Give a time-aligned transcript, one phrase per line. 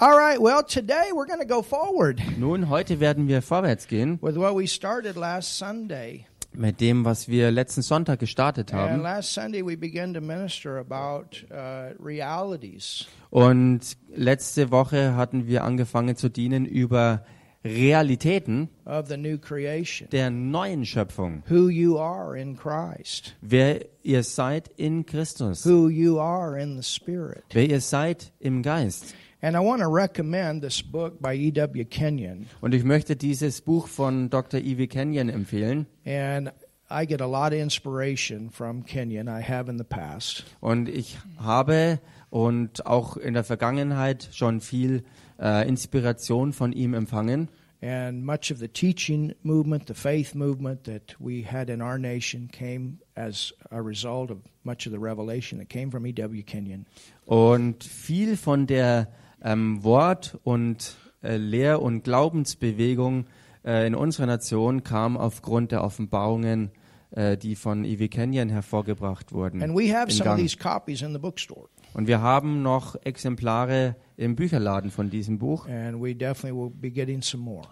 [0.00, 4.18] All right, well, today we're going to go forward Nun, heute werden wir vorwärts gehen
[4.20, 6.26] with what we started last Sunday.
[6.52, 9.02] mit dem, was wir letzten Sonntag gestartet And haben.
[9.02, 13.06] last Sunday we began to minister about uh, realities.
[13.30, 17.24] Und letzte Woche hatten wir angefangen zu dienen über
[17.64, 21.44] Realitäten of the new creation, der neuen Schöpfung.
[21.48, 25.64] who you are in Christ, Wer ihr seid in Christus.
[25.64, 27.44] who you are in the Spirit.
[27.52, 29.14] Wer ihr seid im Geist.
[29.44, 31.84] And I want to recommend this book by E.W.
[31.84, 32.46] Kenyon.
[32.62, 34.58] Und ich möchte dieses Buch von Dr.
[34.58, 35.86] Ivy Kenyon empfehlen.
[36.06, 36.50] And
[36.90, 39.28] I get a lot of inspiration from Kenyon.
[39.28, 40.44] I have in the past.
[40.62, 45.02] Und ich habe und auch in der Vergangenheit schon viel
[45.38, 47.50] äh, Inspiration von ihm empfangen.
[47.82, 52.48] And much of the teaching movement, the faith movement that we had in our nation
[52.50, 56.42] came as a result of much of the revelation that came from E.W.
[56.44, 56.86] Kenyon.
[57.26, 59.08] Und viel von der
[59.44, 63.26] ähm, Wort- und äh, Lehr- und Glaubensbewegung
[63.64, 66.70] äh, in unserer Nation kam aufgrund der Offenbarungen,
[67.10, 69.62] äh, die von Ivy Kenyon hervorgebracht wurden.
[69.62, 70.38] And we have in some of Gang.
[70.38, 71.68] these copies in the bookstore.
[71.92, 75.68] Und wir haben noch Exemplare im Bücherladen von diesem Buch.
[75.68, 77.68] And we definitely will be getting some more.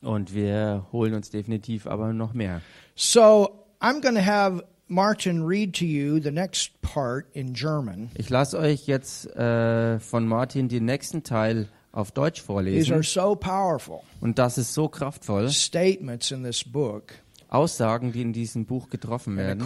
[0.00, 2.60] Und wir holen uns definitiv aber noch mehr.
[2.94, 4.62] So I'm going to have
[4.94, 8.10] Martin read to you the next part in German.
[8.14, 12.78] Ich lasse euch jetzt äh, von Martin den nächsten Teil auf Deutsch vorlesen.
[12.80, 15.48] These are so powerful Und das ist so kraftvoll.
[15.48, 17.14] statements in this book.
[17.54, 19.60] Aussagen, die in diesem Buch getroffen werden.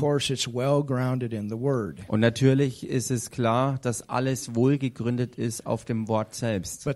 [2.08, 6.86] Und natürlich ist es klar, dass alles wohlgegründet ist auf dem Wort selbst.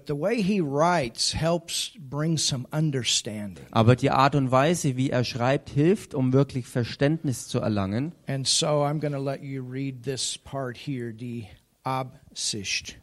[3.70, 8.12] Aber die Art und Weise, wie er schreibt, hilft, um wirklich Verständnis zu erlangen.
[8.26, 11.46] And so I'm going to let you read this part here, die
[11.84, 12.98] Absicht.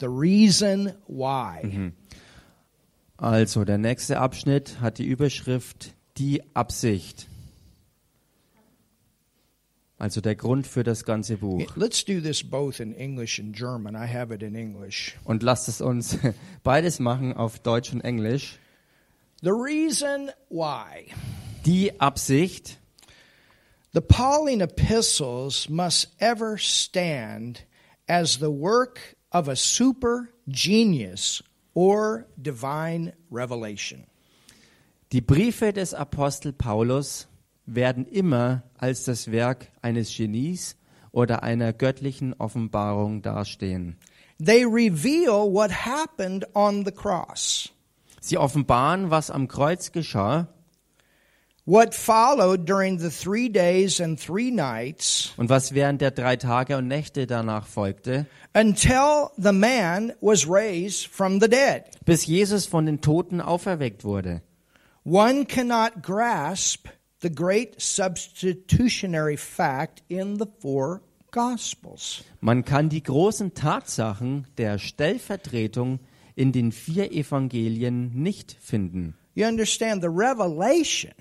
[0.00, 1.92] The reason why.
[3.22, 7.28] Also, der nächste Abschnitt hat die Überschrift Die Absicht.
[9.96, 11.76] Also der Grund für das ganze Buch.
[11.76, 13.94] Let's do this both in English and German.
[13.94, 15.16] I have it in English.
[15.22, 16.18] Und lasst es uns
[16.64, 18.58] beides machen auf Deutsch und Englisch.
[19.40, 21.06] The reason why.
[21.64, 22.80] Die Absicht.
[23.92, 27.64] The Pauline epistles must ever stand
[28.08, 28.98] as the work
[29.30, 31.44] of a super genius
[31.74, 34.04] or divine revelation.
[35.12, 37.28] Die Briefe des Apostel Paulus
[37.66, 40.76] werden immer als das Werk eines Genies
[41.10, 43.96] oder einer göttlichen Offenbarung dastehen.
[44.44, 47.70] They reveal what happened on the cross,
[48.20, 50.46] Sie offenbaren, was am Kreuz geschah
[51.64, 56.76] what followed during the three days and three nights und was während der drei Tage
[56.76, 61.84] und Nächte danach folgte, until the man was raised from the dead.
[62.04, 64.42] bis Jesus von den Toten auferweckt wurde.
[65.04, 66.88] One cannot grasp
[67.20, 72.24] the great substitutionary fact in the four Gospels.
[72.40, 76.00] Man kann die großen Tatsachen der Stellvertretung
[76.34, 79.14] in den vier Evangelien nicht finden.
[79.34, 81.12] You understand the revelation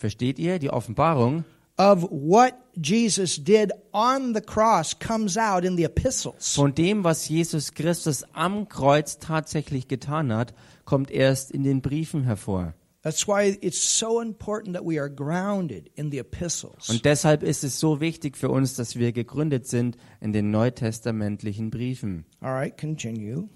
[0.00, 0.58] Versteht ihr?
[0.58, 1.44] Die Offenbarung
[1.76, 6.54] of what Jesus did on the cross comes out in the epistles.
[6.54, 12.24] von dem, was Jesus Christus am Kreuz tatsächlich getan hat, kommt erst in den Briefen
[12.24, 12.74] hervor.
[13.02, 16.90] That's why it's so important that we are grounded in the epistles.
[16.90, 21.70] Und deshalb ist es so wichtig für uns, dass wir gegründet sind in den neutestamentlichen
[21.70, 22.24] Briefen.
[22.40, 23.48] All right, continue.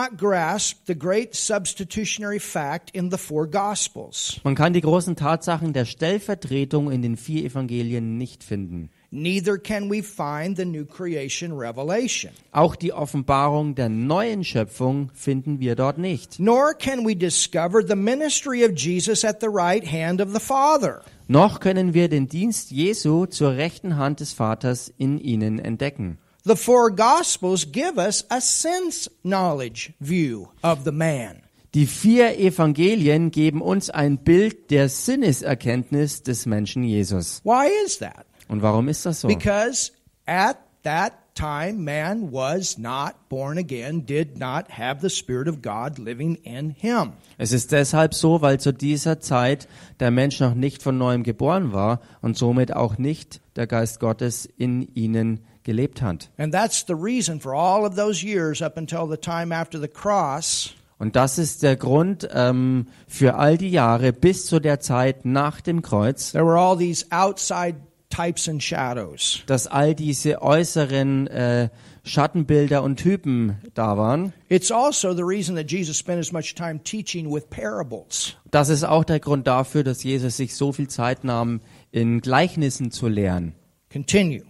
[4.73, 8.89] die großen Tatsachen der Stellvertretung in den vier Evangelien nicht finden.
[9.11, 12.31] Neither can we find the new creation revelation.
[12.51, 16.39] Auch die Offenbarung der neuen Schöpfung finden wir dort nicht.
[16.39, 21.01] Nor can we discover the ministry of Jesus at the right hand of the Father.
[21.27, 26.19] Noch können wir den Dienst Jesu zur rechten Hand des Vaters in ihnen entdecken.
[26.47, 31.41] The four Gospels give us a sense knowledge view of the man.
[31.73, 37.41] Die vier Evangelien geben uns ein Bild der Sinneserkenntnis des Menschen Jesus.
[37.43, 38.27] Why is that?
[38.47, 39.27] Und warum ist das so?
[39.27, 39.91] Because
[40.27, 45.97] at that time, man was not born again, did not have the Spirit of God
[45.97, 47.13] living in him.
[47.39, 49.67] Es ist deshalb so, weil zu dieser Zeit
[49.99, 54.45] der Mensch noch nicht von neuem geboren war und somit auch nicht der Geist Gottes
[54.45, 56.29] in ihnen gelebt hat.
[56.37, 59.89] And that's the reason for all of those years up until the time after the
[59.89, 60.73] cross.
[60.97, 65.59] Und das ist der Grund ähm, für all die Jahre bis zu der Zeit nach
[65.59, 66.31] dem Kreuz.
[66.31, 67.75] There were all these outside
[68.09, 69.41] types and shadows.
[69.47, 71.69] dass all diese äußeren äh,
[72.03, 74.31] Schattenbilder und Typen da waren.
[74.47, 78.37] It's also the reason that Jesus spent as much time teaching with parables.
[78.51, 81.59] Das ist auch der Grund dafür, dass Jesus sich so viel Zeit nahm,
[81.91, 83.53] in Gleichnissen zu lehren.
[83.91, 84.43] Continue.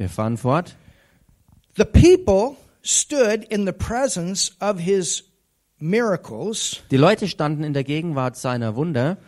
[0.00, 0.76] Wir fahren fort.
[1.76, 5.24] The people stood in the presence of his
[5.78, 9.18] miracles, Die Leute standen in der Gegenwart seiner Wunder,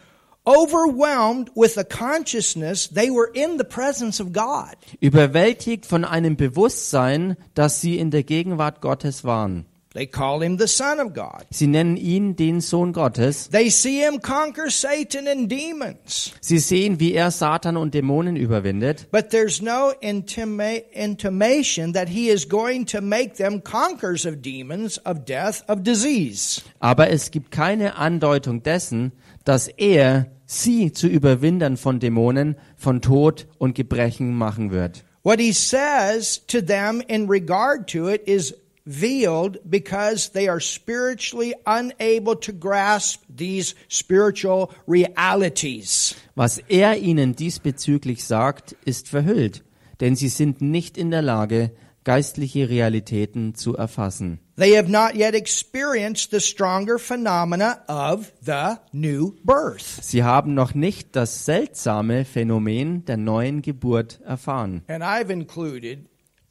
[0.46, 4.74] overwhelmed with the consciousness they were in the presence of God.
[5.00, 9.66] überwältigt von einem Bewusstsein, dass sie in der Gegenwart Gottes waren.
[9.94, 11.44] They call him the Son of God.
[11.50, 13.50] Sie nennen ihn den Sohn Gottes.
[13.50, 16.33] They see him conquer Satan and demons.
[16.41, 19.11] Sie sehen, wie er Satan und Dämonen überwindet.
[19.11, 24.99] But there's no intima- intimation that he is going to make them conquerors of demons,
[25.05, 26.62] of death, of disease.
[26.81, 29.12] Aber es gibt keine Andeutung dessen,
[29.44, 35.05] dass er sie zu Überwindern von Dämonen, von Tod und Gebrechen machen wird.
[35.25, 41.55] What he says to them in regard to it is veiled because they are spiritually
[41.67, 46.14] unable to grasp these spiritual realities.
[46.34, 49.64] Was er ihnen diesbezüglich sagt, ist verhüllt,
[50.00, 51.73] denn sie sind nicht in der Lage,
[52.05, 54.40] geistliche Realitäten zu erfassen.
[54.56, 60.02] They have not yet experienced the stronger phenomena of the new birth.
[60.02, 64.82] Sie haben noch nicht das seltsame Phänomen der neuen Geburt erfahren.
[64.88, 66.06] And I've included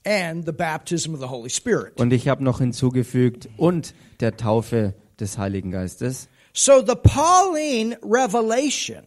[0.06, 2.00] and the baptism of the Holy Spirit.
[2.00, 6.28] Und ich habe noch hinzugefügt, und der Taufe des Heiligen Geistes.
[6.54, 9.04] So the Pauline revelation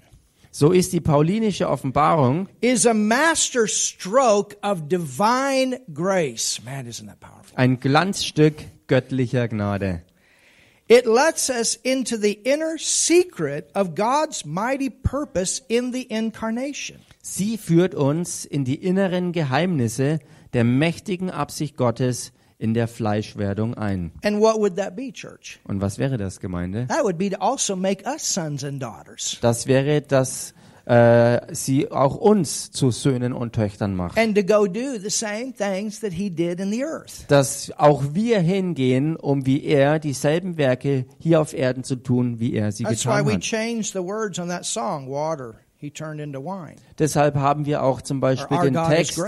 [0.51, 6.61] So ist die paulinische Offenbarung is a master stroke of divine grace.
[6.65, 7.57] Man, isn't that powerful?
[7.57, 8.55] ein Glanzstück
[8.87, 10.03] göttlicher Gnade.
[10.87, 17.01] It lets us into the inner secret of God's mighty purpose in the incarnation.
[17.21, 20.21] Sie führt uns in die inneren Geheimnisse
[20.55, 24.13] der mächtigen Absicht Gottes in der Fleischwerdung ein.
[24.25, 25.61] And what would that be, church?
[25.65, 26.87] Und was wäre das, Gemeinde?
[26.89, 29.39] That would be to also make us sons and daughters.
[29.43, 30.55] Das wäre, dass
[30.87, 34.19] äh, sie auch uns zu Söhnen und Töchtern macht.
[34.19, 37.25] And to go do the same things that he did in the earth.
[37.29, 42.55] Dass auch wir hingehen, um wie er dieselben Werke hier auf Erden zu tun, wie
[42.55, 43.41] er sie That's why getan we hat.
[43.41, 45.55] changed the words on that song, water,
[45.85, 46.77] he turned into wine.
[46.99, 49.21] Deshalb haben wir auch zum Beispiel den Text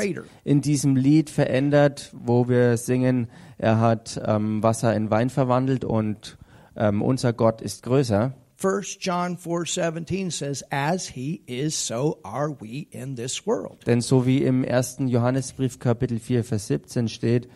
[0.44, 6.38] in diesem Lied verändert, wo wir singen, er hat ähm, Wasser in Wein verwandelt und
[6.76, 8.34] ähm, unser Gott ist größer.
[8.62, 13.86] 1 John 4:17 says as he is so are we in this world.
[13.86, 17.48] Denn so wie im ersten Johannesbrief Kapitel 4 Vers 17 steht,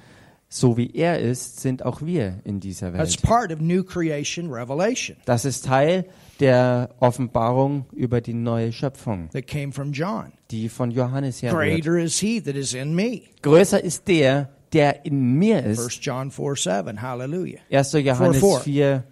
[0.50, 3.22] so wie er ist, sind auch wir in dieser That's Welt.
[3.22, 6.04] part of new creation revelation Das ist Teil
[6.40, 10.32] der Offenbarung über die neue Schöpfung, that came from John.
[10.50, 11.82] die von Johannes herrührt.
[11.82, 13.22] Greater is he that is in me.
[13.42, 16.04] Größer ist der, der in mir 1 ist.
[16.04, 17.00] John 4:7.
[17.00, 17.60] Hallelujah.
[17.70, 17.92] 1.
[17.92, 18.60] Johannes Four, four.
[18.60, 19.04] 4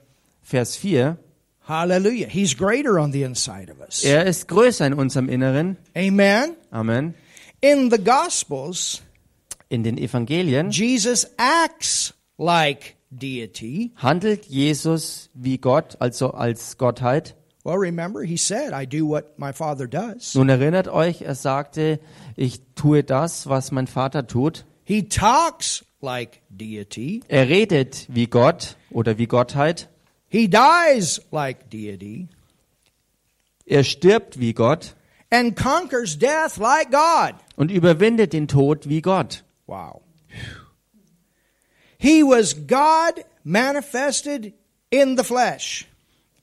[0.42, 1.18] Vers 4.
[1.68, 2.28] Hallelujah.
[2.28, 4.02] He's greater on the inside of us.
[4.02, 5.76] Er ist größer in unserem Inneren.
[5.94, 6.56] Amen.
[6.70, 7.14] Amen.
[7.60, 9.02] In the gospels,
[9.68, 13.92] In den Evangelien Jesus acts like deity.
[13.96, 17.34] handelt Jesus wie Gott, also als Gottheit.
[17.64, 20.34] Well, remember, he said, I do what my Father does.
[20.34, 22.00] Nun erinnert euch, er sagte,
[22.36, 24.64] ich tue das, was mein Vater tut.
[24.84, 27.22] He talks like deity.
[27.28, 29.88] Er redet wie Gott oder wie Gottheit.
[30.28, 32.28] He dies like deity.
[33.66, 34.94] Er stirbt wie Gott
[35.30, 37.34] And conquers death like God.
[37.56, 39.44] und überwindet den Tod wie Gott.
[39.66, 40.00] Wow.
[41.98, 44.52] He was God manifested
[44.90, 45.86] in the flesh.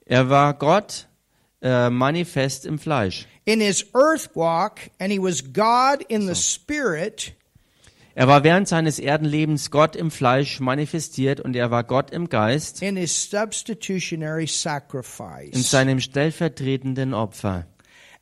[0.04, 1.06] Er war Gott
[1.62, 3.26] äh, manifest im Fleisch.
[3.44, 7.32] In his earth walk, and he was God in the spirit.
[8.14, 12.82] Er war während seines Erdenlebens Gott im Fleisch manifestiert und er war Gott im Geist
[12.82, 15.70] in his substitutionary in sacrifice.
[15.70, 17.66] seinem stellvertretenden Opfer.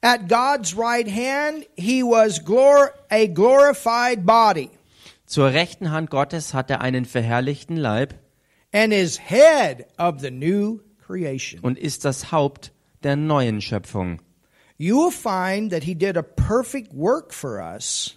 [0.03, 4.71] At God's right hand, he was glor- a glorified body
[5.27, 8.15] Zur rechten Hand Gottes hat er einen verherrlichten Leib
[8.73, 11.61] and is head of the new creation.
[11.63, 14.21] und ist das Haupt der neuen Schöpfung.
[14.77, 18.17] You will find that he did a perfect work for us.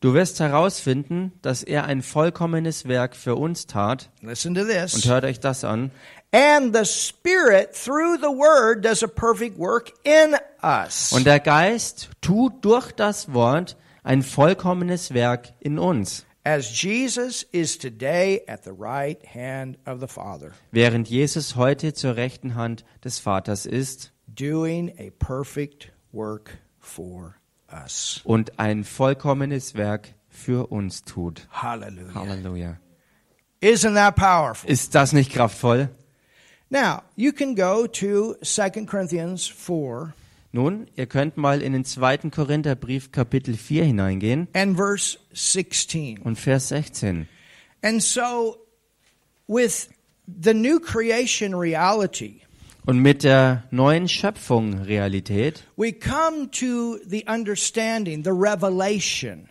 [0.00, 4.10] Du wirst herausfinden, dass er ein vollkommenes Werk für uns tat.
[4.20, 5.06] Listen to Und this.
[5.06, 5.92] hört euch das an.
[6.32, 11.12] And the Spirit, through the Word, does a perfect work in us.
[11.12, 17.78] Und der Geist tut durch das Wort ein vollkommenes Werk in uns, As Jesus is
[17.78, 23.20] today at the right hand of the Father, während Jesus heute zur rechten Hand des
[23.20, 27.36] Vaters ist, doing a perfect work for
[27.72, 28.20] us.
[28.24, 31.46] und ein vollkommenes Werk für uns tut.
[31.52, 32.14] Hallelujah.
[32.14, 32.76] Halleluja.
[33.60, 34.68] Isn't that powerful?
[34.68, 35.90] Ist das nicht kraftvoll?
[36.70, 40.12] Now, you can go to 2 Corinthians 4
[40.54, 46.18] Nun, ihr könnt mal in den zweiten Korintherbrief Kapitel 4 hineingehen and verse 16.
[46.18, 47.26] und Vers 16.
[47.82, 48.58] And so,
[49.48, 49.88] with
[50.26, 52.42] the new creation reality,
[52.84, 59.48] Und mit der neuen Schöpfung Realität, we come to the understanding, the revelation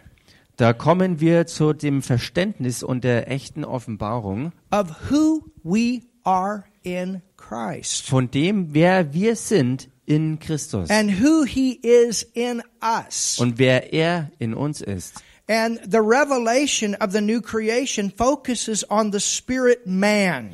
[0.58, 7.24] da kommen wir zu dem Verständnis und der echten Offenbarung of who we are in
[7.38, 13.38] Christ von dem, wer wir sind in Christus and who He is in us.
[13.40, 15.22] und wer er in uns ist.
[15.48, 20.52] And the revelation of the new creation focuses on the spirit man.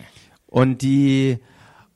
[0.47, 1.39] Und die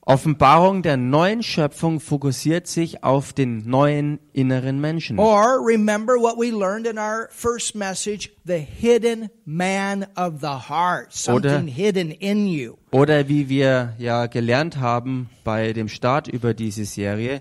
[0.04, 5.16] Offenbarung der neuen Schöpfung fokussiert sich auf den neuen inneren Menschen.
[5.20, 11.12] Or remember what we learned in our first message, the hidden man of the heart,
[11.12, 12.74] something hidden in you.
[12.90, 17.40] Oder wie wir ja gelernt haben bei dem Start über diese Serie,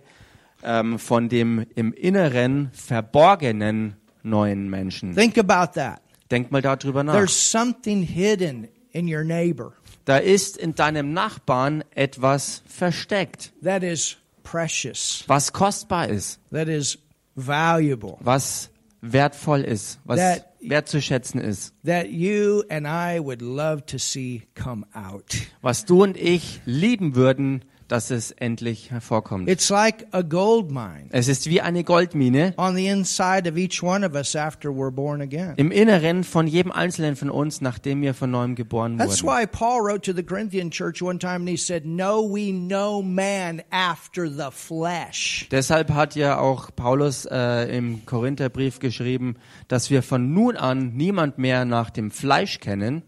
[0.64, 5.16] ähm, von dem im Inneren verborgenen neuen Menschen.
[5.16, 6.00] Think about that.
[6.30, 7.14] Denk mal darüber nach.
[7.14, 9.74] There's something hidden in your neighbor
[10.12, 16.98] Da ist in deinem Nachbarn etwas versteckt, that is precious, was kostbar ist, that is
[17.38, 18.70] valuable, was
[19.02, 24.86] wertvoll ist, was That- wertzuschätzen ist, that you and I would love to see come
[24.94, 25.34] out.
[25.62, 29.50] was du und ich lieben würden, dass es endlich hervorkommt.
[29.50, 33.84] It's like a gold mine Es ist wie eine Goldmine on the inside of each
[33.84, 35.54] one of us after we're born again.
[35.58, 39.42] im Inneren von jedem Einzelnen von uns, nachdem wir von neuem geboren That's wurden.
[39.42, 43.02] why Paul wrote to the Corinthian church one time and he said, No, we know
[43.02, 45.48] man after the flesh.
[45.52, 49.36] Deshalb hat ja auch Paulus äh, im Korintherbrief geschrieben,
[49.68, 53.04] dass wir von nun an niemand mehr nach dem Fleisch kennen.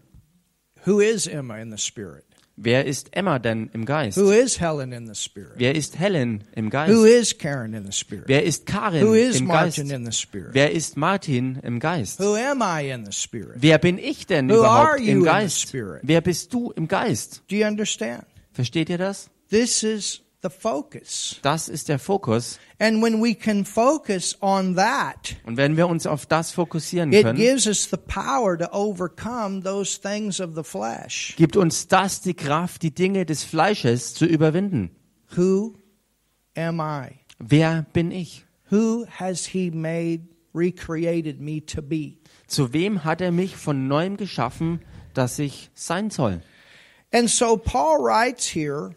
[0.84, 2.24] Who is Emma in the spirit?
[2.56, 4.16] Wer ist Emma denn im Geist?
[4.16, 5.54] Who is Helen in the spirit?
[5.56, 7.04] Wer ist Helen im Who Geist?
[7.04, 8.24] is Karen in the spirit?
[8.28, 9.78] Wer ist Karin Who is im Geist?
[9.78, 10.50] Martin in the spirit?
[10.54, 12.20] Wer ist Martin im Geist?
[12.20, 13.56] Who am I in the spirit?
[13.56, 15.60] Wer bin ich denn Who are überhaupt you in im the Geist?
[15.62, 16.00] spirit?
[16.04, 17.42] Wer bist du im Geist?
[17.50, 18.24] Do you understand?
[18.52, 19.30] Versteht ihr das?
[19.50, 21.40] This is the focus.
[21.42, 22.60] Das ist der Fokus.
[22.78, 27.24] And when we can focus on that, Und wenn wir uns auf das fokussieren it
[27.24, 31.34] können, gives us the power to overcome those things of the flesh.
[31.36, 34.90] gibt uns das die Kraft, die Dinge des Fleisches zu überwinden.
[35.34, 35.74] Who
[36.56, 37.18] am I?
[37.38, 38.44] Wer bin ich?
[38.70, 42.18] Who has he made, recreated me to be?
[42.46, 44.80] Zu wem hat er mich von neuem geschaffen,
[45.14, 46.42] dass ich sein soll?
[47.12, 48.94] And so Paul writes here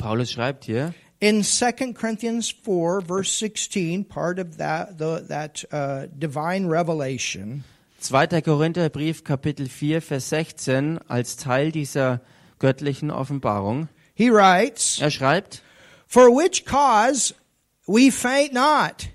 [0.00, 6.06] Paulus schreibt hier in 2 Corinthians 4, verse 16, part of that, the, that uh,
[6.18, 7.62] divine revelation.
[8.00, 8.40] 2.
[8.40, 12.22] Korintherbrief Kapitel 4 Vers 16 als Teil dieser
[12.58, 13.88] göttlichen Offenbarung.
[14.14, 15.62] He writes, Er schreibt:
[16.06, 17.34] For which cause
[17.86, 19.10] we faint not.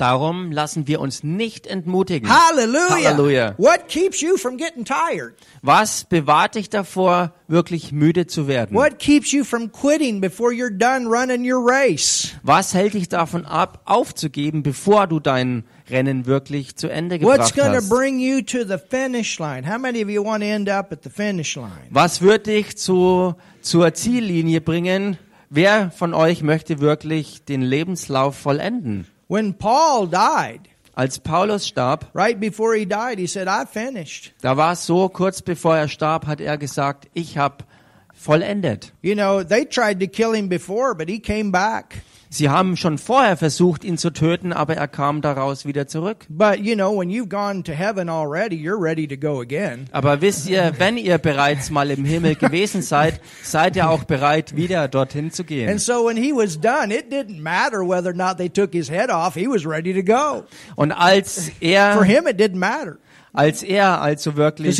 [0.00, 2.30] Darum lassen wir uns nicht entmutigen.
[2.30, 3.10] Hallelujah.
[3.10, 3.54] Halleluja.
[3.58, 5.34] What keeps you from getting tired?
[5.60, 8.74] Was bewahrt dich davor, wirklich müde zu werden?
[8.74, 12.30] What keeps you from quitting before you're done running your race?
[12.42, 17.62] Was hält dich davon ab, aufzugeben, bevor du dein Rennen wirklich zu Ende gebracht What's
[17.62, 17.90] hast?
[17.90, 19.70] bring you to the finish line?
[19.70, 21.88] How many of you want to end up at the finish line?
[21.90, 25.18] Was wird dich zu, zur Ziellinie bringen?
[25.50, 29.06] Wer von euch möchte wirklich den Lebenslauf vollenden?
[29.30, 34.32] When Paul died, Als Paulus starb, right before he died, he said, I finished.
[34.42, 37.64] da war es so, kurz bevor er starb, hat er gesagt, ich habe
[38.12, 38.90] vollendet.
[39.02, 42.02] You know, they tried to kill him before, but he came back.
[42.32, 46.26] Sie haben schon vorher versucht, ihn zu töten, aber er kam daraus wieder zurück.
[46.28, 49.88] But, you know, when you've gone to heaven already, you're ready to go again.
[49.90, 54.54] Aber wisst ihr, wenn ihr bereits mal im Himmel gewesen seid, seid ihr auch bereit,
[54.54, 55.68] wieder dorthin zu gehen.
[55.68, 58.88] And so when he was done, it didn't matter whether or not they took his
[58.88, 59.34] head off.
[59.34, 60.44] He was ready to go.
[60.76, 62.98] Und als For er, him, it didn't matter
[63.32, 64.78] als er also wirklich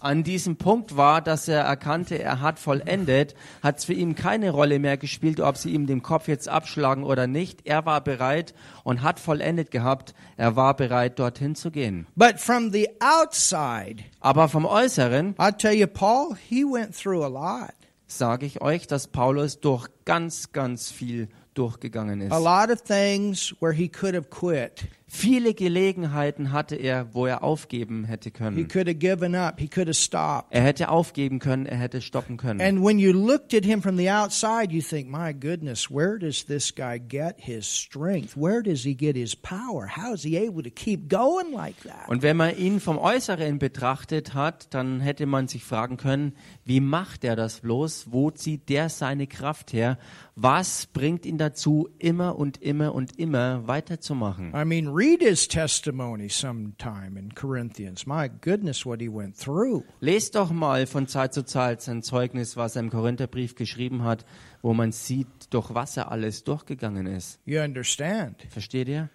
[0.00, 4.50] an diesem Punkt war, dass er erkannte, er hat vollendet, hat es für ihn keine
[4.50, 7.60] Rolle mehr gespielt, ob sie ihm den Kopf jetzt abschlagen oder nicht.
[7.66, 8.54] Er war bereit
[8.84, 10.14] und hat vollendet gehabt.
[10.36, 12.06] Er war bereit, dorthin zu gehen.
[12.16, 17.28] But from the outside, Aber vom Äußeren I'll tell you, Paul, he went through a
[17.28, 17.72] lot.
[18.06, 22.44] sage ich euch, dass Paulus durch ganz, ganz viel durchgegangen A ist.
[22.44, 24.86] lot of things where he could have quit.
[25.16, 28.66] Viele Gelegenheiten hatte er, wo er aufgeben hätte He können.
[28.68, 29.60] could have given up.
[29.60, 30.48] He could have stopped.
[30.50, 32.60] Er hätte aufgeben können, er hätte stoppen können.
[32.60, 36.44] And when you looked at him from the outside, you think, my goodness, where does
[36.44, 38.36] this guy get his strength?
[38.36, 39.86] Where does he get his power?
[39.96, 42.08] How is he able to keep going like that?
[42.08, 46.32] Und wenn man ihn vom Äußeren betrachtet hat, dann hätte man sich fragen können,
[46.64, 48.06] wie macht er das bloß?
[48.10, 49.96] Wo zieht der seine Kraft her?
[50.34, 54.52] Was bringt ihn dazu, immer und immer und immer weiterzumachen?
[54.52, 58.06] I mean, read his testimony sometime in Corinthians.
[58.06, 59.84] My goodness, what he went through.
[60.00, 64.24] Lest doch mal von Zeit zu Zeit sein Zeugnis, was er im Korintherbrief geschrieben hat,
[64.62, 67.38] wo man sieht, durch was er alles durchgegangen ist.
[67.44, 68.46] You understand?
[68.48, 69.10] Versteht ihr?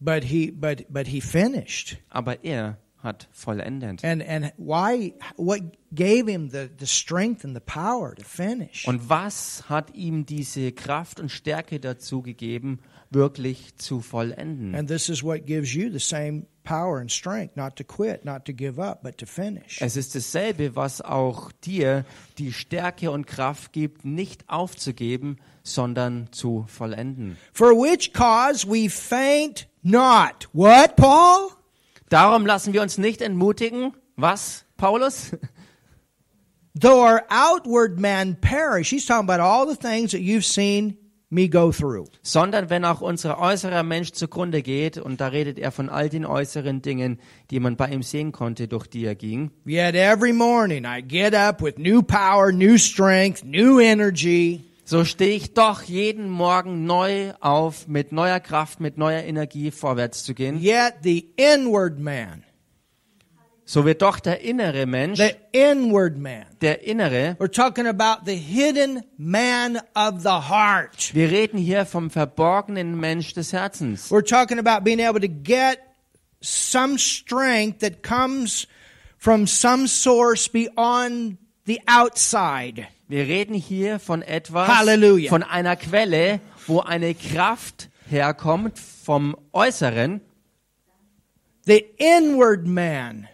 [0.00, 1.98] But he, but, but he finished.
[2.10, 4.04] Aber er hat vollendet.
[4.04, 5.60] And, and why, what
[5.94, 8.86] gave him the, the strength and the power to finish?
[8.88, 14.74] Und was hat ihm diese Kraft und Stärke dazu gegeben, wirklich zu vollenden?
[14.74, 18.44] And this is what gives you the same power and strength not to quit, not
[18.44, 19.80] to give up, but to finish.
[19.80, 22.04] Es ist dasselbe, was auch dir
[22.38, 27.36] die Stärke und Kraft gibt, nicht aufzugeben, sondern zu vollenden.
[27.52, 30.48] For which cause we faint not.
[30.52, 31.50] What, Paul?
[32.08, 33.92] Darum lassen wir uns nicht entmutigen.
[34.16, 35.32] Was, Paulus?
[36.78, 38.90] Though our outward man perish.
[38.90, 40.98] He's talking about all the things that you've seen
[41.30, 42.06] me go through.
[42.22, 46.24] Sondern wenn auch unser äußerer Mensch zugrunde geht, und da redet er von all den
[46.24, 47.18] äußeren Dingen,
[47.50, 51.34] die man bei ihm sehen konnte, durch die er ging, Yet every morning I get
[51.34, 54.62] up with new power, new strength, new energy.
[54.84, 60.22] so stehe ich doch jeden Morgen neu auf, mit neuer Kraft, mit neuer Energie vorwärts
[60.22, 60.60] zu gehen.
[60.62, 62.44] Yet the inward man,
[63.68, 68.36] So wird doch der innere Mensch, the inward man, der innere, we're talking about the
[68.36, 71.12] hidden man of the heart.
[71.14, 74.08] wir reden hier vom verborgenen Mensch des Herzens.
[74.12, 75.80] We're talking about being able to get
[76.40, 78.68] some strength that comes
[79.18, 82.86] from some source beyond the outside.
[83.08, 85.28] Wir reden hier von etwas, Halleluja.
[85.28, 90.20] von einer Quelle, wo eine Kraft herkommt vom Äußeren.
[91.64, 93.26] The inward man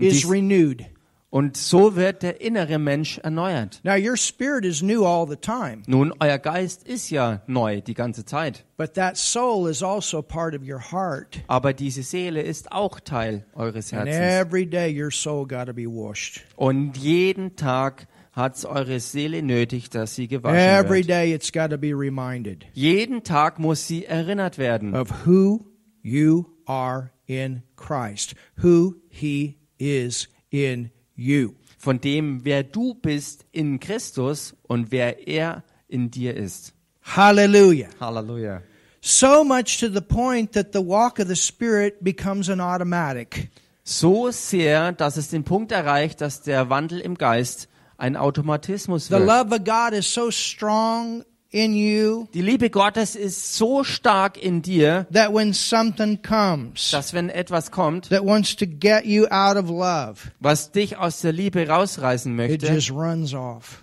[0.00, 0.84] is renewed.
[1.32, 3.80] Und so wird der innere Mensch erneuert.
[3.84, 7.94] Now, your spirit is new all the time, Nun, euer Geist ist ja neu die
[7.94, 8.64] ganze Zeit.
[8.76, 11.38] but that soul is also part of your heart.
[11.46, 14.46] Aber diese Seele ist auch Teil eures And Herzens.
[14.48, 16.40] every day your soul got to be washed.
[16.56, 21.78] Und jeden Tag hat eure Seele nötig, dass sie gewaschen Every day it's got to
[21.78, 24.96] be reminded Jeden Tag muss sie erinnert werden.
[24.96, 25.64] of who
[26.02, 31.54] you are in Christ, who He is in you.
[31.78, 36.74] Von dem, wer du bist in Christus und wer er in dir ist.
[37.02, 37.88] Hallelujah.
[37.98, 38.62] Halleluja.
[39.00, 43.50] So much to the point that the walk of the Spirit becomes an automatic.
[43.82, 49.12] So sehr, dass es den Punkt erreicht, dass der Wandel im Geist ein Automatismus The
[49.14, 49.26] wird.
[49.26, 54.62] love of God is so strong in you Die Liebe Gottes ist so stark in
[54.62, 59.56] dir, that when something comes dass wenn etwas kommt, that wants to get you out
[59.56, 63.82] of love, was dich aus der Liebe rausreißen it möchte, just runs off.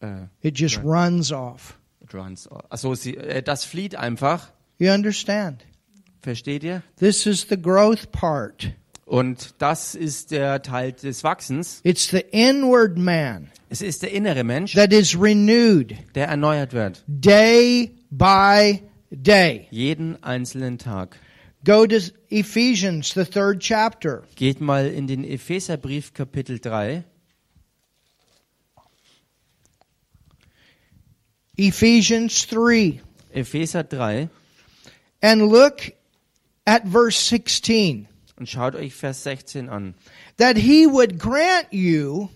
[0.00, 1.78] äh, It just runs off.
[2.12, 4.48] runs- also sie, äh, das flieht einfach.
[4.78, 5.64] You understand?
[6.20, 6.82] Versteht ihr?
[6.98, 8.72] This is the growth part.
[9.06, 11.80] Und das ist der Teil des Wachsens.
[11.84, 17.04] It's the inward man Es ist der innere Mensch, that is renewed der erneuert wird.
[17.06, 19.68] day by day.
[19.70, 21.16] Jeden einzelnen Tag.
[21.64, 21.98] Go to
[22.30, 24.24] Ephesians, the third chapter.
[24.34, 27.04] Geht mal in den Epheserbrief Kapitel 3.
[31.56, 33.00] Ephesians 3.
[33.32, 34.28] Epheser 3.
[35.22, 35.92] And look
[36.66, 38.08] at verse 16.
[38.36, 39.94] Und schaut euch Vers 16 an.
[40.36, 42.28] That he would grant you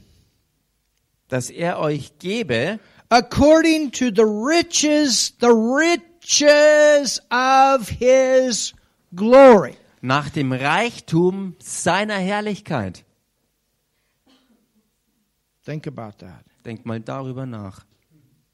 [1.29, 8.75] Dass er euch gebe, according to the riches, the riches of his
[9.15, 9.77] glory.
[10.03, 13.05] nach dem Reichtum seiner Herrlichkeit.
[15.65, 16.45] Think about that.
[16.65, 17.85] Denkt mal darüber nach.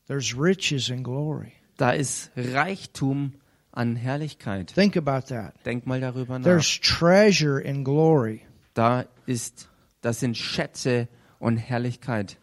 [0.07, 1.53] There's riches in glory.
[1.77, 3.35] Da ist Reichtum
[3.77, 4.73] an Herrlichkeit.
[4.75, 5.55] Think about that.
[5.65, 6.45] Denkt mal darüber nach.
[6.45, 8.41] There's treasure in glory.
[8.75, 9.69] Da ist,
[10.01, 11.09] das sind Schätze
[11.39, 12.39] und Herrlichkeit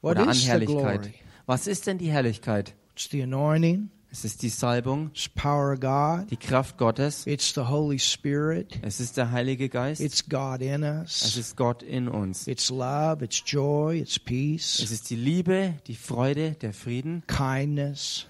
[0.00, 1.10] What oder an is the Herrlichkeit.
[1.46, 2.74] Was ist denn die Herrlichkeit?
[2.94, 7.26] It's the anointing, Es ist die Salbung, it's power of God, die Kraft Gottes.
[7.26, 10.00] it's the Holy Spirit, Es ist der Heilige Geist.
[10.02, 12.46] it's God in Es us, ist Gott in uns.
[12.46, 18.26] it's love, it's joy, it's peace, Es ist die Liebe, die Freude, der Frieden, kindness,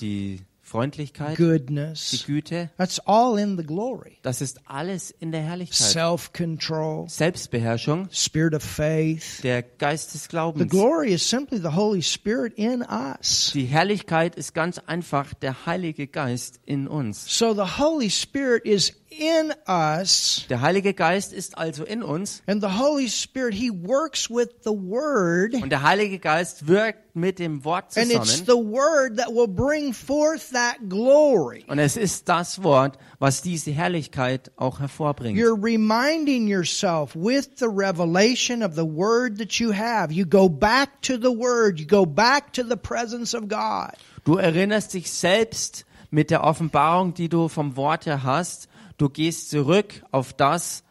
[0.00, 0.40] die
[0.72, 2.24] Freundlichkeit, die goodness.
[2.26, 2.70] Güte.
[2.78, 4.16] That's all in the glory.
[4.22, 5.76] Das ist alles in der Herrlichkeit.
[5.76, 9.42] Self control, Selbstbeherrschung, spirit of faith.
[9.42, 10.70] der Geist des The Glaubens.
[10.70, 13.50] glory is simply the Holy Spirit in us.
[13.52, 17.26] Die Herrlichkeit ist ganz einfach der Heilige Geist in uns.
[17.28, 22.62] So the Holy Spirit is in us, Der Heilige Geist ist also in uns and
[22.62, 27.62] the Holy Spirit, He works with the Word, und der Heilige Geist wirkt mit dem
[27.64, 28.46] Wort and it's zusammen.
[28.46, 31.64] the Word that will bring forth that glory.
[31.68, 35.38] Und es ist das Wort, was diese Herrlichkeit auch hervorbringt.
[35.38, 40.12] You're reminding yourself with the revelation of the Word that you have.
[40.12, 43.92] You go back to the Word, you go back to the presence of God.
[44.24, 48.68] Du erinnerst dich selbst mit der Offenbarung, die du vom Wort her hast.
[49.02, 50.84] Du gehst zurück auf das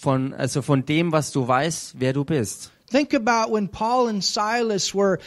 [0.00, 2.72] von, also von dem, was du weißt, wer du bist.
[2.90, 5.20] Think about when Paul and Silas were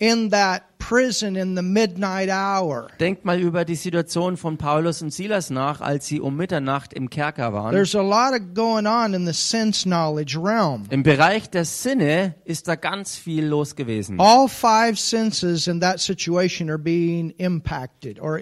[0.00, 2.88] in that prison in the midnight hour.
[2.98, 7.10] Denk mal über die Situation von Paulus und Silas nach, als sie um Mitternacht im
[7.10, 7.72] Kerker waren.
[7.72, 10.84] There's a lot of going on in the sense knowledge realm.
[10.90, 14.18] Im Bereich der Sinne ist da ganz viel los gewesen.
[14.18, 18.40] All five senses in that situation are being impacted or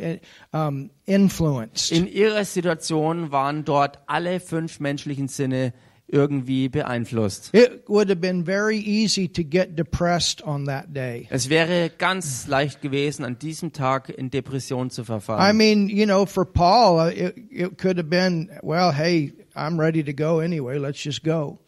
[0.53, 1.91] um, influenced.
[1.91, 5.75] In ihrer Situation waren dort alle fünf menschlichen Sinne
[6.09, 7.53] irgendwie beeinflusst.
[11.31, 15.57] Es wäre ganz leicht gewesen, an diesem Tag in Depression zu I verfallen.
[15.57, 20.03] mean, you know, for Paul, uh, it, it could have been, well, hey, I'm ready
[20.05, 20.79] to go anyway.
[20.79, 21.59] Let's just go.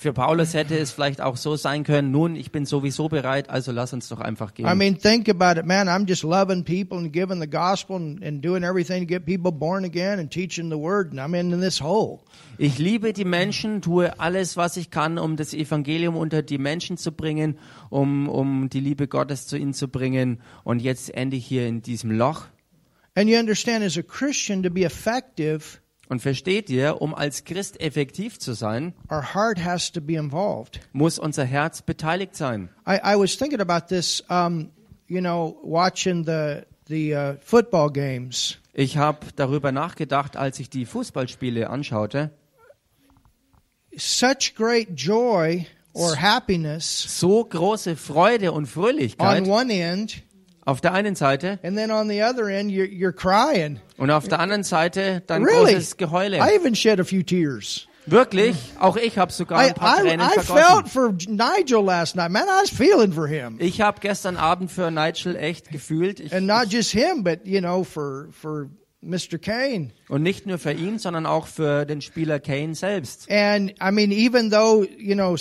[0.00, 3.72] Für Paulus hätte es vielleicht auch so sein können, nun, ich bin sowieso bereit, also
[3.72, 4.78] lass uns doch einfach I gehen.
[4.78, 5.88] mean, think about it, man.
[5.88, 9.50] I'm just loving people and giving the gospel and, and doing everything to get people
[9.50, 12.20] born again and teaching the word, and I'm in this hole.
[12.58, 16.96] Ich liebe die Menschen, tue alles, was ich kann, um das Evangelium unter die Menschen
[16.96, 17.58] zu bringen,
[17.90, 20.40] um, um die Liebe Gottes zu ihnen zu bringen.
[20.62, 22.46] Und jetzt ende ich hier in diesem Loch.
[23.16, 27.80] And you understand, as a Christian, to be effective, Und versteht ihr, um als Christ
[27.80, 30.80] effektiv zu sein, our heart has to be involved.
[30.92, 32.70] muss unser Herz beteiligt sein.
[32.86, 34.70] I, I was thinking about this, um,
[35.06, 38.58] you know, watching the the uh, football games.
[38.72, 42.30] Ich habe darüber nachgedacht, als ich die Fußballspiele anschaute.
[43.96, 50.22] Such great joy or happiness So große Freude und on Fröhlichkeit one end,
[50.68, 53.80] auf der einen Seite and then on the other end, you're, you're crying.
[53.96, 55.72] und auf der anderen Seite dann Really?
[55.72, 56.36] großes Geheule.
[56.36, 57.86] I even shed a few tears.
[58.04, 62.16] Wirklich, auch ich habe sogar I, ein paar I, Tränen I felt for Nigel last
[62.16, 62.30] night.
[62.30, 63.56] Man, I was feeling for him.
[63.58, 66.20] Ich habe gestern Abend für Nigel echt gefühlt.
[66.20, 68.68] Ich, And not just him, but, you know, for, for
[69.02, 69.38] Mr.
[69.38, 69.92] Kane.
[70.10, 73.30] und nicht nur für ihn, sondern auch für den Spieler Kane selbst.
[73.30, 75.36] And I mean, even though, you know,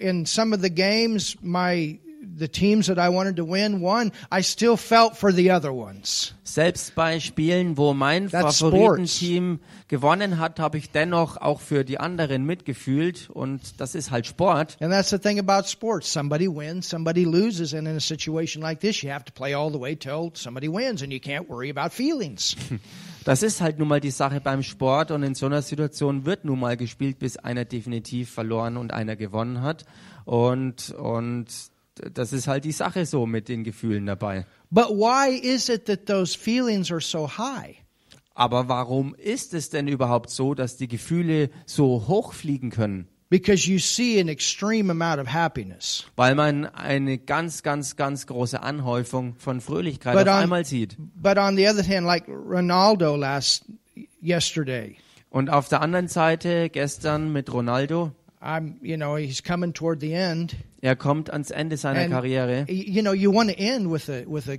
[0.00, 2.00] in some of the games, my,
[2.38, 6.34] the teams that I wanted to win won, I still felt for the other ones.
[6.44, 11.98] Selbst bei Spielen, wo mein That's Favoritenteam gewonnen hat, habe ich dennoch auch für die
[11.98, 13.28] anderen mitgefühlt.
[13.30, 14.76] Und das ist halt Sport.
[14.80, 16.12] And that's the thing about sports.
[16.12, 17.74] Somebody wins, somebody loses.
[17.74, 20.68] And in a situation like this, you have to play all the way till somebody
[20.68, 22.56] wins and you can't worry about feelings.
[23.24, 25.10] Das ist halt nun mal die Sache beim Sport.
[25.10, 29.16] Und in so einer Situation wird nun mal gespielt, bis einer definitiv verloren und einer
[29.16, 29.84] gewonnen hat.
[30.24, 31.46] Und, und
[32.14, 34.46] das ist halt die Sache so mit den Gefühlen dabei.
[34.70, 37.76] But why is it that those feelings are so high?
[38.34, 43.08] Aber warum ist es denn überhaupt so, dass die Gefühle so hochfliegen können?
[43.30, 46.06] Because you see an extreme amount of happiness.
[46.16, 50.96] Weil man eine ganz, ganz, ganz große Anhäufung von Fröhlichkeit But auf on- einmal sieht.
[51.16, 53.64] But on the other hand, like Ronaldo last
[54.22, 54.96] yesterday,
[55.30, 60.12] Und auf der anderen Seite gestern mit Ronaldo, I'm, you know, he's coming toward the
[60.12, 60.56] end.
[60.80, 64.24] Er kommt ans Ende seiner And, Karriere you know, you want to end with a
[64.26, 64.56] with a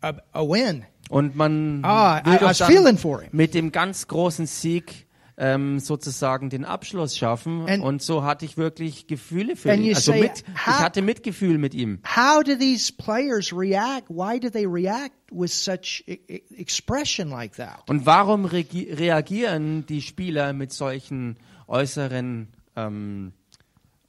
[0.00, 0.84] a, a win.
[1.10, 3.30] und man Ah, I, will I doch was dann feeling for him.
[3.32, 5.06] mit dem ganz großen Sieg
[5.40, 7.64] ähm, sozusagen den Abschluss schaffen.
[7.68, 9.94] And- und so hatte ich wirklich Gefühle für ihn.
[9.94, 12.00] Also say, mit, ich how- hatte Mitgefühl mit ihm.
[12.04, 14.08] How do these players react?
[14.10, 17.88] Why do they react with such e- e- expression like that?
[17.88, 21.36] Und warum reagieren die Spieler mit solchen
[21.68, 23.32] äußeren ähm,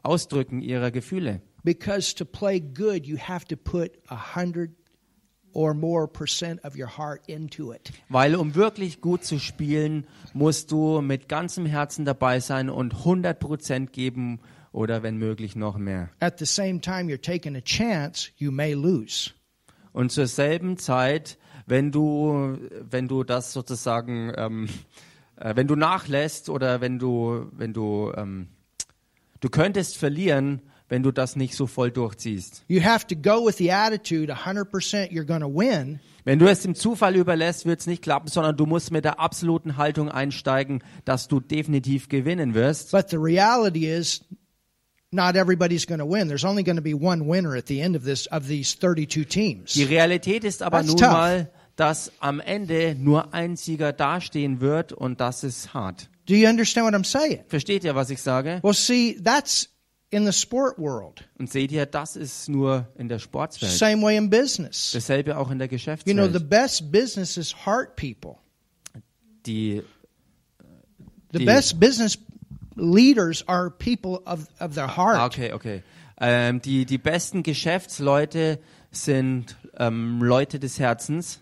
[0.03, 1.41] Ausdrücken ihrer Gefühle?
[1.63, 4.71] Because to play good, you have to put a hundred
[5.53, 7.91] or more percent of your heart into it.
[8.07, 13.87] Weil um wirklich gut zu spielen, musst du mit ganzem Herzen dabei sein und 100%
[13.87, 14.39] geben
[14.71, 16.09] oder wenn möglich noch mehr.
[16.19, 19.31] At the same time, you're taking a chance you may lose.
[19.91, 22.57] Und zur selben Zeit, wenn du,
[22.89, 24.69] wenn du das sozusagen, ähm,
[25.35, 28.47] äh, wenn du nachlässt oder wenn du, wenn du, ähm,
[29.39, 32.63] du könntest verlieren, wenn du das nicht so voll durchziehst.
[32.67, 35.99] You have to go with the attitude 100% you're going to win.
[36.25, 39.19] Wenn du es dem Zufall überlässt, wird es nicht klappen, sondern du musst mit der
[39.19, 42.91] absoluten Haltung einsteigen, dass du definitiv gewinnen wirst.
[42.91, 44.21] But the reality is
[45.11, 46.27] not everybody's going to win.
[46.27, 49.25] There's only going to be one winner at the end of this of these 32
[49.25, 49.73] teams.
[49.73, 51.11] Die Realität ist aber That's nun tough.
[51.11, 56.09] mal, dass am Ende nur ein Sieger dastehen wird und das ist hart.
[56.29, 57.43] Do you understand what I'm saying?
[57.47, 58.59] Versteht ihr, was ich sage?
[58.61, 59.67] Well, see, that's
[60.11, 61.23] in the sport world.
[61.39, 63.71] Und seht ihr, das ist nur in der Sportswelt.
[63.71, 64.91] Same way in business.
[64.91, 68.37] Dasselbe auch in der You know, the best business is heart people.
[69.47, 69.81] Die,
[71.31, 72.17] The Die- best business
[72.75, 75.19] leaders are people of, of their ah, heart.
[75.31, 75.83] okay, okay.
[76.21, 78.59] Ähm, die, die besten Geschäftsleute
[78.91, 81.39] sind ähm, Leute des Herzens.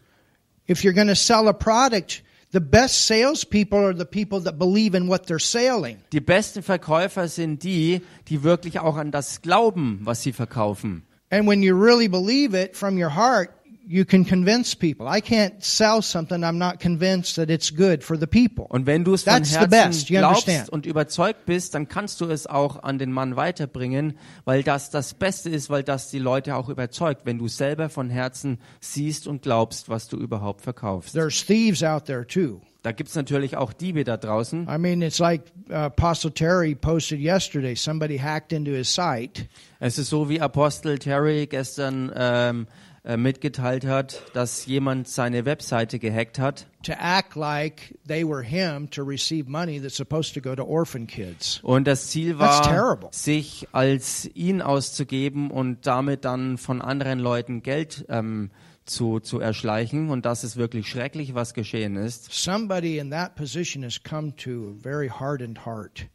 [0.70, 4.96] If you're going to sell a product, the best salespeople are the people that believe
[4.96, 5.98] in what they're selling.
[6.12, 11.04] Die besten Verkäufer sind die, die wirklich auch an das glauben, was sie verkaufen.
[11.30, 13.50] And when you really believe it from your heart,
[13.88, 15.08] you can convince people.
[15.08, 18.66] I can't sell something I'm not convinced that it's good for the people.
[18.70, 22.26] Und wenn du es von That's Herzen best, glaubst und überzeugt bist, dann kannst du
[22.26, 26.56] es auch an den Mann weiterbringen, weil das das Beste ist, weil das die Leute
[26.56, 31.14] auch überzeugt, wenn du selber von Herzen siehst und glaubst, was du überhaupt verkaufst.
[31.14, 32.62] There's thieves out there too.
[32.84, 34.68] Da gibt's natürlich auch Diebe da draußen.
[34.70, 37.76] I mean, it's like uh, Apostle Terry posted yesterday.
[37.76, 39.48] Somebody hacked into his site
[39.80, 42.68] Es ist so, wie Apostel Terry gestern ähm,
[43.08, 48.90] äh, mitgeteilt hat, dass jemand seine Webseite gehackt hat to act like they were him
[48.90, 51.60] to receive money that's supposed to go to orphan kids.
[51.64, 58.06] und das Ziel war, sich als ihn auszugeben und damit dann von anderen Leuten Geld
[58.10, 58.52] ähm,
[58.86, 60.10] zu, zu erschleichen.
[60.10, 62.32] Und das ist wirklich schrecklich, was geschehen ist.
[62.32, 66.08] Somebody in that position has come to a very hardened heart.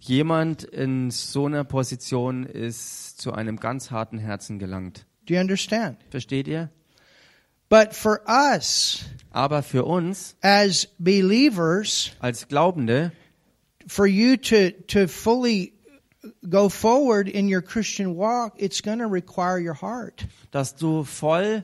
[0.00, 5.07] Jemand in so einer Position ist zu einem ganz harten Herzen gelangt.
[5.28, 5.98] Do you understand?
[6.10, 6.70] Versteht ihr?
[7.68, 13.12] But for us Aber für uns as believers, als Glaubende,
[13.86, 15.74] for you to, to fully
[16.48, 20.26] go forward in your Christian walk, it's going to require your heart.
[20.50, 21.62] dass du voll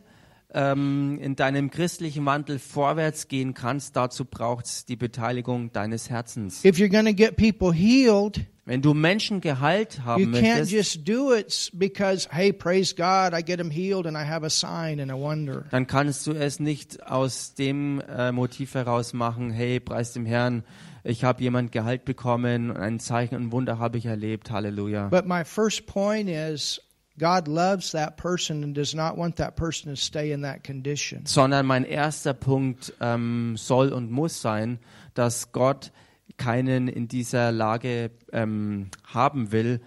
[0.52, 6.64] ähm, in deinem christlichen Wandel vorwärts gehen kannst, dazu braucht es die Beteiligung deines Herzens.
[6.64, 10.72] If you're going to get people healed, Wenn du Menschen geheilt you haben can't möchtest,
[10.72, 14.44] just do it s- because, hey, praise God, I get them healed and I have
[14.44, 15.66] a sign and a wonder.
[15.70, 20.64] dann kannst du es nicht aus dem äh, Motiv heraus machen, hey, preis dem Herrn,
[21.02, 25.08] ich habe jemand geheilt bekommen, und ein Zeichen und Wunder habe ich erlebt, Halleluja.
[25.08, 26.80] But my first point is
[27.18, 31.26] God loves that person and does not want that person to stay in that condition.
[31.26, 34.78] Sondern mein erster Punkt ähm, soll und muss sein,
[35.12, 35.92] dass Gott
[36.36, 39.80] keinen in dieser Lage ähm, haben will,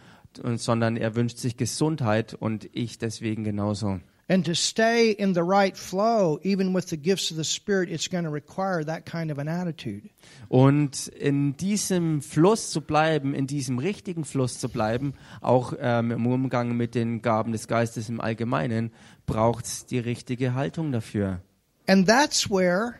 [0.56, 4.00] sondern er wünscht sich Gesundheit und ich deswegen genauso.
[4.30, 8.10] And to stay in the right flow, even with the gifts of the Spirit, it's
[8.10, 10.10] going to require that kind of an attitude.
[10.50, 16.28] Und in diesem Fluss zu bleiben, in diesem richtigen Fluss zu bleiben, auch ähm, im
[16.28, 18.92] Umgang mit den Gaben des Geistes im Allgemeinen,
[19.26, 21.42] braucht es die richtige Haltung dafür.
[21.88, 22.96] And that's where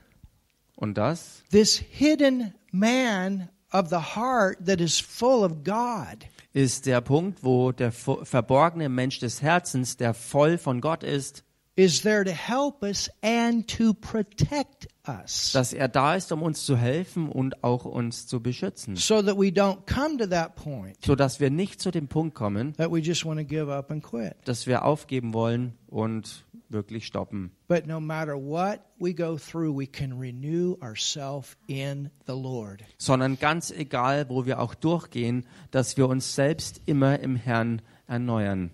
[0.78, 6.26] Und das this hidden man of the heart that is full of God.
[6.54, 11.44] Ist der Punkt, wo der verborgene Mensch des Herzens, der voll von Gott ist,
[11.78, 15.52] is there to help us and to protect us.
[15.54, 19.38] dass er da ist, um uns zu helfen und auch uns zu beschützen, so that
[19.38, 22.92] we don't come to that point so dass wir nicht zu dem Punkt kommen, that
[22.92, 24.34] we just want to give up and quit.
[24.46, 27.52] dass wir aufgeben wollen und wirklich stoppen.
[27.68, 32.84] But no matter what we go through, we can renew ourselves in the Lord.
[32.98, 38.72] sondern ganz egal, wo wir auch durchgehen, dass wir uns selbst immer im Herrn erneuern.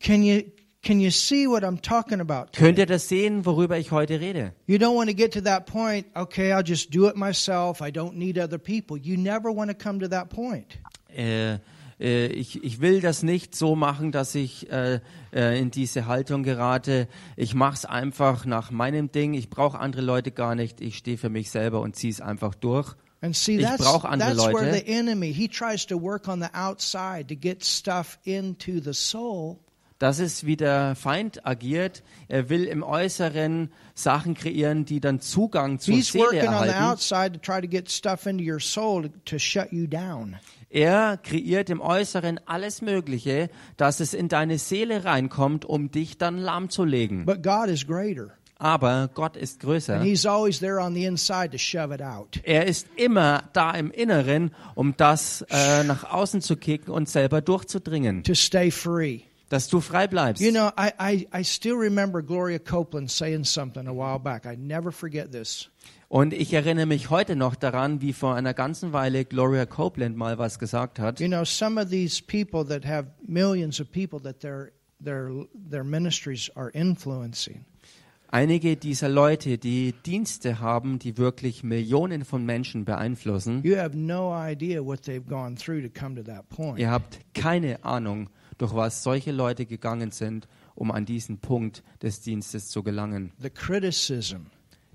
[0.00, 0.42] Can you
[0.82, 2.52] can you see what I'm talking about?
[2.56, 4.54] Könnt ihr das sehen, worüber ich heute rede?
[4.66, 7.82] You don't want to get to that point, okay, I'll just do it myself.
[7.82, 8.96] I don't need other people.
[8.96, 10.78] You never want to come to that point.
[11.14, 11.58] Äh,
[12.00, 15.00] äh, ich, ich will das nicht so machen, dass ich äh,
[15.32, 17.06] äh, in diese Haltung gerate.
[17.36, 19.34] Ich mache es einfach nach meinem Ding.
[19.34, 20.80] Ich brauche andere Leute gar nicht.
[20.80, 22.94] Ich stehe für mich selber und ziehe es einfach durch.
[23.22, 24.84] And see, Ich that's, brauche andere that's where Leute.
[24.86, 29.58] the enemy, he tries to work on the outside to get stuff into the soul.
[29.98, 32.02] Das ist, wie der Feind agiert.
[32.28, 36.72] Er will im Äußeren Sachen kreieren, die dann Zugang zur He's Seele erhalten.
[40.70, 46.38] Er kreiert im Äußeren alles Mögliche, dass es in deine Seele reinkommt, um dich dann
[46.38, 47.26] lahmzulegen.
[47.26, 48.30] But God is greater.
[48.56, 50.00] Aber Gott ist größer.
[52.44, 57.40] Er ist immer da im Inneren, um das äh, nach außen zu kicken und selber
[57.40, 59.22] durchzudringen, to stay free.
[59.48, 60.42] dass du frei bleibst.
[60.42, 64.46] You know, I, I, I still remember Gloria Copeland saying something a while back.
[64.46, 65.68] I never forget this.
[66.12, 70.38] Und ich erinnere mich heute noch daran, wie vor einer ganzen Weile Gloria Copeland mal
[70.38, 71.20] was gesagt hat.
[71.20, 75.84] You know, some of these people that have millions of people that their their their
[75.84, 77.64] ministries are influencing.
[78.32, 84.32] Einige dieser Leute, die Dienste haben, die wirklich Millionen von Menschen beeinflussen, You have no
[84.34, 86.80] idea what they've gone through to come to that point.
[86.80, 92.20] ihr habt keine Ahnung, durch was solche Leute gegangen sind, um an diesen Punkt des
[92.20, 93.32] Dienstes zu gelangen.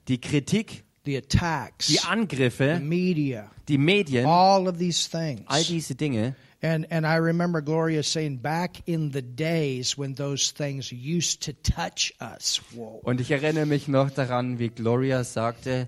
[0.08, 5.42] Die Kritik, the attacks, die the Angriffe, media, die Medien, all of these things.
[5.48, 6.36] all diese Dinge.
[6.62, 11.54] And and I remember Gloria saying back in the days when those things used to
[11.54, 12.60] touch us.
[12.74, 13.02] Whoa.
[13.04, 15.88] Und ich erinnere mich noch daran, wie Gloria sagte,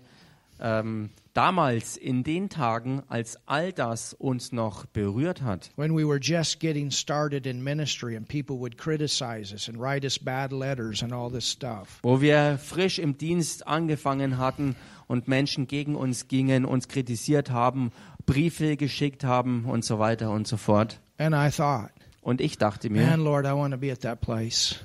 [0.59, 6.19] ähm, damals in den Tagen, als all das uns noch berührt hat, When we were
[6.19, 11.01] just getting started in ministry and people would criticize us and write us bad letters
[11.01, 11.99] and all this stuff.
[12.03, 14.75] wo wir frisch im Dienst angefangen hatten
[15.07, 17.91] und Menschen gegen uns gingen, uns kritisiert haben,
[18.25, 20.99] Briefe geschickt haben und so weiter und so fort.
[21.17, 21.91] And I thought,
[22.21, 24.79] Und ich dachte mir, Lord, I want to be at that place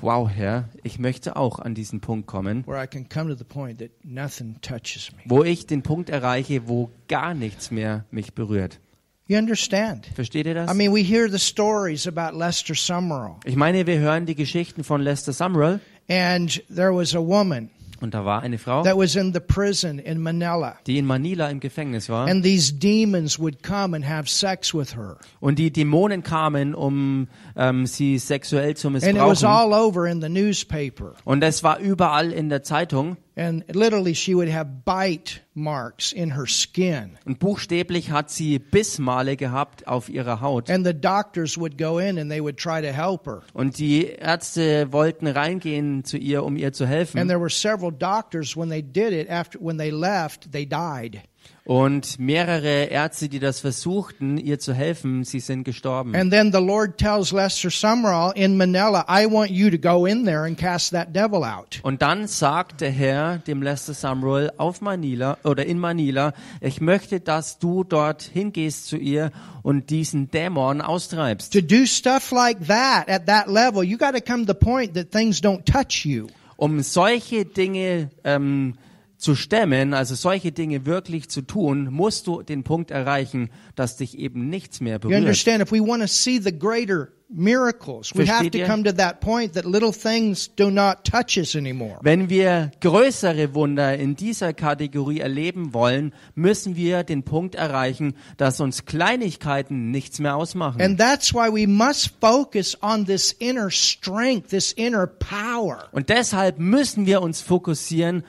[0.00, 3.44] wow, Herr, ich möchte auch an diesen Punkt kommen, where I can come to the
[3.44, 5.22] point that nothing touches me.
[5.26, 8.80] wo ich den Punkt erreiche, wo gar nichts mehr mich berührt.
[9.26, 10.06] You understand?
[10.14, 10.70] Versteht ihr das?
[10.72, 14.84] I mean, we hear the stories about Lester Summerall, Ich meine, wir hören die Geschichten
[14.84, 19.16] von Lester Sumrall and there was a woman und da war eine Frau, that was
[19.16, 20.76] in the prison in Manila.
[20.86, 24.96] die in Manila im Gefängnis war And these demons would come and have sex with
[24.96, 25.16] her.
[25.40, 29.46] und die Dämonen kamen, um ähm, sie sexuell zu And it was missbrauchen.
[29.46, 31.14] all over in the newspaper.
[31.24, 36.34] Und es war überall in der Zeitung And literally, she would have bite marks in
[36.34, 37.18] her skin.
[37.24, 40.68] und buchstäblich hat sie Bissmale gehabt auf ihrer Haut.
[40.68, 43.42] And the doctors would go in and they would try to help her.
[43.52, 47.28] Und die Ärzte wollten reingehen zu ihr, um ihr zu And helfen.
[47.28, 51.20] there were several doctors when they did it after when they left, they died.
[51.68, 56.14] Und mehrere Ärzte, die das versuchten, ihr zu helfen, sie sind gestorben.
[56.16, 60.24] And then the Lord tells Lester Summerall in Manila, I want you to go in
[60.24, 61.78] there and cast that devil out.
[61.82, 66.32] Und dann sagt der Herr dem Lester Sumrall auf Manila oder in Manila,
[66.62, 69.30] ich möchte, dass du dort hingehst zu ihr
[69.62, 71.52] und diesen Dämon austreibst.
[71.52, 74.94] To do stuff like that at that level, you got to come to the point
[74.94, 76.28] that things don't touch you.
[76.56, 78.78] Um solche Dinge ähm,
[79.18, 84.16] zu stemmen, also solche Dinge wirklich zu tun, musst du den Punkt erreichen, dass dich
[84.16, 85.18] eben nichts mehr You berührt.
[85.20, 85.60] understand?
[85.60, 89.52] If we want to see the greater miracles, we have to come to that point
[89.54, 91.98] that little things do not touch us anymore.
[92.02, 98.60] Wenn wir größere Wunder in dieser Kategorie erleben wollen, müssen wir den Punkt erreichen, dass
[98.60, 100.80] uns Kleinigkeiten nichts mehr ausmachen.
[100.80, 105.88] And that's why we must focus on this inner strength, this inner power.
[105.92, 108.24] Und deshalb müssen wir uns fokussieren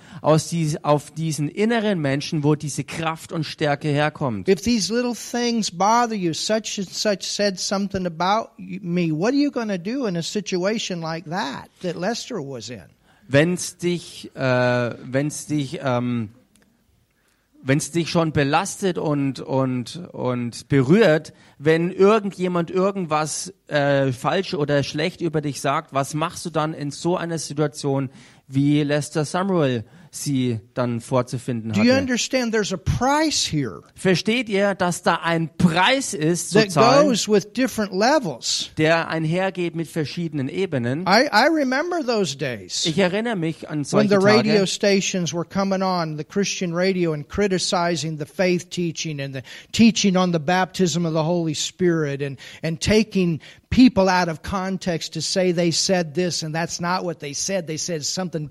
[0.52, 4.50] dies, auf diesen inneren Menschen, wo diese Kraft und Stärke herkommt.
[4.50, 9.34] If these little things bother you, such and such said something about you- me, what
[9.34, 12.84] are you going to do in a situation like that that Lester was in?
[13.28, 16.30] Wenn's dich, äh, wenn's dich, ähm,
[17.62, 25.21] wenn's dich schon belastet und und und berührt, wenn irgendjemand irgendwas äh, falsch oder schlecht
[25.21, 28.10] über dich sagt, was machst du dann in so einer Situation,
[28.47, 31.82] wie Lester Sumrall sie dann vorzufinden hatte?
[33.95, 37.06] Versteht ihr, dass da ein Preis ist that zahlen?
[38.78, 41.06] der einhergeht mit verschiedenen Ebenen.
[42.86, 47.13] Ich erinnere mich an solche the radio Tage, stations were coming on, the Christian radio,
[47.13, 49.41] and criticizing the faith teaching and the
[49.72, 53.39] teaching on the baptism of the Holy Spirit and, and taking
[53.70, 57.68] people out of context to say they said this and that's not what they said.
[57.68, 58.50] They said something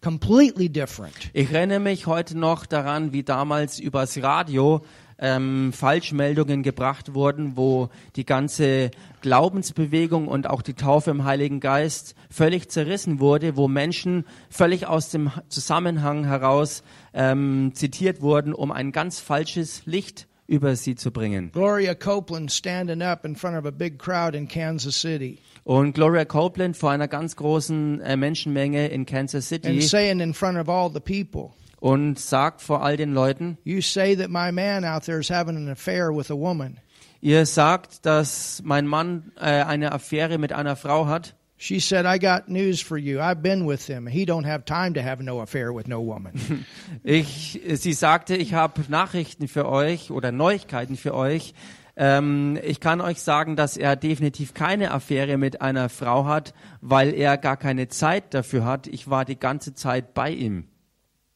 [0.00, 1.14] completely different.
[1.32, 4.82] ich erinnere mich heute noch daran, wie damals übers Radio
[5.20, 12.14] ähm, Falschmeldungen gebracht wurden, wo die ganze Glaubensbewegung und auch die Taufe im Heiligen Geist
[12.30, 18.92] völlig zerrissen wurde, wo Menschen völlig aus dem Zusammenhang heraus ähm, zitiert wurden, um ein
[18.92, 21.50] ganz falsches Licht über sie zu bringen.
[21.52, 26.24] Gloria Copeland standing up in front of a big crowd in Kansas City Und Gloria
[26.24, 30.68] Copeland vor einer ganz großen äh, Menschenmenge in Kansas and City saying in front of
[30.68, 35.04] all the people, und sagt vor all den Leuten, You say that my man out
[35.04, 36.78] there is having an affair with a woman.
[37.20, 41.36] ihr sagt, dass mein Mann äh, eine Affäre mit einer Frau hat.
[41.62, 43.20] She said, I got news for you.
[43.20, 44.06] I've been with him.
[44.06, 46.64] He don't have time to have no affair with no woman.
[47.04, 51.52] Ich, sie sagte, ich habe Nachrichten für euch oder Neuigkeiten für euch.
[51.96, 57.12] Ähm, ich kann euch sagen, dass er definitiv keine Affäre mit einer Frau hat, weil
[57.12, 58.86] er gar keine Zeit dafür hat.
[58.86, 60.64] Ich war die ganze Zeit bei ihm.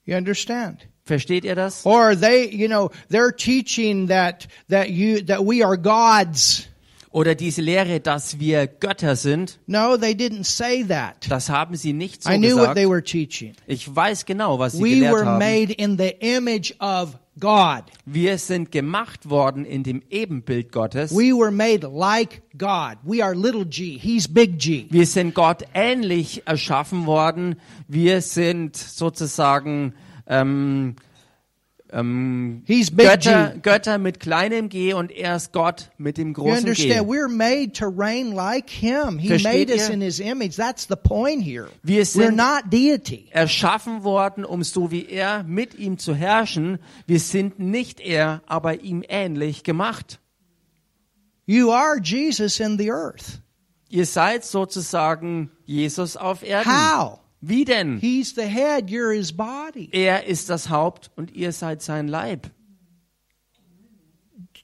[0.04, 0.88] You understand?
[1.02, 1.84] Versteht ihr das?
[1.84, 6.66] Or they, you know, they're teaching that that you that we are gods.
[7.14, 11.30] Oder diese Lehre, dass wir Götter sind, No, they didn't say that.
[11.30, 12.76] das haben sie nicht so I knew what gesagt.
[12.76, 13.52] they were teaching.
[13.68, 15.38] Ich weiß genau, was sie We gelehrt were haben.
[15.38, 17.84] made in the image of God.
[18.04, 21.12] Wir sind gemacht worden in dem Ebenbild Gottes.
[21.12, 22.96] We were made like God.
[23.04, 23.96] We are little g.
[23.96, 24.86] He's big G.
[24.90, 27.60] Wir sind Gott ähnlich erschaffen worden.
[27.86, 29.94] Wir sind sozusagen
[30.26, 30.96] ähm,
[31.94, 32.64] ähm,
[32.96, 33.54] Götter.
[33.62, 36.70] Götter mit kleinem G und er ist Gott mit dem großen G.
[36.70, 37.08] understand?
[37.08, 39.18] We're made to reign like Him.
[39.18, 39.94] He Versteht made us ihr?
[39.94, 40.56] in His image.
[40.56, 41.68] That's the point here.
[41.82, 43.28] Wir We're sind not deity.
[43.30, 46.78] erschaffen worden, um so wie er mit ihm zu herrschen.
[47.06, 50.18] Wir sind nicht er, aber ihm ähnlich gemacht.
[51.46, 53.40] You are Jesus in the earth.
[53.88, 56.70] Ihr seid sozusagen Jesus auf Erden.
[56.72, 57.20] How?
[57.46, 57.98] Wie denn?
[57.98, 58.88] He's the head.
[58.90, 59.88] You're His body.
[59.92, 62.50] Er ist das Haupt und ihr seid sein Leib.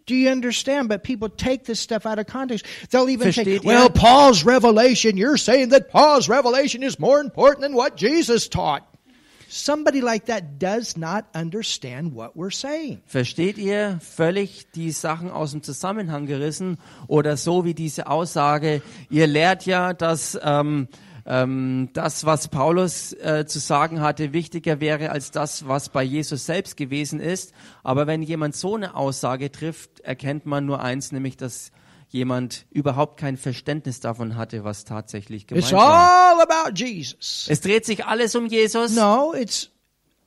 [0.07, 0.89] Do you understand?
[0.89, 2.67] But people take this stuff out of context.
[2.91, 3.65] They'll even Versteht ihr?
[3.65, 8.83] well, Paul's revelation, you're saying that Paul's revelation is more important than what Jesus taught.
[9.49, 13.03] Somebody like that does not understand what we're saying.
[13.07, 16.79] Versteht ihr völlig die Sachen aus dem Zusammenhang gerissen
[17.09, 20.89] oder so wie diese Aussage, ihr lehrt ja, dass ähm,
[21.27, 26.47] ähm, das, was Paulus äh, zu sagen hatte, wichtiger wäre als das, was bei Jesus
[26.47, 27.53] selbst gewesen ist.
[27.83, 31.73] Aber wenn jemand so eine Aussage trifft, erkennt man nur eins, nämlich dass
[32.09, 36.37] jemand überhaupt kein Verständnis davon hatte, was tatsächlich It's gemeint war.
[36.37, 37.47] all about Jesus.
[37.49, 38.95] Es dreht sich alles um Jesus?
[38.97, 39.71] No, it's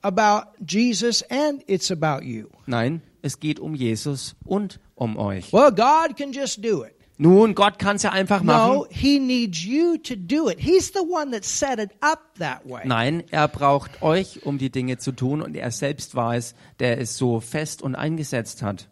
[0.01, 2.47] about Jesus and it's about you.
[2.65, 5.51] Nein, es geht um Jesus und um euch.
[5.51, 6.92] Well, God can just do it.
[7.17, 8.73] Nun, Gott kann es ja einfach machen.
[8.73, 10.59] No, He needs you to do it.
[10.59, 12.81] He's the one that set it up that way.
[12.85, 16.99] Nein, er braucht euch, um die Dinge zu tun, und er selbst war es, der
[16.99, 18.89] es so fest und eingesetzt hat.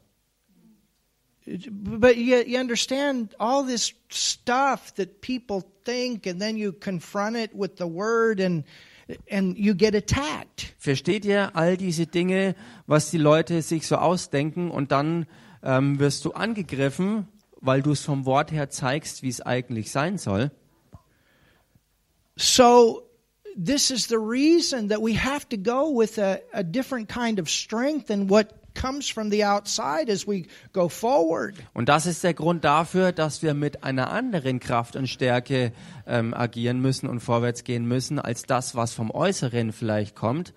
[1.47, 7.51] But you, you understand all this stuff that people think, and then you confront it
[7.53, 8.63] with the word, and
[9.29, 10.75] and you get attacked.
[10.77, 12.55] Versteht ihr all diese Dinge,
[12.85, 15.25] was die Leute sich so ausdenken, und dann
[15.63, 17.27] ähm, wirst du angegriffen,
[17.61, 20.51] weil du es vom Wort her zeigst, wie es eigentlich sein soll?
[22.35, 23.07] So
[23.55, 27.49] this is the reason that we have to go with a, a different kind of
[27.49, 31.55] strength than what comes from the outside as we go forward.
[31.73, 35.73] Und das ist der Grund dafür, dass wir mit einer anderen Kraft und Stärke
[36.07, 40.53] ähm, agieren müssen und vorwärts gehen müssen, als das, was vom Äußeren vielleicht kommt.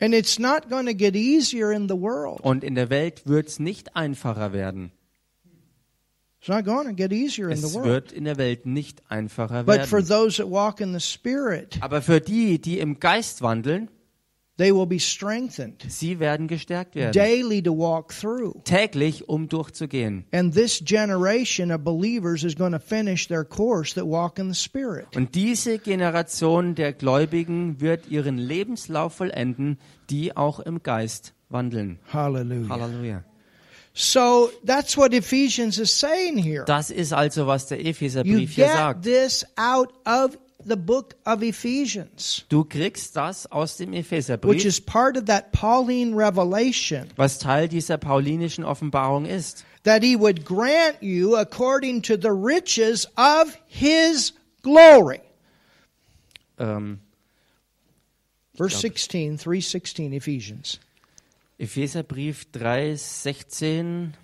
[0.00, 2.40] And it's not going to get easier in the world.
[2.40, 4.92] Und in der Welt wird es nicht einfacher werden.
[4.92, 4.92] It's not going to get
[5.56, 10.08] easier in the Es wird in der Welt nicht einfacher But for werden.
[10.08, 13.90] those that walk in the Spirit, Aber für die, die im Geist wandeln,
[14.56, 17.12] they will be strengthened sie werden gestärkt werden.
[17.12, 18.62] daily to walk through.
[18.64, 20.24] Täglich, um durchzugehen.
[20.32, 24.58] And this generation of believers is going to finish their course that walk in the
[24.60, 25.16] Spirit.
[25.16, 29.78] Und diese Generation der Gläubigen wird ihren Lebenslauf vollenden,
[30.10, 31.98] die auch im Geist wandeln.
[32.12, 32.68] Hallelujah.
[32.68, 33.24] Halleluja.
[34.00, 36.64] So that's what Ephesians is saying here.
[36.64, 39.02] Das ist also, was der Epheserbrief hier get sagt.
[39.02, 44.48] this out of the book of Ephesians, Du kriegst das aus dem Epheserbrief.
[44.48, 49.64] which is part of that Pauline revelation was Teil dieser paulinischen Offenbarung ist.
[49.82, 54.32] that he would grant you according to the riches of his
[54.62, 55.20] glory.
[56.60, 57.00] Ähm,
[58.54, 60.78] Verse 16, 316 Ephesians.
[61.58, 64.14] Epheserbrief 3, 16,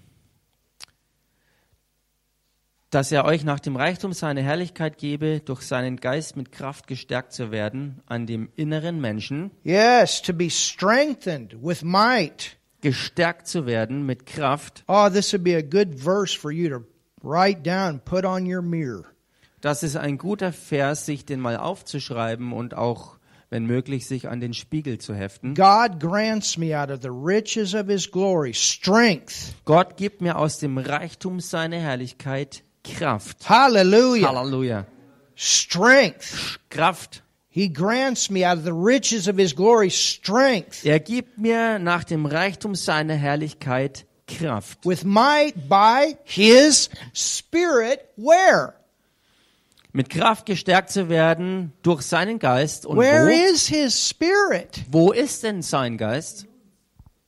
[2.91, 7.33] dass er euch nach dem Reichtum seiner Herrlichkeit gebe, durch seinen Geist mit Kraft gestärkt
[7.33, 12.57] zu werden, an dem inneren Menschen, Yes, to be strengthened with might.
[12.83, 14.85] gestärkt zu werden mit Kraft.
[14.87, 16.85] Oh, this would be a good verse for you to
[17.23, 19.07] write down, put on your mirror.
[19.61, 23.17] Das ist ein guter Vers, sich den mal aufzuschreiben und auch,
[23.51, 25.55] wenn möglich, sich an den Spiegel zu heften.
[25.55, 29.55] God grants me out of the riches of his glory strength.
[29.65, 33.49] Gott gibt mir aus dem Reichtum seiner Herrlichkeit Kraft.
[33.49, 34.29] Hallelujah.
[34.29, 34.87] Halleluja.
[35.37, 36.59] Strength.
[36.71, 37.23] Kraft.
[37.49, 42.03] He grants me out of the riches of his glory strength Er gibt mir nach
[42.03, 44.85] dem Reichtum seiner Herrlichkeit Kraft.
[44.85, 48.75] with might by his spirit where?
[49.95, 52.85] Mit Kraft gestärkt zu werden durch seinen Geist.
[52.85, 54.83] Und Where wo, is His Spirit?
[54.91, 56.47] wo ist denn sein Geist?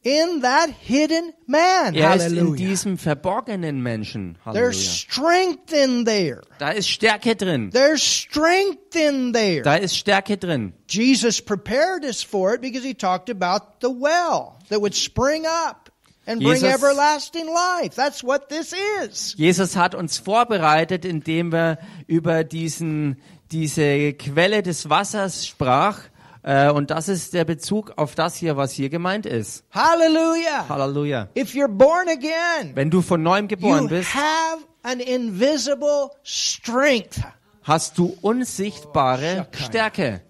[0.02, 1.94] In that hidden man.
[1.94, 2.56] Er ist in Hallelujah.
[2.56, 4.38] diesem verborgenen Menschen.
[4.44, 5.00] There's Halleluja.
[5.00, 6.42] strength in there.
[6.58, 7.70] Da ist Stärke drin.
[7.72, 9.62] There's strength in there.
[9.62, 10.74] Da ist Stärke drin.
[10.88, 15.85] Jesus prepared us for it because he talked about the well that would spring up
[16.26, 17.94] and bring Jesus- everlasting life.
[17.94, 18.74] That's what this
[19.04, 19.34] is.
[19.36, 23.20] Jesus hat uns vorbereitet, indem wir über diesen,
[23.52, 26.00] diese Quelle des Wassers sprach.
[26.42, 29.64] Äh, und das ist der Bezug auf das hier, was hier gemeint ist.
[29.72, 30.68] Hallelujah.
[30.68, 31.28] Halleluja.
[31.36, 37.20] If you're born again, Wenn du von neuem geboren you bist, have an invisible strength.
[37.64, 40.22] hast du unsichtbare Stärke.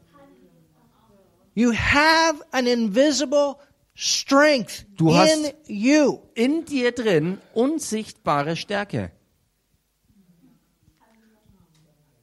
[1.54, 3.56] You have an invisible
[3.96, 6.20] strength Du in hast- you.
[6.34, 9.10] In dir drin unsichtbare Stärke.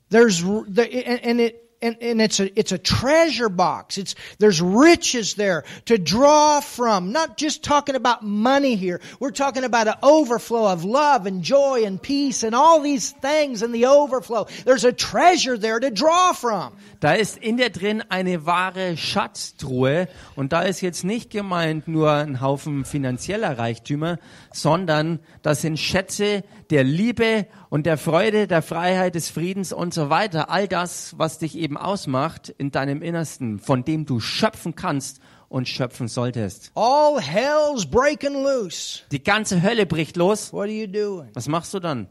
[0.09, 3.97] There's and it and, and it's a it's a treasure box.
[3.97, 7.11] It's there's riches there to draw from.
[7.11, 9.01] Not just talking about money here.
[9.19, 13.61] We're talking about an overflow of love and joy and peace and all these things
[13.61, 14.47] in the overflow.
[14.63, 16.73] There's a treasure there to draw from.
[17.01, 20.07] Da ist in dir drin eine wahre Schatztruhe
[20.38, 24.19] und da ist jetzt nicht gemeint nur ein Haufen finanzieller Reichtümer,
[24.53, 30.09] sondern das sind Schätze der Liebe und der Freude, der Freiheit, des Friedens und so
[30.09, 30.49] weiter.
[30.49, 35.67] All das, was dich eben ausmacht in deinem Innersten, von dem du schöpfen kannst und
[35.67, 36.71] schöpfen solltest.
[36.75, 39.01] All hell's breaking loose.
[39.11, 40.53] Die ganze Hölle bricht los.
[40.53, 41.29] What are you doing?
[41.33, 42.07] Was machst du dann?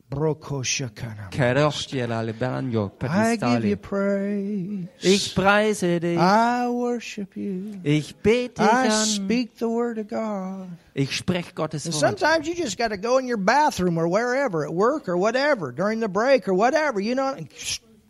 [5.01, 6.17] Ich preise dich.
[6.17, 7.79] I worship you.
[7.83, 9.05] Ich bete dich I an.
[9.05, 10.67] speak the word of God.
[10.93, 11.95] Ich spreche Gottes Wort.
[11.95, 15.71] sometimes you just got to go in your bathroom or wherever, at work or whatever,
[15.71, 16.99] during the break or whatever.
[16.99, 17.33] You know,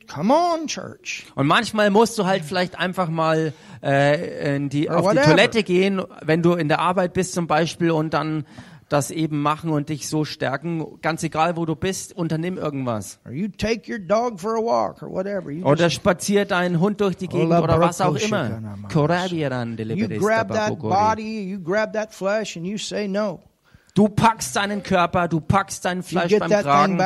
[0.08, 1.26] come on, church.
[1.36, 5.18] Und manchmal musst du halt vielleicht einfach mal äh, in die, Or auf die.
[5.20, 8.46] Toilette gehen, wenn du in der Arbeit bist zum Beispiel und dann
[8.92, 10.86] das eben machen und dich so stärken.
[11.02, 13.20] Ganz egal, wo du bist, unternimm irgendwas.
[15.64, 18.60] Oder just, spazier deinen Hund durch die Gegend oder was auch immer.
[23.94, 26.98] Du packst deinen Körper, du packst dein Fleisch beim Kragen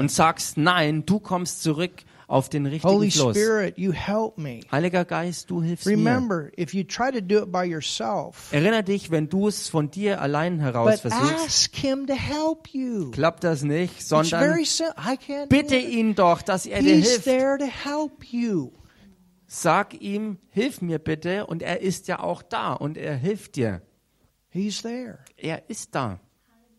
[0.00, 1.92] und sagst, nein, du kommst zurück
[2.28, 3.36] auf den richtigen Holy Fluss.
[3.36, 4.60] Spirit, you help me.
[4.70, 5.92] Heiliger Geist, du hilfst mir.
[5.92, 9.90] Remember, if you try to do it by yourself, Erinner dich, wenn du es von
[9.90, 13.10] dir allein heraus but versuchst, ask Him to help you.
[13.10, 14.94] klappt das nicht, sondern very simple.
[15.02, 15.44] I can't.
[15.44, 15.88] do bitte it.
[15.88, 17.24] ihn doch, dass er dir He's hilft.
[17.24, 18.72] there to help you.
[19.46, 23.80] Sag ihm, hilf mir bitte, und er ist ja auch da und er hilft dir.
[24.50, 25.20] He's there.
[25.38, 26.20] Er ist da.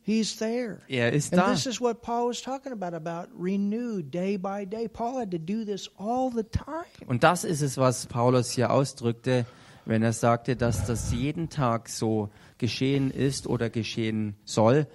[0.10, 0.80] He's there.
[0.88, 1.51] Er ist And da.
[1.53, 4.88] this is what Paul was talking about about renewed day by day.
[4.88, 7.05] Paul had to do this all the time.
[7.05, 9.45] Und das ist es, was Paulus hier ausdrückte,
[9.86, 14.88] wenn er sagte, dass das jeden Tag so geschehen ist oder geschehen soll.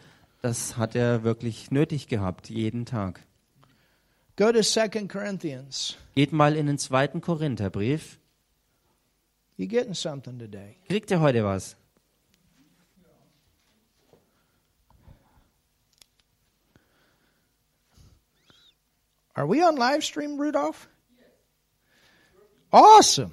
[0.43, 3.21] Das hat er wirklich nötig gehabt, jeden Tag.
[4.37, 5.97] Go to 2 Corinthians.
[6.17, 8.19] Geht mal in den zweiten Korintherbrief.
[9.57, 10.75] You getting something today?
[10.89, 11.77] Kriegt ihr heute was?
[19.37, 20.89] Are we on live stream, Rudolph?
[22.73, 23.33] Awesome.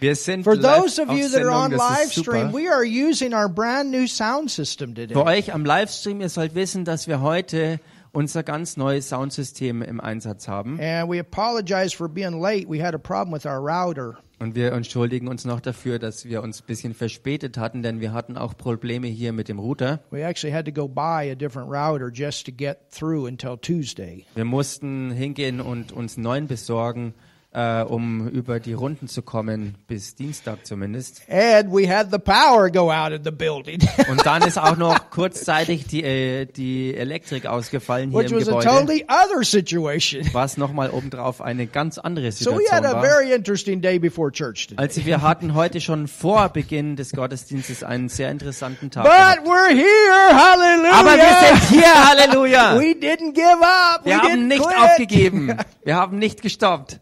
[0.00, 3.48] Wir sind For those of you that are on live stream, we are using our
[3.48, 5.14] brand new sound system Für today.
[5.16, 7.80] euch am Livestream, ihr sollt wissen, dass wir heute
[8.12, 10.78] unser ganz neues Soundsystem im Einsatz haben.
[10.80, 12.68] And we apologize for being late.
[12.68, 14.18] We had a problem with our router.
[14.40, 18.12] Und wir entschuldigen uns noch dafür, dass wir uns ein bisschen verspätet hatten, denn wir
[18.12, 20.00] hatten auch Probleme hier mit dem Router.
[20.10, 24.24] We actually had to go buy a different router just to get through until Tuesday.
[24.36, 27.14] Wir mussten hingehen und uns neuen besorgen,
[27.52, 31.22] äh, um über die Runden zu kommen, bis Dienstag zumindest.
[31.30, 33.80] And we had the power go out in the building,
[34.10, 38.48] Und dann ist auch noch kurzzeitig die, äh, die Elektrik ausgefallen hier which im was
[38.48, 40.28] a Gebäude, totally other situation.
[40.32, 43.02] was nochmal obendrauf eine ganz andere So we Situation had a war.
[43.02, 44.82] very interesting day before church today.
[44.82, 49.04] Also wir hatten heute schon vor Beginn des Gottesdienstes einen sehr interessanten Tag.
[49.04, 49.46] But gehabt.
[49.46, 50.92] we're here, hallelujah.
[50.92, 52.78] Aber wir sind hier, Halleluja!
[52.78, 54.04] We didn't give up.
[54.04, 54.76] Wir we haben nicht quit.
[54.76, 55.56] aufgegeben.
[55.84, 57.00] Wir haben nicht gestoppt.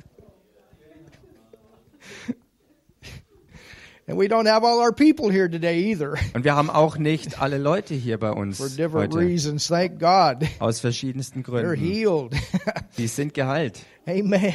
[4.09, 7.41] And we don't have all our people here today either Und wir haben auch nicht
[7.43, 9.27] alle Leute hier bei uns for different heute.
[9.27, 9.67] reasons.
[9.67, 10.49] Thank God.
[10.61, 11.85] Aus verschiedensten They're Gründen.
[11.85, 12.33] healed.
[12.99, 13.81] Die sind geheilt.
[14.07, 14.55] Amen.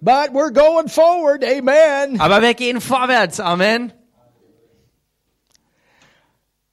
[0.00, 1.44] But we're going forward.
[1.44, 2.20] Amen.
[2.20, 3.38] Aber wir gehen vorwärts.
[3.40, 3.92] Amen.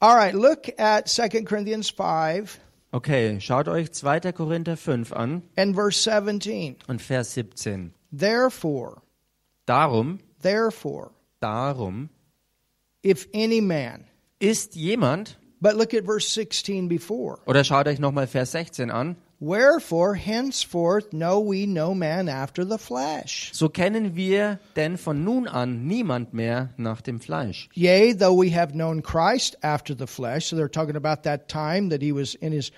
[0.02, 2.60] All right, look at 2 Corinthians 5.
[2.92, 4.34] Okay, schaut euch 2.
[4.34, 6.76] Korinther 5 an and verse 17.
[6.88, 7.94] und Vers 17.
[8.12, 9.02] Therefore,
[9.66, 11.12] Darum, therefore,
[11.44, 12.10] darum
[13.06, 14.06] if any man,
[14.40, 17.40] ist jemand, but look at verse 16 before.
[17.46, 19.16] oder schaut euch nochmal Vers 16 an,
[19.46, 23.50] Wherefore, henceforth know we no man after the flesh.
[23.54, 27.68] so kennen wir denn von nun an niemand mehr nach dem Fleisch.
[27.74, 31.90] Yea, though we have known Christ after the flesh, so they're talking about that time
[31.90, 32.72] that he was in his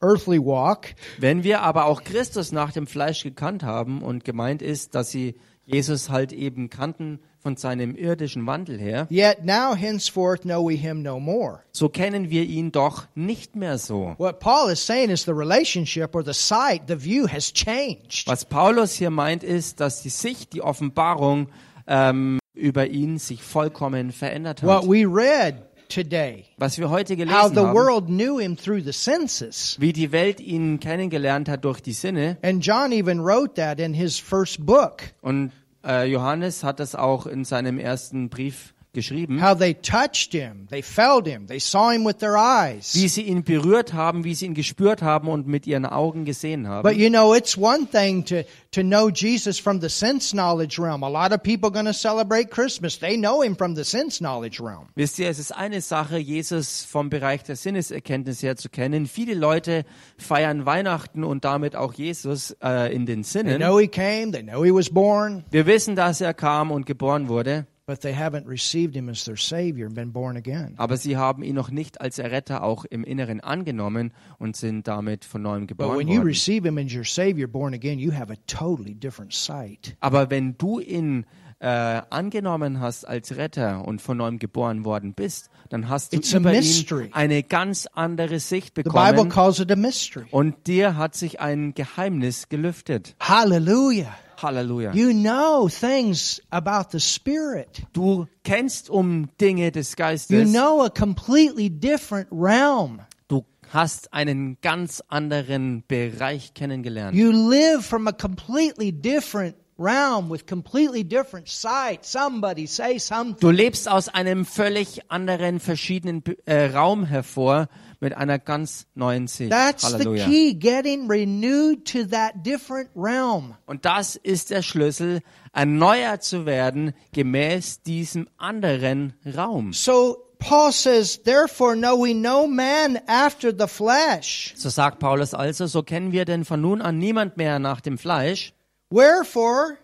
[0.00, 0.88] earthly walk,
[1.20, 5.36] Wenn wir aber auch Christus nach dem Fleisch gekannt haben und gemeint ist, dass sie
[5.66, 11.02] Jesus halt eben kannten von seinem irdischen Wandel her, yet now henceforth know we him
[11.02, 11.60] no more.
[11.72, 14.14] so kennen wir ihn doch nicht mehr so.
[14.18, 18.26] What Paul is saying is the relationship or the sight, the view has changed.
[18.28, 21.48] Was Paulus hier meint, ist, dass die Sicht, die Offenbarung
[21.86, 24.88] ähm, über ihn sich vollkommen verändert What hat.
[24.90, 25.54] we read
[25.88, 29.74] today, Was wir heute how gelesen the haben, world knew him through the senses.
[29.80, 32.36] wie die Welt ihn kennengelernt hat durch die Sinne.
[32.42, 35.00] And John even wrote that in his first book.
[35.22, 35.52] Und
[35.84, 39.42] Johannes hat das auch in seinem ersten Brief geschrieben.
[39.42, 42.94] How they touched him, they felt him, they saw him with their eyes.
[42.94, 46.62] Wie sie ihn berührt haben, wie sie ihn gespürt haben und mit ihren Augen gesehen
[46.64, 46.98] But haben.
[46.98, 51.02] you know, it's one thing to, to know Jesus from the sense knowledge realm.
[51.04, 52.98] A lot of people going to celebrate Christmas.
[52.98, 54.88] They know him from the sense knowledge realm.
[54.94, 59.06] Wisst ihr, es ist eine Sache, Jesus vom Bereich der Sinneserkenntnis her zu kennen.
[59.06, 59.84] Viele Leute
[60.16, 63.56] feiern Weihnachten und damit auch Jesus äh, in den They Sinnen.
[63.58, 67.28] know he came, they know he was born, Wir wissen, dass er kam und geboren
[67.28, 70.74] wurde, but they haven't received him as their Savior and been born again.
[70.76, 75.24] aber sie haben ihn noch nicht als Erretter auch im Inneren angenommen und sind damit
[75.24, 76.28] von neuem But geboren when you worden.
[76.28, 79.96] receive him as your Savior, born again, you have a totally different sight.
[80.00, 81.24] Aber wenn du ihn
[81.60, 86.34] äh, angenommen hast als Retter und von neuem geboren worden bist, dann hast du It's
[86.34, 90.26] a über ihn eine ganz andere Sicht The Bible bekommen calls it a mystery.
[90.30, 93.16] und dir hat sich ein Geheimnis gelüftet.
[93.20, 94.14] Hallelujah.
[94.42, 94.94] Halleluja.
[94.94, 97.82] You know things about the Spirit.
[97.92, 100.52] Du kennst um Dinge des You Geistes.
[100.52, 103.00] know a completely different realm.
[103.28, 107.14] Du hast einen ganz anderen Bereich kennengelernt.
[107.14, 112.04] You live from a completely different realm with completely different sight.
[112.04, 113.36] Somebody say something.
[113.40, 117.68] Du lebst aus einem völlig anderen, verschiedenen äh, Raum hervor
[118.00, 119.50] mit einer ganz neuen Sicht.
[119.50, 120.26] That's the Halleluja.
[120.26, 123.54] key, getting renewed to that different realm.
[123.66, 125.20] Und das ist der Schlüssel,
[125.52, 129.72] erneuert zu werden gemäß diesem anderen Raum.
[129.72, 134.54] So Paul says, therefore know we no man after the flesh.
[134.56, 137.98] So sagt Paulus also, so kennen wir denn von nun an niemand mehr nach dem
[137.98, 138.52] Fleisch.
[138.90, 139.78] Wherefore,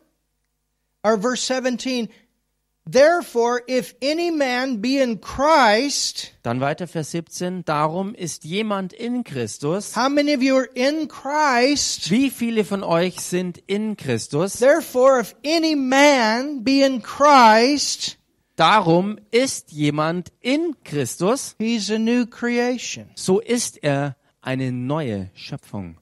[1.02, 2.08] or verse 17,
[2.90, 9.24] therefore if any man be in Christ, Dann weiter Vers 17, darum ist jemand in
[9.24, 9.96] Christus.
[9.96, 12.10] how many of you are in Christ?
[12.10, 14.58] Wie viele von euch sind in Christus?
[14.58, 18.18] Therefore, if any man be in Christ,
[18.56, 23.06] Darum ist jemand in Christus, he's a new creation.
[23.16, 25.96] so ist er eine neue Schöpfung.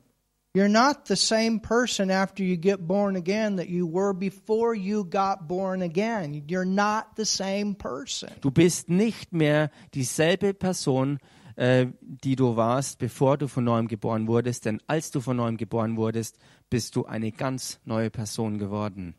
[0.55, 5.05] You're not the same person after you get born again that you were before you
[5.05, 6.45] got born again.
[6.47, 8.29] You're not the same person.
[8.43, 11.21] Du bist nicht mehr dieselbe Person,
[11.57, 15.57] äh, die du warst, bevor du von neuem geboren wurdest, denn als du von neuem
[15.57, 16.37] geboren wurdest,
[16.69, 19.15] bist du eine ganz neue Person geworden.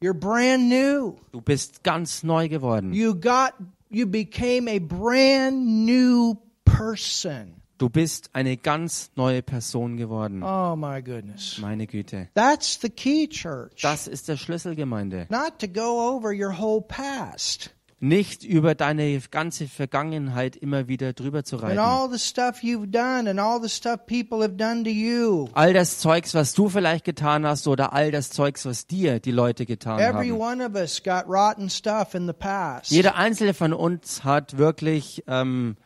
[0.00, 1.16] You're brand new.
[1.32, 2.92] Du bist ganz neu geworden.
[2.92, 3.54] You got
[3.90, 7.60] you became a brand new person.
[7.76, 10.42] Du bist eine ganz neue Person geworden.
[10.44, 11.58] Oh my goodness.
[11.58, 12.28] Meine Güte.
[12.34, 13.82] That's the key, church.
[13.82, 15.26] Das ist der Schlüssel, Gemeinde.
[15.28, 21.42] Not to go over your whole past Nicht über deine ganze Vergangenheit immer wieder drüber
[21.42, 21.78] zu and reiten.
[21.78, 25.48] all the stuff you've done and all the stuff people have done to you.
[25.54, 29.30] All das Zeugs, was du vielleicht getan hast oder all das Zeugs, was dir die
[29.32, 30.40] Leute getan Every haben.
[30.40, 32.90] one of us got rotten stuff in the past.
[32.92, 35.76] Jeder einzelne von uns hat wirklich ähm,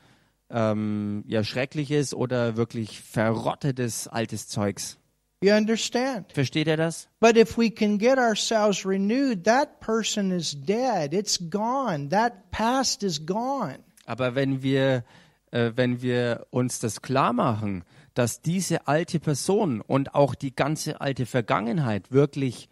[0.50, 4.98] ähm, ja, schreckliches oder wirklich verrottetes altes Zeugs.
[5.40, 6.32] You understand?
[6.32, 7.08] Versteht ihr das?
[7.20, 11.14] But if we can get ourselves renewed, that person is dead.
[11.14, 12.08] It's gone.
[12.08, 13.78] That past is gone.
[14.04, 15.04] Aber wenn wir,
[15.52, 17.84] äh, wenn wir uns das klar machen,
[18.14, 22.68] dass diese alte Person und auch die ganze alte Vergangenheit wirklich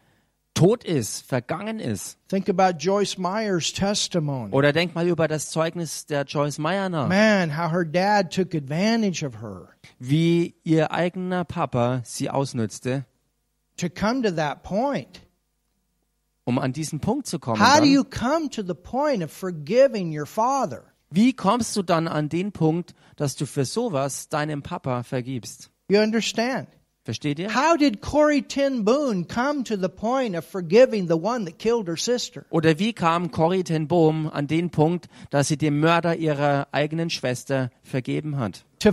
[0.56, 2.18] tot ist, vergangen ist.
[2.28, 4.52] Think about Joyce Meyer's testimony.
[4.52, 8.54] Oder denk mal über das Zeugnis der Joyce Meyer nach, Man, how her dad took
[8.54, 13.04] advantage of her wie ihr eigener Papa sie ausnützte,
[13.76, 15.20] to come to that point.
[16.44, 17.60] um an diesen Punkt zu kommen.
[17.60, 20.84] How do you come to the point of forgiving your father?
[21.10, 25.70] Wie kommst du dann an den Punkt, dass du für sowas deinem Papa vergibst?
[25.88, 26.68] You understand?
[27.06, 27.54] Versteht ihr?
[27.54, 31.86] How did Corey Ten Boom come to the point of forgiving the one that killed
[31.86, 32.44] her sister?
[32.50, 37.08] Oder wie kam Corrie ten Boom an den Punkt, dass sie dem Mörder ihrer eigenen
[37.08, 38.64] Schwester vergeben hat?
[38.80, 38.90] To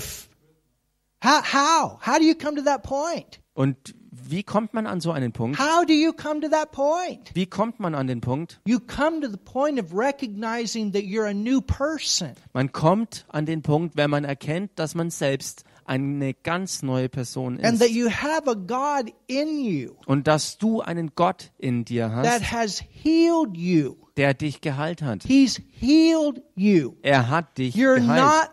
[1.24, 2.00] how, how?
[2.06, 3.40] How do you come to that point?
[3.56, 5.60] Und wie kommt man an so einen Punkt?
[5.60, 7.32] How do you come to that point?
[7.34, 8.62] Wie kommt man an den Punkt?
[8.68, 12.34] You come to the point of recognizing that you're a new person.
[12.54, 17.60] Man kommt an den Punkt, wenn man erkennt, dass man selbst eine ganz neue Person
[17.60, 18.10] ist you
[20.06, 22.44] und dass du einen Gott in dir hast,
[24.18, 25.26] der dich geheilt hat.
[25.30, 28.50] Er hat dich You're geheilt.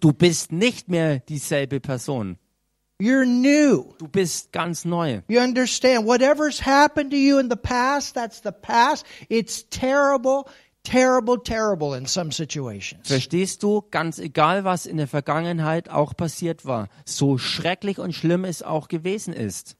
[0.00, 2.38] Du bist nicht mehr dieselbe Person.
[3.02, 3.94] You're new.
[3.98, 5.22] Du bist ganz neu.
[5.26, 6.06] You understand?
[6.06, 9.04] Whatever's happened to you in the past, that's the past.
[9.28, 10.48] It's terrible,
[10.84, 13.08] terrible, terrible in some situations.
[13.08, 13.82] Verstehst du?
[13.90, 18.88] Ganz egal, was in der Vergangenheit auch passiert war, so schrecklich und schlimm es auch
[18.88, 19.76] gewesen ist.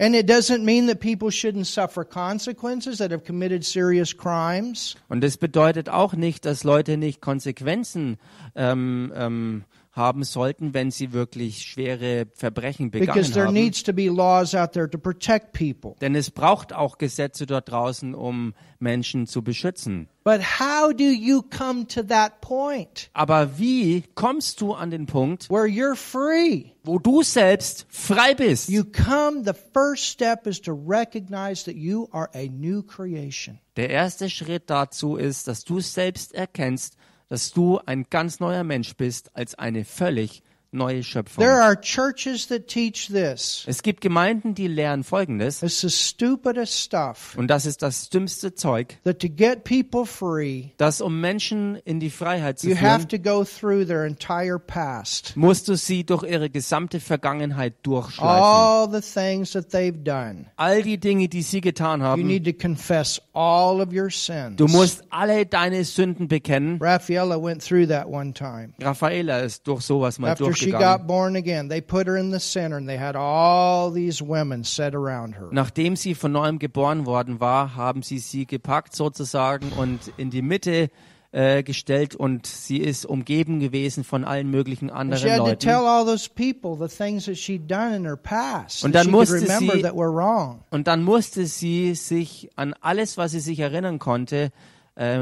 [0.00, 4.96] And it doesn't mean that people shouldn't suffer consequences that have committed serious crimes.
[5.08, 8.18] Und das bedeutet auch nicht, dass Leute nicht Konsequenzen
[8.56, 9.64] ähm, ähm,
[9.94, 13.54] haben sollten, wenn sie wirklich schwere Verbrechen Because begangen there haben.
[13.54, 15.94] needs to be laws out there to protect people.
[16.00, 20.08] Denn es braucht auch Gesetze dort draußen, um Menschen zu beschützen.
[20.24, 25.48] But how do you come to that point Aber wie kommst du an den Punkt,
[25.48, 26.72] where you're free?
[26.82, 28.68] wo du selbst frei bist?
[28.68, 33.60] You come, the first step is to recognize that you are a new creation.
[33.76, 36.96] Der erste Schritt dazu ist, dass du selbst erkennst,
[37.28, 40.42] dass du ein ganz neuer Mensch bist als eine völlig
[40.74, 41.42] neue Schöpfung.
[41.44, 43.64] There are churches that teach this.
[43.66, 47.34] Es gibt Gemeinden, die lehren Folgendes, It's the stupidest stuff.
[47.36, 52.00] und das ist das dümmste Zeug, That to get people free, dass um Menschen in
[52.00, 55.36] die Freiheit zu you have to go through their entire past.
[55.36, 58.42] musst du sie durch ihre gesamte Vergangenheit durchschleifen.
[58.42, 60.46] All the things that they've done.
[60.56, 64.56] All die Dinge, die sie getan You haben, need to confess all of your sins.
[64.56, 66.78] du musst alle deine Sünden bekennen.
[66.80, 68.72] Raffaella went through that one time.
[68.80, 71.06] Raffaella ist durch sowas mal After she got durchgegangen.
[71.06, 74.94] born again, they put her in the center and they had all these women set
[74.94, 75.48] around her.
[75.52, 80.42] Nachdem sie von neuem geboren worden war, haben sie sie gepackt sozusagen und in die
[80.42, 80.90] Mitte
[81.32, 85.58] äh, gestellt und sie ist umgeben gewesen von allen möglichen anderen had to Leuten.
[85.58, 89.40] tell all those people the things that she'd done in her past Und dann musste
[89.40, 90.60] remember sie- that were wrong.
[90.70, 94.52] Und dann musste sie sich an alles, was sie sich erinnern konnte,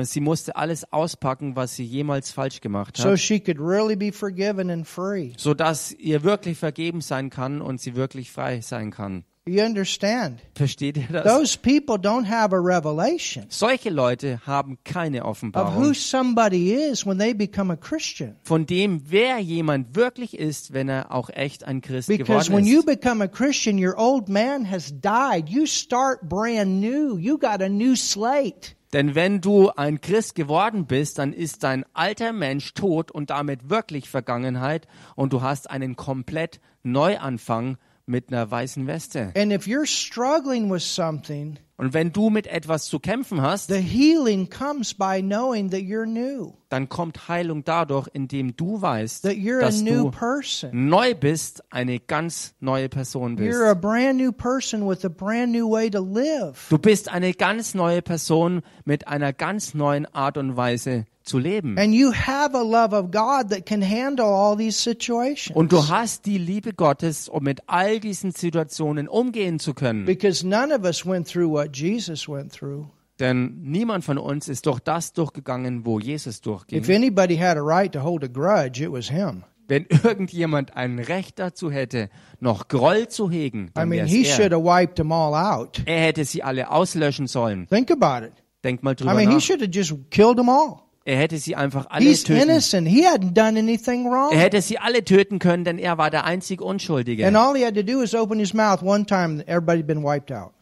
[0.03, 4.13] sie musste alles auspacken, was sie jemals falsch gemacht So hat, she could really be
[4.13, 5.33] forgiven and free.
[5.39, 9.25] sodass ihr wirklich vergeben sein kann und sie wirklich frei sein kann.
[9.45, 10.39] You understand?
[10.55, 11.25] Versteht ihr das?
[11.25, 17.05] Those people don't have a revelation Solche Leute haben keine of who Offenbarung somebody is
[17.05, 18.37] when they become a Christian.
[18.45, 22.73] von dem, wer jemand wirklich ist, wenn er auch echt ein Christ Because geworden when
[22.73, 22.87] you ist.
[22.87, 25.49] become a Christian, your old man has died.
[25.49, 27.17] You start brand new.
[27.19, 28.77] You got a new slate.
[28.93, 33.71] Denn wenn du ein Christ geworden bist, dann ist dein alter Mensch tot und damit
[33.71, 34.87] wirklich Vergangenheit
[35.17, 39.33] und du hast einen komplett Neuanfang mit einer weißen Weste.
[39.37, 43.81] And if you're struggling with something, Und wenn du mit etwas zu kämpfen hast, the
[43.81, 49.33] healing comes by knowing that you're new, dann kommt Heilung dadurch, indem du weißt, that
[49.33, 50.89] you're a dass new du person.
[50.89, 53.59] neu bist, eine ganz neue Person bist.
[53.81, 56.67] brand new person with a brand new way to live.
[56.69, 61.79] Du bist eine ganz neue Person mit einer ganz neuen Art und Weise zu leben.
[61.79, 65.55] And you have a love of God that can handle all these situations.
[65.57, 70.05] Und du hast die Liebe Gottes, um mit all diesen Situationen umgehen zu können.
[70.05, 72.87] Because none of us went through what Jesus went through.
[73.21, 76.85] Denn niemand von uns ist durch das durchgegangen, wo Jesus If durchging.
[76.97, 79.45] anybody had a right to hold a grudge, it was him.
[79.69, 82.09] Wenn irgendjemand ein Recht dazu hätte,
[82.41, 84.35] noch Groll zu hegen, I dann mean, wär's he er.
[84.37, 85.81] should have wiped them all out.
[85.87, 87.69] Er hätte sie alle auslöschen sollen.
[87.69, 88.33] Think about it.
[88.65, 89.41] Denk mal I drüber mean, he nach.
[89.41, 90.81] should have just killed them all.
[91.05, 92.43] Er hätte sie einfach alle He's töten.
[92.49, 92.89] innocent.
[92.89, 94.33] He hadn't done anything Er wrong.
[94.37, 97.27] hätte sie alle töten können, denn er war der einzig Unschuldige.
[97.27, 100.03] And all he had to do is open his mouth one time, and everybody'd been
[100.05, 100.53] wiped out.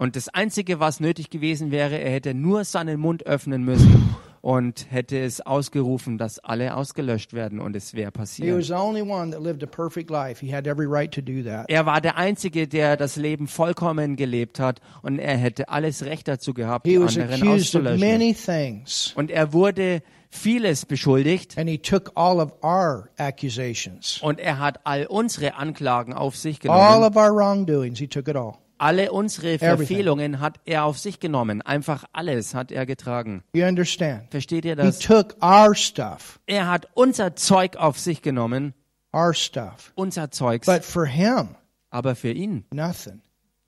[0.00, 4.86] Und das Einzige, was nötig gewesen wäre, er hätte nur seinen Mund öffnen müssen und
[4.90, 8.56] hätte es ausgerufen, dass alle ausgelöscht werden und es wäre He passiert.
[8.58, 10.40] was the only one that lived a perfect life.
[10.40, 11.66] He had every right to do that.
[11.68, 16.28] Er war der Einzige, der das Leben vollkommen gelebt hat und er hätte alles Recht
[16.28, 18.84] dazu gehabt, die He anderen auszulöschen.
[19.16, 24.80] Und er wurde vieles beschuldigt and he took all of our accusations, und er hat
[24.84, 27.04] all unsere Anklagen auf sich all genommen.
[27.04, 27.98] of our wrongdoings.
[27.98, 28.54] He took it all.
[28.80, 29.76] Alle unsere Everything.
[29.76, 31.60] Verfehlungen hat er auf sich genommen.
[31.60, 33.44] Einfach alles hat er getragen.
[33.52, 34.30] You understand?
[34.30, 34.98] Versteht ihr He das?
[35.00, 38.72] took our stuff, Er hat unser Zeug auf sich genommen,
[39.12, 39.92] our stuff.
[39.96, 41.56] unser Zeugs, But for him,
[41.90, 43.20] aber für ihn nothing.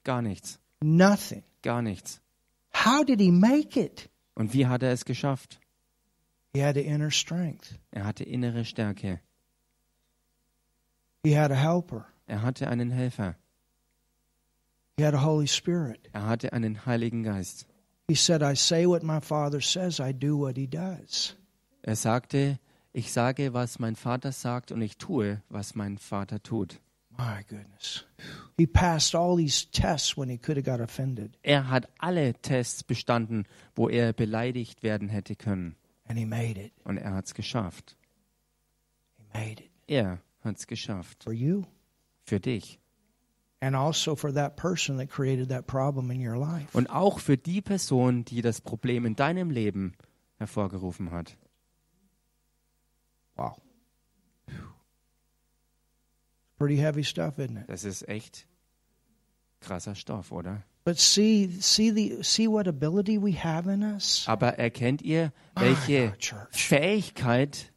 [0.05, 1.43] gar nichts, Nothing.
[1.63, 2.21] gar nichts.
[2.75, 4.09] How did he make it?
[4.35, 5.61] Und wie hat er es geschafft?
[6.55, 7.79] He had the inner strength.
[7.91, 9.21] Er hatte innere Stärke.
[11.23, 12.07] He had a helper.
[12.27, 13.37] Er hatte einen Helfer.
[14.97, 16.09] He had a Holy Spirit.
[16.13, 17.67] Er hatte einen Heiligen Geist.
[18.09, 21.35] He said, I say what my Father says, I do what he does.
[21.83, 22.59] Er sagte,
[22.93, 26.79] ich sage, was mein Vater sagt und ich tue, was mein Vater tut.
[27.17, 28.05] My goodness.
[28.57, 32.83] He passed all these tests when he could have got offended, Er hat alle Tests
[32.83, 35.77] bestanden, wo er beleidigt werden hätte können.
[36.07, 36.73] and he made it.
[36.85, 37.97] Und er hat es geschafft.
[39.17, 41.23] He made it Er hat es geschafft.
[41.25, 41.65] for you
[42.25, 42.79] Für dich.
[43.63, 43.77] Und
[46.91, 49.95] auch für die Person, die das Problem in deinem Leben
[50.39, 51.37] hervorgerufen hat.
[53.37, 53.61] Wow.
[56.59, 57.69] Pretty heavy stuff, isn't it?
[57.69, 58.47] Das ist echt
[59.61, 60.63] krasser Stoff, oder?
[60.85, 64.25] But see, see the see what ability we have in us.
[64.27, 66.49] Aber erkennt ihr, welche church.
[66.51, 67.73] Fähigkeit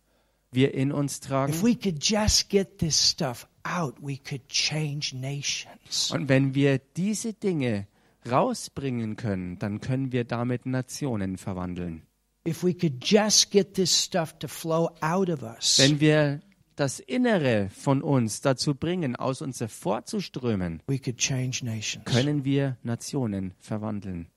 [0.52, 1.54] wir in uns tragen?
[1.54, 6.12] If we could just get this stuff out, we could change nations.
[6.12, 7.88] Und wenn wir diese Dinge
[8.30, 12.04] rausbringen können, dann können wir damit Nationen verwandeln.
[12.48, 16.42] If we could just get this stuff to flow out of us, Wenn wir
[16.76, 22.06] das Innere von uns dazu bringen, aus uns hervorzuströmen, we could change nations.
[22.06, 24.28] können wir Nationen verwandeln.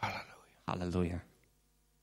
[0.00, 0.26] Hallelujah.
[0.66, 1.22] Halleluja.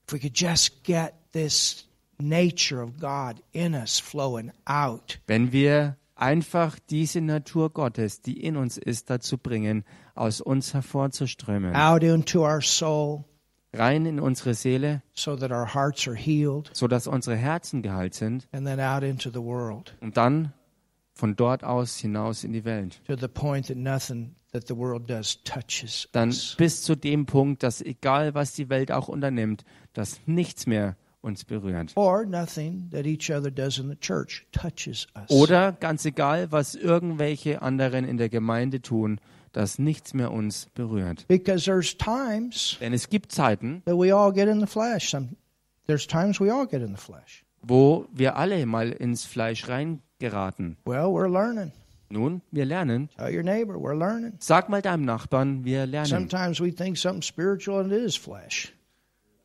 [0.06, 1.86] If we could just get this
[2.18, 8.56] nature of God in us flowing out, Wenn wir einfach diese Natur Gottes, die in
[8.56, 9.84] uns ist, dazu bringen,
[10.14, 13.24] aus uns hervorzuströmen, out into our soul,
[13.72, 18.14] rein in unsere Seele, so that our hearts are healed, so dass unsere Herzen geheilt
[18.14, 18.46] sind.
[18.52, 19.94] And then out into the world.
[20.00, 20.52] Und dann
[21.12, 23.00] von dort aus hinaus in die Welt.
[23.06, 27.62] to the point that nothing that the world does touches Dann bis zu dem Punkt,
[27.62, 31.92] dass egal was die Welt auch unternimmt, dass nichts mehr uns berührt.
[31.96, 35.30] Or nothing that each other does in the church touches us.
[35.30, 39.18] Oder ganz egal, was irgendwelche anderen in der Gemeinde tun,
[39.52, 41.26] dass nichts mehr uns berührt.
[41.28, 45.10] Because there's times Denn es gibt Zeiten, that we all get in the flesh.
[45.10, 45.30] Some,
[45.86, 47.44] there's times we all get in the flesh.
[47.62, 50.76] wo wir alle mal ins Fleisch reingeraten.
[50.84, 51.72] Well, we're learning.
[52.10, 53.08] Nun, wir lernen.
[53.16, 54.34] Tell your neighbor, we're learning.
[54.38, 56.28] Sag mal deinem Nachbarn, wir lernen.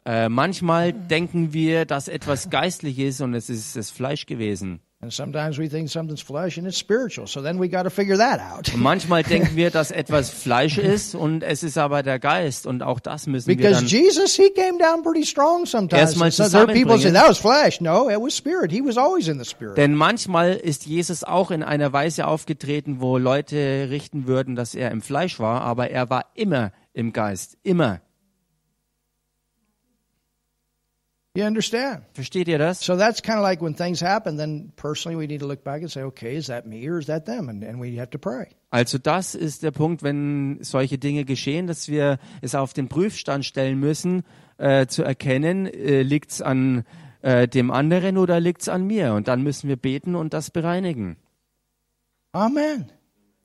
[0.10, 4.80] Äh, manchmal denken wir, dass etwas geistlich ist und es ist das Fleisch gewesen.
[5.02, 7.28] And sometimes we think something's flesh and it's spiritual.
[7.28, 8.74] So then we got to figure that out.
[8.74, 12.82] Und manchmal denken wir, dass etwas Fleisch ist und es ist aber der Geist und
[12.82, 16.02] auch das müssen wir Because dann Jesus, he came down pretty strong sometimes.
[16.02, 17.14] Erstmal so there are people say zusammenbringen.
[17.14, 17.80] that was flesh.
[17.80, 18.72] No, it was spirit.
[18.72, 19.78] He was always in the spirit.
[19.78, 24.90] Denn manchmal ist Jesus auch in einer Weise aufgetreten, wo Leute richten würden, dass er
[24.90, 27.60] im Fleisch war, aber er war immer im Geist.
[27.62, 28.02] Immer.
[31.40, 32.04] You understand?
[32.12, 32.82] Versteht ihr das?
[32.82, 35.82] So that's kind of like when things happen, then personally we need to look back
[35.82, 37.48] and say, okay, is that me or is that them?
[37.48, 38.48] And, and we have to pray.
[38.72, 43.46] Also das ist der Punkt, wenn solche Dinge geschehen, dass wir es auf den Prüfstand
[43.46, 44.24] stellen müssen,
[44.58, 46.84] äh, zu erkennen, äh, liegt's an
[47.22, 49.14] äh, dem anderen oder liegt's an mir?
[49.14, 51.16] Und dann müssen wir beten und das bereinigen.
[52.34, 52.92] Amen.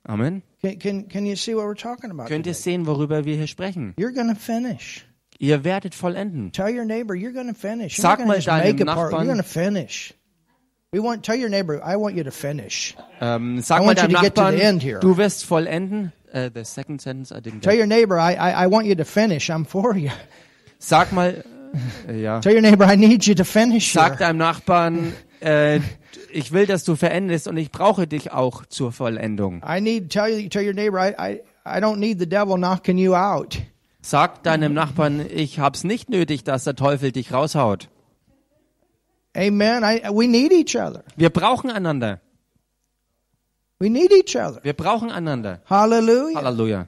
[0.03, 0.43] Amen.
[0.61, 2.27] Can, can, can you see what we're talking about?
[2.27, 3.95] Könnt ihr sehen, worüber wir hier sprechen?
[3.97, 5.07] You're to finish.
[5.39, 6.53] Ihr werdet vollenden.
[6.55, 8.77] Sag mal deinem.
[8.77, 9.41] Nachbarn-.
[10.93, 12.95] We want tell your neighbor I want you to finish.
[13.21, 15.01] Ähm, I sag mal want deinem Nachbarn, end here.
[15.01, 16.13] du wirst vollenden.
[16.33, 17.81] Äh, the second sentence I didn't Tell get.
[17.81, 19.51] your neighbor I I, I want you to finish.
[19.51, 20.11] I'm for you.
[20.79, 21.43] Sag mal,
[22.09, 22.39] äh, ja.
[22.41, 23.93] Tell your neighbor I need you to finish.
[23.93, 25.81] Sag deinem Nachbarn, äh,
[26.33, 29.63] ich will, dass du verendest und ich brauche dich auch zur Vollendung.
[29.69, 32.99] I need tell you tell your neighbor I, I I don't need the devil knocking
[32.99, 33.59] you out.
[34.07, 37.89] Sag deinem Nachbarn, ich hab's nicht nötig, dass der Teufel dich raushaut.
[39.35, 39.83] Amen.
[39.83, 41.05] I, we need each other.
[41.17, 42.21] Wir brauchen einander.
[43.79, 44.63] We need each other.
[44.63, 45.63] Wir brauchen einander.
[45.71, 46.37] Hallelujah.
[46.39, 46.87] Halleluja.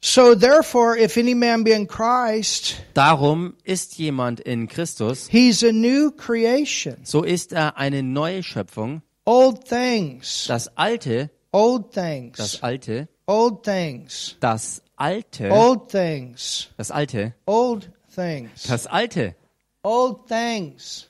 [0.00, 5.70] So therefore, if any man be in Christ, Darum ist jemand in Christus, he's a
[5.70, 6.96] new creation.
[7.04, 9.02] so ist er eine neue Schöpfung.
[9.24, 16.90] Old things, Das Alte, old things, das Alte, old things, das Alte, old things, das
[16.90, 19.34] Alte, old things, das Alte,
[19.82, 21.08] old things,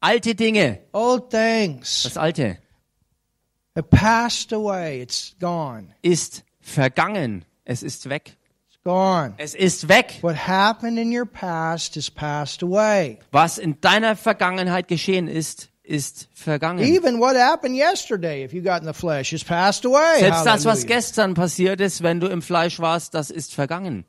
[0.00, 2.02] alte Dinge, old things.
[2.02, 2.58] das Alte.
[3.74, 5.00] It passed away.
[5.00, 5.94] It's gone.
[6.02, 7.44] ist vergangen.
[7.64, 8.36] Es ist weg.
[8.68, 9.34] It's gone.
[9.38, 10.18] Es ist weg.
[10.20, 13.18] What happened in your past is passed away.
[13.30, 16.84] Was in deiner Vergangenheit geschehen ist, ist vergangen.
[16.84, 20.20] Even what happened yesterday, if you got in the flesh, is passed away.
[20.20, 24.04] Selbst das, was gestern passiert ist, wenn du im Fleisch warst, das ist vergangen.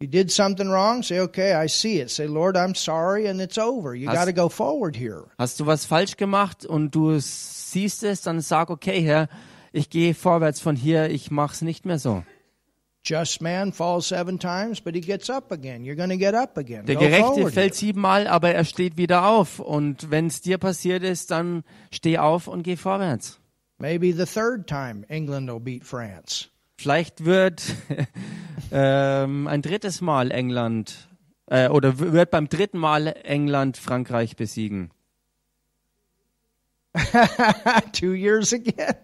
[0.00, 2.10] You did something wrong, say, okay, I see it.
[2.10, 3.94] Say, Lord, I'm sorry, and it's over.
[3.94, 5.26] You got to go forward here.
[5.38, 9.28] Hast du was falsch gemacht und du siehst es, dann sag, okay, Herr,
[9.72, 12.24] ich gehe vorwärts von hier, ich mach's nicht mehr so.
[13.04, 15.84] Just man falls seven times, but he gets up again.
[15.84, 16.86] You're going to get up again.
[16.86, 19.58] Der Gerechte fällt siebenmal, aber er steht wieder auf.
[19.58, 23.40] Und wenn es dir passiert ist, dann steh auf und geh vorwärts.
[23.78, 26.46] Maybe the third time England will beat France.
[26.76, 27.62] Vielleicht wird
[28.72, 31.08] ähm, ein drittes Mal England
[31.46, 34.92] äh, oder wird beim dritten Mal England Frankreich besiegen.
[37.92, 38.94] Two years again.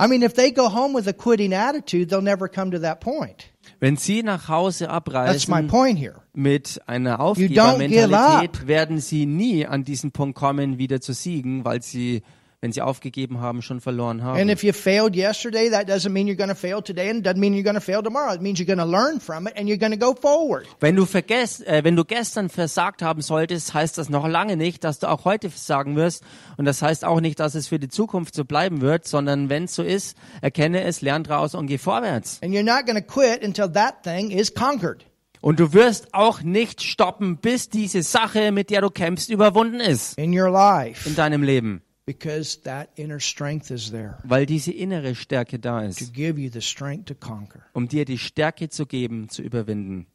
[0.00, 3.00] I mean, if they go home with a quitting attitude, they'll never come to that
[3.00, 3.50] point.
[3.80, 6.22] Wenn sie nach Hause That's my abreisen point here.
[6.32, 7.20] mit einer.
[7.20, 12.22] Aufgebermentalität, werden sie nie an diesen Punkt kommen, wieder zu siegen, weil sie,
[12.64, 14.48] wenn sie aufgegeben haben, schon verloren And haben.
[14.48, 17.38] if you failed yesterday, that doesn't mean you're going to fail today, and it doesn't
[17.38, 18.32] mean you're going to fail tomorrow.
[18.32, 20.66] It means you're going to learn from it and you're going to go forward.
[20.80, 24.82] Wenn du vergesst, äh, wenn du gestern versagt haben solltest, heißt das noch lange nicht,
[24.82, 26.24] dass du auch heute versagen wirst.
[26.56, 29.64] Und das heißt auch nicht, dass es für die Zukunft so bleiben wird, sondern wenn
[29.64, 32.40] es so ist, erkenne es, lern draus und geh vorwärts.
[32.42, 35.04] And you're not going to quit until that thing is conquered.
[35.42, 40.16] Und du wirst auch nicht stoppen, bis diese Sache, mit der du kämpfst, überwunden ist
[40.16, 41.82] in your life in deinem Leben.
[42.06, 46.50] Because that inner strength is there Weil diese innere Stärke da to ist, give you
[46.50, 47.62] the strength to conquer.
[47.72, 50.06] um dir die Stärke zu geben, zu überwinden.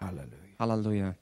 [0.00, 0.58] Hallelujah.
[0.58, 1.14] Halleluja.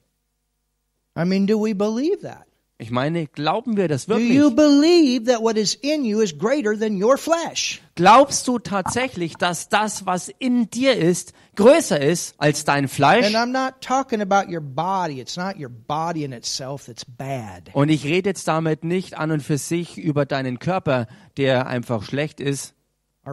[1.15, 2.45] I mean, do we believe that?
[2.81, 4.39] Ich meine, glauben wir das wirklich?
[4.55, 7.81] believe that what is in you is greater than your flesh?
[7.95, 13.25] Glaubst du tatsächlich, dass das, was in dir ist, größer ist als dein Fleisch?
[13.25, 15.19] And I'm not talking about your body.
[15.19, 17.69] It's not your body in itself that's bad.
[17.73, 22.01] Und ich rede jetzt damit nicht an und für sich über deinen Körper, der einfach
[22.03, 22.75] schlecht ist,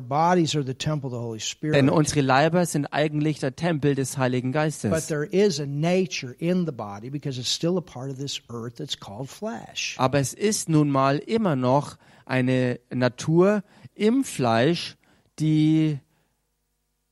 [0.00, 5.06] denn unsere Leiber sind eigentlich der Tempel des Heiligen But Geistes.
[5.06, 8.76] there is a nature in the body because it's still a part of this earth
[8.76, 9.94] that's called flesh.
[9.98, 13.62] Aber es ist nun mal immer noch eine Natur
[13.94, 14.96] im Fleisch,
[15.38, 15.98] die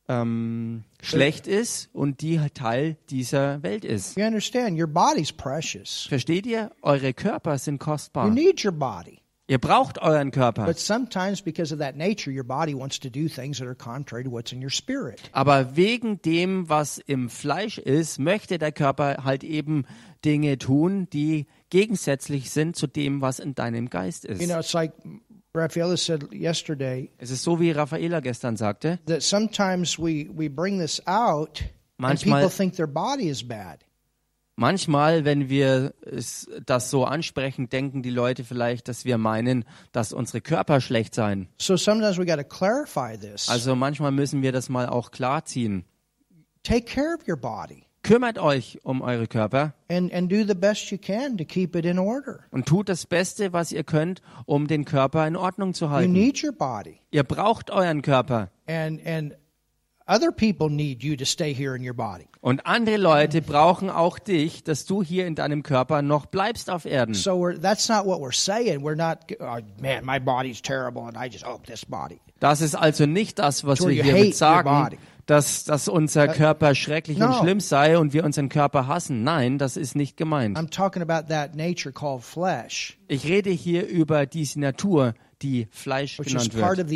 [0.08, 4.16] ähm, schlecht ist und die Teil dieser Welt ist.
[4.16, 4.78] You understand?
[4.78, 6.06] Your body's precious.
[6.08, 6.70] Versteht ihr?
[6.82, 8.30] Eure Körper sind You kostbar.
[8.30, 9.20] need your body.
[9.46, 10.64] Ihr braucht euren Körper.
[10.64, 14.24] But sometimes, because of that nature, your body wants to do things that are contrary
[14.24, 15.20] to what's in your spirit.
[15.32, 19.84] Aber wegen dem, was im Fleisch ist, möchte der Körper halt eben
[20.24, 24.46] Dinge tun, die gegensätzlich sind zu dem, was in deinem Geist You ist.
[24.46, 24.92] know, it's like
[25.54, 28.98] Raffaella said yesterday Es ist so, wie Raffaela gestern sagte.
[29.06, 31.60] that sometimes we, we bring this out
[31.98, 33.84] and Manchmal- people think their body is bad.
[34.56, 35.94] Manchmal, wenn wir
[36.64, 41.48] das so ansprechen, denken die Leute vielleicht, dass wir meinen, dass unsere Körper schlecht seien.
[41.60, 43.48] So sometimes we got to clarify this.
[43.48, 45.84] Also manchmal müssen wir das mal auch klarziehen.
[46.62, 50.90] Take care of your body Kümmert euch um eure Körper and, and do the best
[50.90, 52.40] you can to keep it in order.
[52.50, 56.12] und tut das Beste, was ihr könnt, um den Körper in Ordnung zu You halten.
[56.12, 57.00] need your body.
[57.10, 58.50] Ihr braucht euren Körper.
[58.66, 59.34] And, and
[60.06, 62.26] other people need you to stay here in your body.
[62.40, 66.84] Und andere Leute brauchen auch dich, dass du hier in deinem Körper noch bleibst auf
[66.84, 67.14] Erden.
[67.14, 68.82] So we're, that's not what we're saying.
[68.82, 72.20] We're not, oh, man, my body's terrible and I just, oh, this body.
[72.40, 77.18] Das ist also nicht das, was wir hiermit your sagen, dass, dass unser Körper schrecklich
[77.18, 77.40] und No.
[77.40, 79.24] schlimm sei und wir unseren Körper hassen.
[79.24, 80.58] Nein, das ist nicht gemeint.
[80.58, 86.18] I'm talking about that nature called flesh, Ich rede hier über diese Natur, die Fleisch
[86.18, 86.90] genannt wird,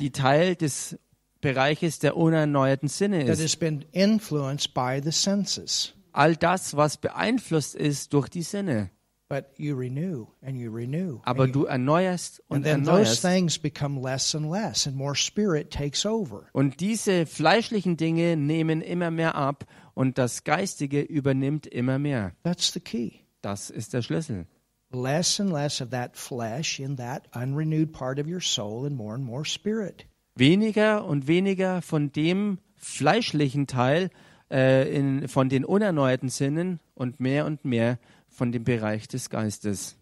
[0.00, 0.98] die Teil des
[1.44, 3.42] Bereiches der unerneuerten Sinne that ist.
[3.42, 5.92] has been influenced by the senses.
[6.12, 8.90] All das, was beeinflusst ist durch die Sinne.
[9.28, 11.20] But you renew and you renew.
[11.24, 12.90] Aber and, you- du erneuerst und and then those
[13.20, 13.22] erneuerst.
[13.22, 16.44] things become less and less, and more spirit takes over.
[16.52, 19.64] Und diese fleischlichen Dinge nehmen immer mehr ab
[19.94, 22.32] und das Geistige übernimmt immer mehr.
[22.44, 23.12] That's the key.
[23.40, 24.46] Das ist der Schlüssel.
[24.92, 29.14] Less and less of that flesh in that unrenewed part of your soul, and more
[29.14, 30.06] and more spirit.
[30.36, 34.10] Weniger und weniger von dem fleischlichen Teil
[34.50, 39.96] äh, in, von den unerneuerten Sinnen und mehr und mehr von dem Bereich des Geistes.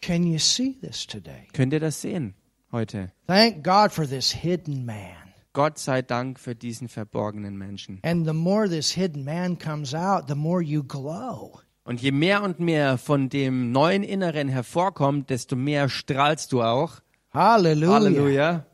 [0.00, 1.46] Can you see this today?
[1.52, 2.34] Könnt ihr das sehen
[2.72, 3.12] heute?
[3.26, 5.26] Thank God for this hidden man.
[5.52, 8.00] Gott sei Dank für diesen verborgenen Menschen.
[8.02, 11.60] And the more this hidden man comes out, the more you glow.
[11.84, 17.00] Und je mehr und mehr von dem neuen Inneren hervorkommt, desto mehr strahlst du auch.
[17.32, 17.94] Hallelujah.
[17.94, 18.66] Halleluja.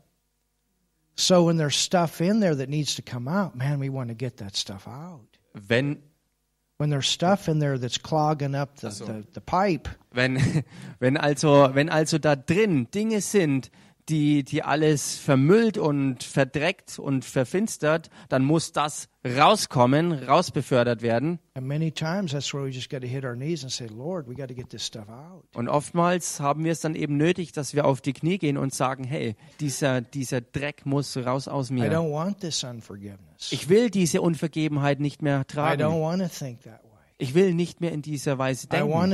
[1.15, 4.15] So when there's stuff in there that needs to come out, man, we want to
[4.15, 5.37] get that stuff out.
[5.67, 6.01] Wenn,
[6.77, 9.05] When there's stuff in there that's clogging up the, so.
[9.05, 10.63] the, the pipe, wenn,
[10.99, 13.69] wenn also, wenn also da drin Dinge sind,
[14.09, 21.39] die, die alles vermüllt und verdreckt und verfinstert, dann muss das rauskommen, rausbefördert werden.
[21.55, 24.27] and many times that's where we just got to hit our knees and say, Lord,
[24.27, 25.43] we got to get this stuff out.
[25.55, 28.73] Und oftmals haben wir es dann eben nötig, dass wir auf die Knie gehen und
[28.73, 31.91] sagen, hey, dieser, dieser Dreck muss raus aus I mir.
[31.91, 33.51] don't want this unforgiveness.
[33.51, 36.01] Ich will diese Unvergebenheit nicht mehr I don't tragen.
[36.01, 36.89] want to think that way.
[37.19, 39.11] Ich will nicht mehr in dieser Weise I want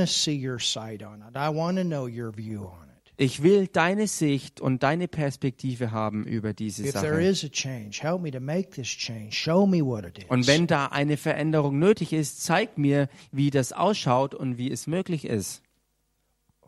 [3.20, 7.20] Ich will deine Sicht und deine Perspektive haben über diese Sache.
[7.20, 9.32] is a change, help me to make this change.
[9.32, 10.24] Show me what it is.
[10.30, 14.86] Und wenn da eine Veränderung nötig ist, zeig mir, wie das ausschaut und wie es
[14.86, 15.60] möglich ist.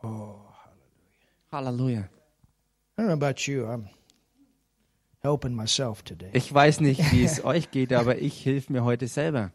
[0.03, 0.35] oh,
[1.51, 2.11] Halleluja.
[6.05, 6.29] Today.
[6.35, 9.53] Ich weiß nicht, wie es euch geht, aber ich hilf mir heute selber.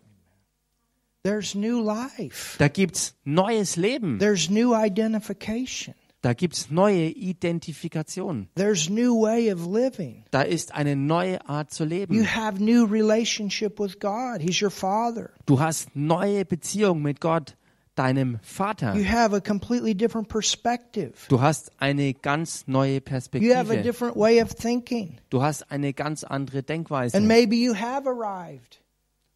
[2.58, 4.18] Da gibt's neues Leben.
[4.18, 5.94] There's new identification.
[6.28, 8.50] Da gibt's neue Identifikation.
[8.56, 10.26] There's new way of living.
[10.32, 12.36] Da ist eine neue Art zu You leben.
[12.36, 14.42] have new relationship with God.
[14.42, 15.30] He's your father.
[15.46, 17.56] Du hast neue Beziehung mit Gott,
[17.96, 18.94] deinem Vater.
[18.94, 21.14] You have a completely different perspective.
[21.30, 23.84] Du hast eine ganz neue You have a Perspektive.
[23.84, 25.20] different way of thinking.
[25.30, 27.16] Du hast eine ganz andere Denkweise.
[27.16, 28.82] And maybe you have arrived,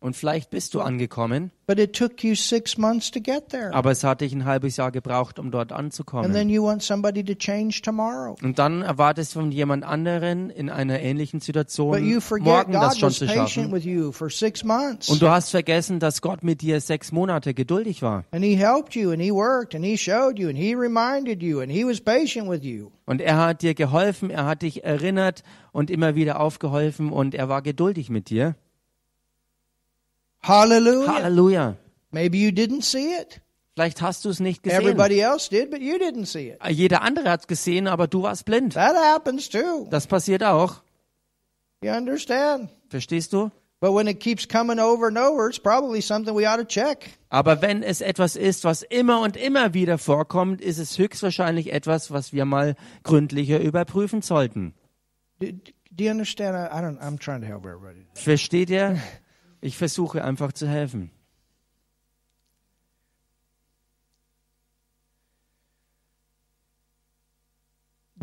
[0.01, 3.71] Und vielleicht bist du angekommen, but it took you six months to get there.
[3.71, 6.49] aber es hat dich ein halbes Jahr gebraucht, um dort And then anzukommen.
[6.49, 8.35] you want somebody to change tomorrow.
[8.41, 11.91] Und dann erwartest du von jemand anderen in einer ähnlichen Situation
[12.39, 13.71] morgen das schon zu schaffen.
[13.71, 15.07] with you for six months.
[15.07, 18.25] Und du hast vergessen, dass Gott mit dir sechs Monate geduldig war.
[18.33, 18.41] Und
[23.21, 27.61] er hat dir geholfen, er hat dich erinnert und immer wieder aufgeholfen und er war
[27.61, 28.55] geduldig mit dir.
[30.43, 31.13] Hallelujah.
[31.13, 31.77] Halleluja.
[32.11, 33.41] Maybe you didn't see it.
[33.75, 34.81] Vielleicht hast du es nicht gesehen.
[34.81, 36.59] Everybody else did, but you didn't see it.
[36.69, 38.73] Jeder andere hat es gesehen, aber du warst blind.
[38.73, 39.87] That happens too.
[39.89, 40.81] Das passiert auch.
[41.81, 42.69] You understand?
[42.89, 43.49] Verstehst du?
[43.79, 47.17] But when it keeps coming over and over, it's probably something we ought to check.
[47.29, 52.11] Aber wenn es etwas ist, was immer und immer wieder vorkommt, ist es höchstwahrscheinlich etwas,
[52.11, 54.75] was wir mal gründlicher überprüfen sollten.
[55.39, 55.47] Do,
[55.91, 56.55] do you understand?
[56.55, 56.99] I, I don't.
[56.99, 58.05] I'm trying to help everybody.
[58.13, 58.99] Versteht ihr?
[59.61, 61.11] Ich versuche einfach zu helfen.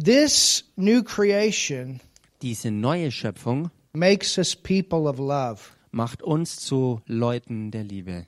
[0.01, 2.01] This new creation
[2.43, 5.61] Diese neue Schöpfung makes us people of love.
[5.91, 8.26] macht uns zu Leuten der Liebe.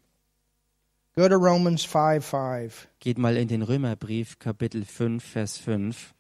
[1.14, 2.88] Go to Romans 5 5.
[2.98, 6.14] Geht mal in den Römerbrief, Kapitel 5, Vers 5.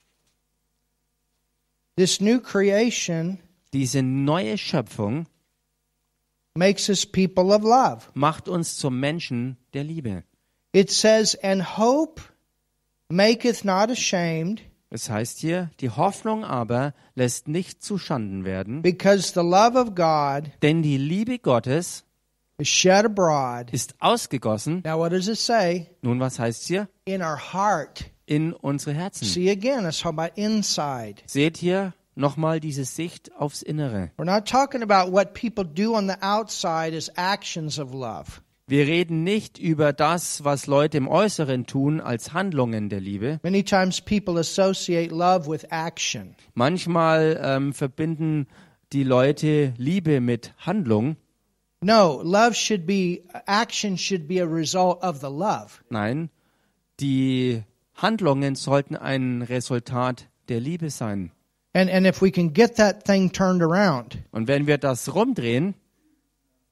[1.96, 3.38] This new creation
[3.72, 5.26] Diese neue Schöpfung
[6.54, 8.08] makes us people of love.
[8.14, 10.24] macht uns zu Menschen der Liebe.
[10.72, 12.22] It says, And hope
[13.08, 19.32] maketh not ashamed, Es heißt hier, die Hoffnung aber lässt nicht zu Schanden werden, because
[19.34, 22.04] the love of God denn die Liebe Gottes
[22.58, 23.70] is shed abroad.
[23.72, 24.82] ist ausgegossen.
[24.84, 25.90] Now, what does it say?
[26.02, 26.88] Nun, was heißt hier?
[27.04, 28.04] In our heart.
[28.26, 29.26] In unsere Herzen.
[29.26, 31.22] See again, it's talking about inside.
[31.26, 34.10] Seht hier nochmal diese Sicht aufs Innere.
[34.16, 38.42] We're not talking about what people do on the outside as actions of love.
[38.70, 43.40] Wir reden nicht über das, was Leute im Äußeren tun, als Handlungen der Liebe.
[43.42, 46.36] Many times people associate love with action.
[46.54, 48.46] Manchmal ähm, verbinden
[48.92, 51.16] die Leute Liebe mit Handlung.
[51.80, 55.80] No, love should be, action should be a result of the love.
[55.88, 56.30] Nein,
[57.00, 61.32] die Handlungen sollten ein Resultat der Liebe sein.
[61.72, 65.74] And, and if we can get that thing turned around, Und wenn wir das rumdrehen,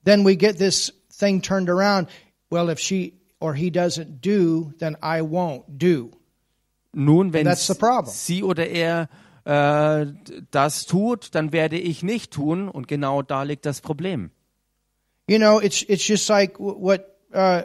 [0.05, 2.09] then we get this thing turned around.
[2.51, 6.11] Well, if she or he doesn't do, then I won't do.
[6.93, 8.13] nun, wenn That's the problem.
[8.13, 9.09] sie oder er
[9.45, 10.07] äh,
[10.51, 12.69] das tut, dann werde ich nicht tun.
[12.69, 14.31] Und genau da liegt das Problem.
[15.29, 17.63] You know, it's it's just like what uh,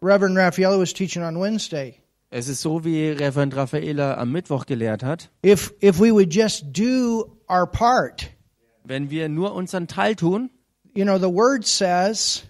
[0.00, 2.00] Reverend Raffaello was teaching on Wednesday.
[2.30, 5.30] Es ist so, wie Reverend Raffaela am Mittwoch gelehrt hat.
[5.44, 8.28] If if we would just do our part,
[8.84, 10.50] Wenn wir nur unseren Teil tun,
[10.94, 12.44] you know, the word says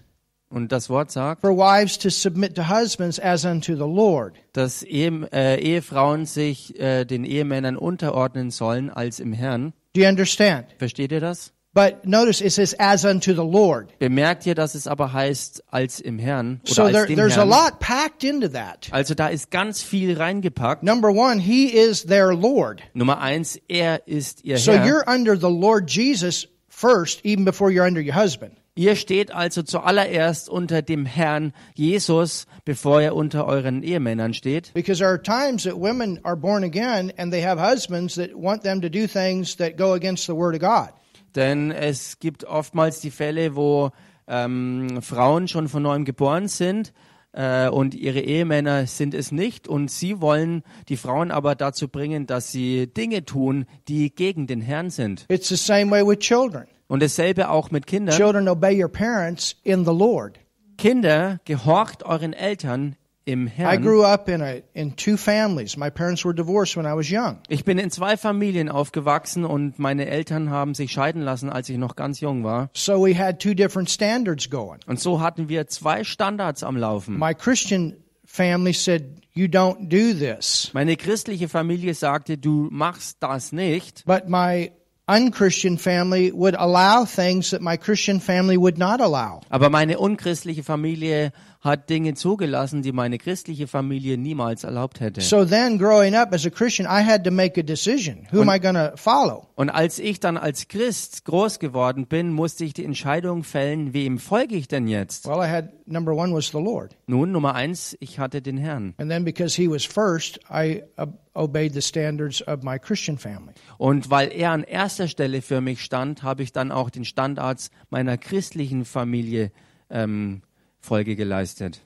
[0.49, 4.35] und das Wort sagt, for wives to submit to husbands as unto the Lord.
[4.51, 9.73] dass Ehe, äh, Ehefrauen sich äh, den Ehemännern unterordnen sollen als im Herrn.
[9.93, 10.65] Do you understand?
[10.77, 11.53] Versteht ihr das?
[11.71, 13.93] But notice it says as unto the Lord.
[13.99, 17.37] Bemerkt ihr, dass es aber heißt als im Herrn oder So als there, dem there's
[17.37, 18.87] a lot packed into that.
[18.91, 20.81] Also da ist ganz viel reingepackt.
[20.81, 22.81] Number one, He is their Lord.
[22.93, 24.85] Nummer eins, er ist ihr So Herr.
[24.85, 28.53] you're under the Lord Jesus first, even before you're under your husband.
[28.75, 34.71] Ihr steht also zuallererst unter dem Herrn Jesus, bevor er unter euren Ehemännern steht.
[34.73, 38.63] Because there are times that women are born again and they have husbands that want
[38.63, 40.89] them to do things that go against the Word of God.
[41.35, 43.91] Denn es gibt oftmals die Fälle, wo
[44.27, 46.93] ähm, Frauen schon von neuem geboren sind
[47.31, 49.67] äh, und ihre Ehemänner sind es nicht.
[49.67, 54.61] Und sie wollen die Frauen aber dazu bringen, dass sie Dinge tun, die gegen den
[54.61, 55.25] Herrn sind.
[55.29, 56.65] It's the same way with children.
[56.87, 58.15] Und dasselbe auch mit Kindern.
[58.15, 60.39] Children obey your parents in the Lord.
[60.77, 63.81] Kinder, gehorcht euren Eltern im I Herrn.
[63.83, 65.77] grew up in a in two families.
[65.77, 67.39] My parents were divorced when I was young.
[67.47, 71.77] Ich bin in zwei Familien aufgewachsen und meine Eltern haben sich scheiden lassen, als ich
[71.77, 72.69] noch ganz jung war.
[72.73, 74.79] So we had two different standards going.
[74.87, 77.19] Und so hatten wir zwei Standards am Laufen.
[77.19, 83.51] My Christian family said, "You don't do this." Meine christliche Familie sagte, du machst das
[83.51, 84.03] nicht.
[84.05, 84.71] But my
[85.07, 89.41] unchristian family would allow things that my Christian family would not allow.
[89.49, 91.31] Aber meine unchristliche Familie
[91.61, 95.19] hat Dinge zugelassen, die meine christliche Familie niemals erlaubt hätte.
[95.21, 98.27] So then growing up as a Christian, I had to make a decision.
[98.31, 99.47] Who am I going to follow?
[99.55, 104.19] Und als ich dann als Christ groß geworden bin, musste ich die Entscheidung fällen, wem
[104.19, 105.27] folge ich denn jetzt?
[105.27, 106.95] Well, I had number 1 was the Lord.
[107.07, 108.93] Nun, Nummer eins, ich hatte den Herrn.
[108.97, 113.53] And then because he was first, I uh, obeyed the standards of my Christian family.
[113.77, 117.69] Und weil er an erster Stelle für mich stand, habe ich dann auch den Standards
[117.89, 119.51] meiner christlichen Familie
[119.89, 120.41] ähm,
[120.89, 121.81] Folge geleistet.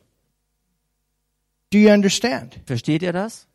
[1.71, 2.59] Do you understand?
[2.65, 3.47] Versteht ihr das?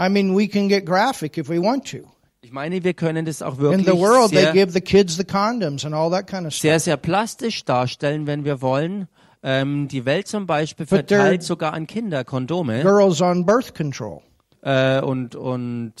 [0.00, 1.98] I mean, we can get graphic if we want to.
[2.42, 5.16] Ich meine, wir können das auch In wirklich the world, they sehr, give the kids
[5.16, 6.62] the condoms and all that kind of stuff.
[6.62, 9.08] sehr, sehr plastisch darstellen, wenn wir wollen.
[9.42, 14.20] Ähm, die Welt zum Beispiel But verteilt sogar an Kinder Kondome Girls on birth control.
[14.62, 15.94] äh, und, und,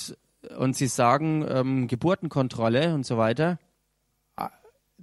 [0.58, 3.58] und sie sagen ähm, Geburtenkontrolle und so weiter.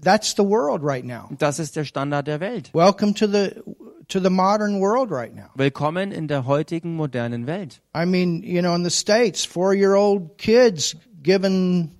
[0.01, 1.29] That's the world right now.
[1.37, 2.69] Das ist der Standard der Welt.
[2.73, 3.63] Welcome to the
[4.09, 5.49] to the modern world right now.
[5.55, 7.81] Willkommen in der heutigen modernen Welt.
[7.93, 11.91] I mean, you know, in the states, four-year-old kids given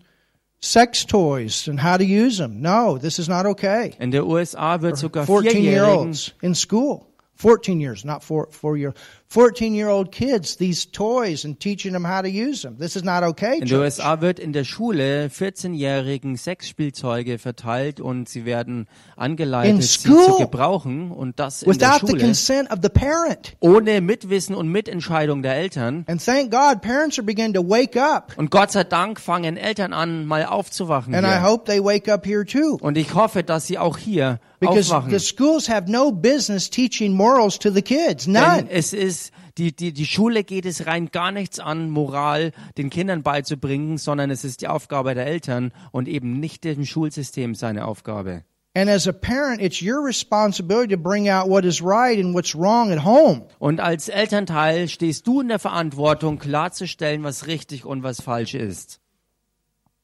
[0.60, 2.62] sex toys and how to use them.
[2.62, 3.96] No, this is not okay.
[4.00, 7.08] In der USA wird sogar Vierjährigen 14-year-olds in school.
[7.36, 8.96] 14 years, not four, four year,
[9.30, 12.78] 14 year old kids, these toys and teaching them how to use them.
[12.80, 13.58] This is not okay.
[13.60, 13.74] In church.
[14.00, 18.88] USA wird in der Schule 14-jährigen Sexspielzeuge verteilt und sie werden
[19.18, 20.26] angeleitet, sie school?
[20.26, 23.58] zu gebrauchen und das in der Schule consent of the parent.
[23.60, 26.06] ohne Mitwissen und Mitentscheidung der Eltern.
[26.08, 28.34] And thank God parents are beginning to wake up.
[28.38, 31.14] Und Gott sei Dank fangen Eltern an, mal aufzuwachen.
[31.14, 31.44] And I Hier.
[31.44, 32.78] hope they wake up here too.
[32.80, 35.12] Und ich hoffe, dass sie auch hier Because aufwachen.
[35.12, 38.24] the schools have no business teaching morals to the kids.
[38.26, 38.70] Denn None.
[38.72, 39.17] es ist,
[39.58, 44.30] die, die, die Schule geht es rein gar nichts an, Moral den Kindern beizubringen, sondern
[44.30, 48.44] es ist die Aufgabe der Eltern und eben nicht dem Schulsystem seine Aufgabe.
[48.78, 52.54] And as a parent, it's your responsibility to bring out what is right and what's
[52.54, 53.48] wrong at home.
[53.58, 59.00] Und als Elternteil stehst du in der Verantwortung, klarzustellen, was richtig und was falsch ist.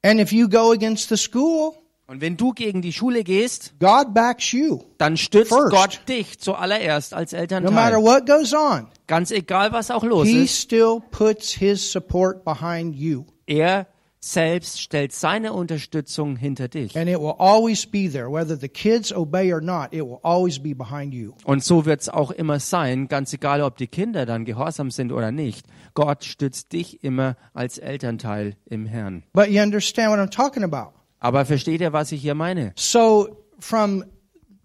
[0.01, 1.82] And if you go against the school,
[2.13, 4.81] Und wenn du gegen die Schule gehst, God backs you.
[4.99, 5.71] dann stützt First.
[5.71, 8.03] Gott dich zuallererst als No matter Elternteil.
[8.03, 10.61] what goes on, Ganz egal, was auch los He ist.
[10.61, 13.25] still puts His support behind you.
[13.47, 13.87] Er
[14.19, 16.95] selbst stellt seine Unterstützung hinter dich.
[16.95, 18.31] And it will always be there.
[18.31, 21.33] Whether the kids obey or not, it will always be behind you.
[21.45, 25.11] Und so wird es auch immer sein, ganz egal, ob die Kinder dann gehorsam sind
[25.11, 25.65] oder nicht.
[25.95, 29.23] Gott stützt dich immer als Elternteil im Herrn.
[29.33, 30.93] But you understand what I'm talking about.
[31.23, 32.73] Aber versteht ihr, was ich hier meine?
[32.75, 34.03] So, from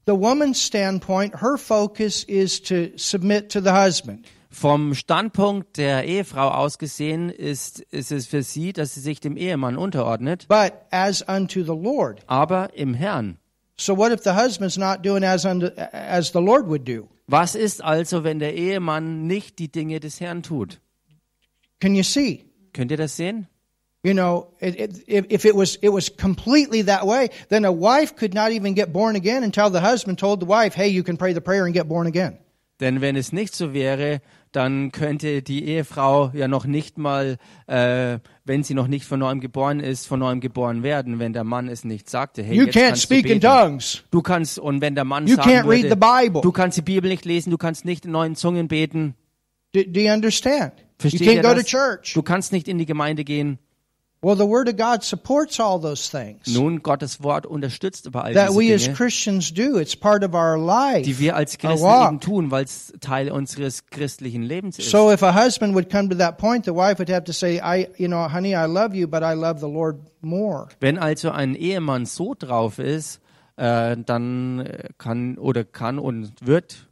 [0.06, 4.26] the woman's standpoint, her focus is to submit to the husband.
[4.50, 9.36] Vom Standpunkt der Ehefrau aus gesehen ist, ist es für sie, dass sie sich dem
[9.36, 12.22] Ehemann unterordnet, But as unto the Lord.
[12.26, 13.38] aber im Herrn.
[13.76, 17.08] So, what if the husband's not doing as unto, as the Lord would do?
[17.28, 20.80] Was ist also, wenn der Ehemann nicht die Dinge des Herrn tut?
[21.78, 22.46] Can you see?
[22.72, 23.46] Könnt ihr das sehen?
[24.04, 28.14] You know, it, it, if, it was it was completely that way, then a wife
[28.14, 31.16] could not even get born again until the husband told the wife, "Hey, you can
[31.16, 32.38] pray the prayer and get born again."
[32.80, 34.20] Denn wenn es nicht so wäre,
[34.52, 39.40] dann könnte die Ehefrau ja noch nicht mal, äh, wenn sie noch nicht von neuem
[39.40, 42.44] geboren ist, von neuem geboren werden, wenn der Mann es nicht sagte.
[42.44, 43.52] Hey, You jetzt can't kannst speak du in beten.
[43.52, 44.04] tongues.
[44.12, 45.96] Du kannst und wenn der Mann You sagen can't read würde, the
[46.28, 46.40] Bible.
[46.40, 49.16] du kannst die Bibel nicht lesen, du kannst nicht in neuen Zungen beten,
[49.74, 50.72] Do, do you understand?
[51.00, 52.14] versteht you can't go to church.
[52.14, 53.58] Du kannst nicht in die Gemeinde gehen.
[54.20, 58.34] Well, the Word of God supports all those things Nun, Gottes Wort unterstützt aber all
[58.34, 59.78] that we diese as Dinge, Christians do.
[59.78, 61.02] It's part of our life.
[61.02, 64.90] die wir als Christen eben tun, weil es Teil unseres christlichen Lebens ist.
[64.90, 67.60] So if a husband would come to that point, the wife would have to say,
[67.62, 70.66] I, you know, honey, I love you, but I love the Lord more.
[70.80, 73.20] Wenn also ein Ehemann so drauf ist,
[73.56, 74.68] äh, dann
[74.98, 76.88] kann oder kann und wird,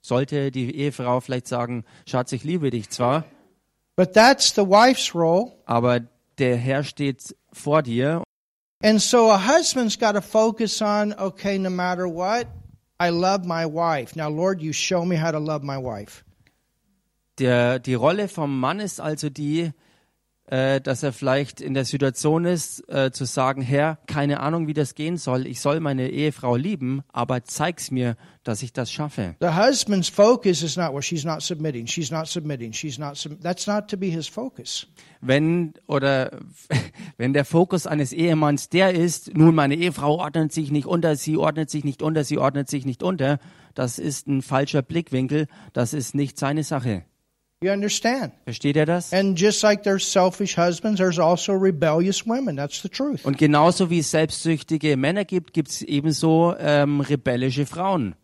[0.00, 3.24] sollte die Ehefrau vielleicht sagen, Schatz, ich liebe dich zwar,
[3.96, 5.52] But that's the wife's role.
[5.66, 6.00] aber
[6.40, 8.22] der Herr steht vor dir
[8.82, 12.46] And so a husband's got to focus on, okay, no matter what,
[12.98, 14.16] I love my wife.
[14.16, 16.24] Now, Lord, you show me how to love my wife.
[17.38, 19.72] Der, die Rolle vom Mann ist also die,
[20.50, 24.74] äh, dass er vielleicht in der Situation ist, äh, zu sagen, Herr, keine Ahnung, wie
[24.74, 25.46] das gehen soll.
[25.46, 29.36] Ich soll meine Ehefrau lieben, aber zeig's mir, dass ich das schaffe.
[29.40, 33.40] The husband's focus is not, well, she's not submitting, she's not submitting, she's not, sub-"
[33.40, 34.88] that's not to be his focus.
[35.20, 36.40] Wenn oder
[37.16, 41.36] wenn der Fokus eines Ehemanns der ist, nun meine Ehefrau ordnet sich nicht unter, sie
[41.36, 43.38] ordnet sich nicht unter, sie ordnet sich nicht unter,
[43.74, 47.04] das ist ein falscher Blickwinkel, das ist nicht seine Sache.
[47.62, 48.32] You understand?
[48.44, 49.12] Versteht ihr das?
[49.12, 52.56] And just like there's selfish husbands, there's also rebellious women.
[52.56, 53.26] That's the truth.
[53.26, 58.14] Und genauso wie es selbstsüchtige Männer gibt, gibt es ebenso ähm, rebellische Frauen.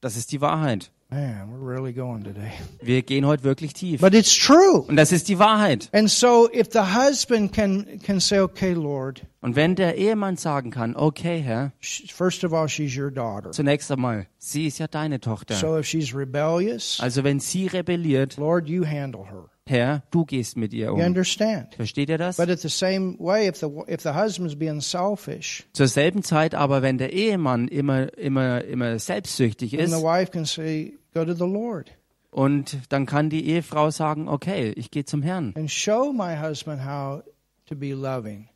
[0.00, 0.90] Das ist die Wahrheit.
[1.10, 2.52] Man, we're really going today.
[2.80, 4.00] Wir gehen heute wirklich tief.
[4.00, 4.80] But it's true.
[4.88, 5.90] Und das ist die Wahrheit.
[5.92, 10.70] And so if the husband can, can say, okay, Lord, Und wenn der Ehemann sagen
[10.70, 11.72] kann, okay, Herr,
[12.12, 13.52] first of all, she's your daughter.
[13.52, 15.54] zunächst einmal, sie ist ja deine Tochter.
[15.54, 19.44] So if she's rebellious, Also wenn sie rebelliert, Lord, you handle her.
[19.66, 21.00] Herr, du gehst mit ihr You um.
[21.00, 21.74] understand?
[21.76, 22.36] Versteht ihr das?
[22.36, 26.54] But at the same way, if the if the husband's being selfish, Zur selben Zeit
[26.54, 31.24] aber, wenn der Ehemann immer, immer, immer selbstsüchtig then the ist, wife can say, "Go
[31.24, 31.90] to the Lord
[32.32, 35.54] und dann kann die Ehefrau sagen, okay, ich gehe zum Herrn.
[35.56, 37.22] and show my husband how
[37.66, 38.48] to be loving.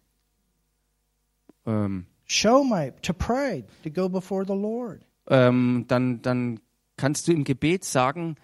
[1.67, 6.61] Ähm, Show my to pray, to go before the Lord." ähm, dann, dann
[6.97, 8.37] kannst du im Gebet sagen,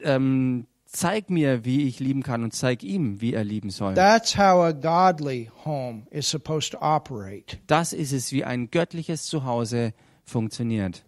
[0.00, 3.94] ähm, zeig mir, wie ich lieben kann und zeig ihm, wie er lieben soll.
[3.94, 7.58] That's how a godly home is supposed to operate.
[7.66, 9.94] Das ist es, wie ein göttliches Zuhause
[10.24, 11.04] funktioniert.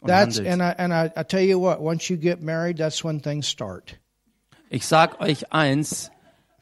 [0.00, 0.60] Und That's handelt.
[0.60, 3.48] and I and I, I tell you what, once you get married, that's when things
[3.48, 3.98] start.
[4.68, 6.10] Ich sag euch eins,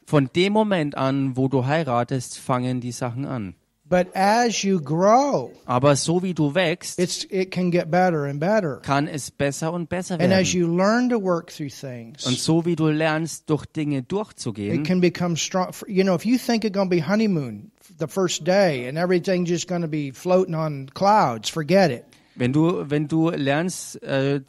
[0.05, 3.55] von dem Moment an, wo du heiratest, fangen die Sachen an.
[3.95, 8.41] But as you grow, Aber so wie du wächst, it's it can get better and
[8.41, 8.81] better.
[8.81, 10.59] kann es besser und besser And as werden.
[10.59, 14.83] you learn to work through things, Und so wie du lernst, durch Dinge it durchzugehen,
[14.83, 15.69] can become strong.
[15.87, 19.49] You know, if you think it's going to be honeymoon the first day and everything's
[19.49, 22.03] just going to be floating on clouds, forget it.
[22.35, 24.41] wenn du, wenn du lernst, äh,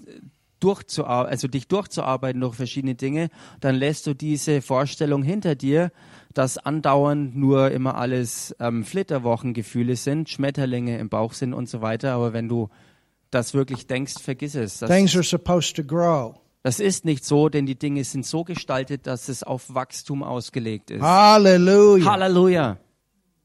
[0.98, 3.28] also dich durchzuarbeiten durch verschiedene Dinge,
[3.60, 5.92] dann lässt du diese Vorstellung hinter dir,
[6.36, 12.12] dass andauernd nur immer alles ähm, Flitterwochengefühle sind, Schmetterlinge im Bauch sind und so weiter.
[12.12, 12.68] Aber wenn du
[13.30, 14.80] das wirklich denkst, vergiss es.
[14.80, 16.34] Things Das, are supposed to grow.
[16.62, 20.90] das ist nicht so, denn die Dinge sind so gestaltet, dass es auf Wachstum ausgelegt
[20.90, 21.00] ist.
[21.02, 22.04] Hallelujah.
[22.12, 22.76] Halleluja!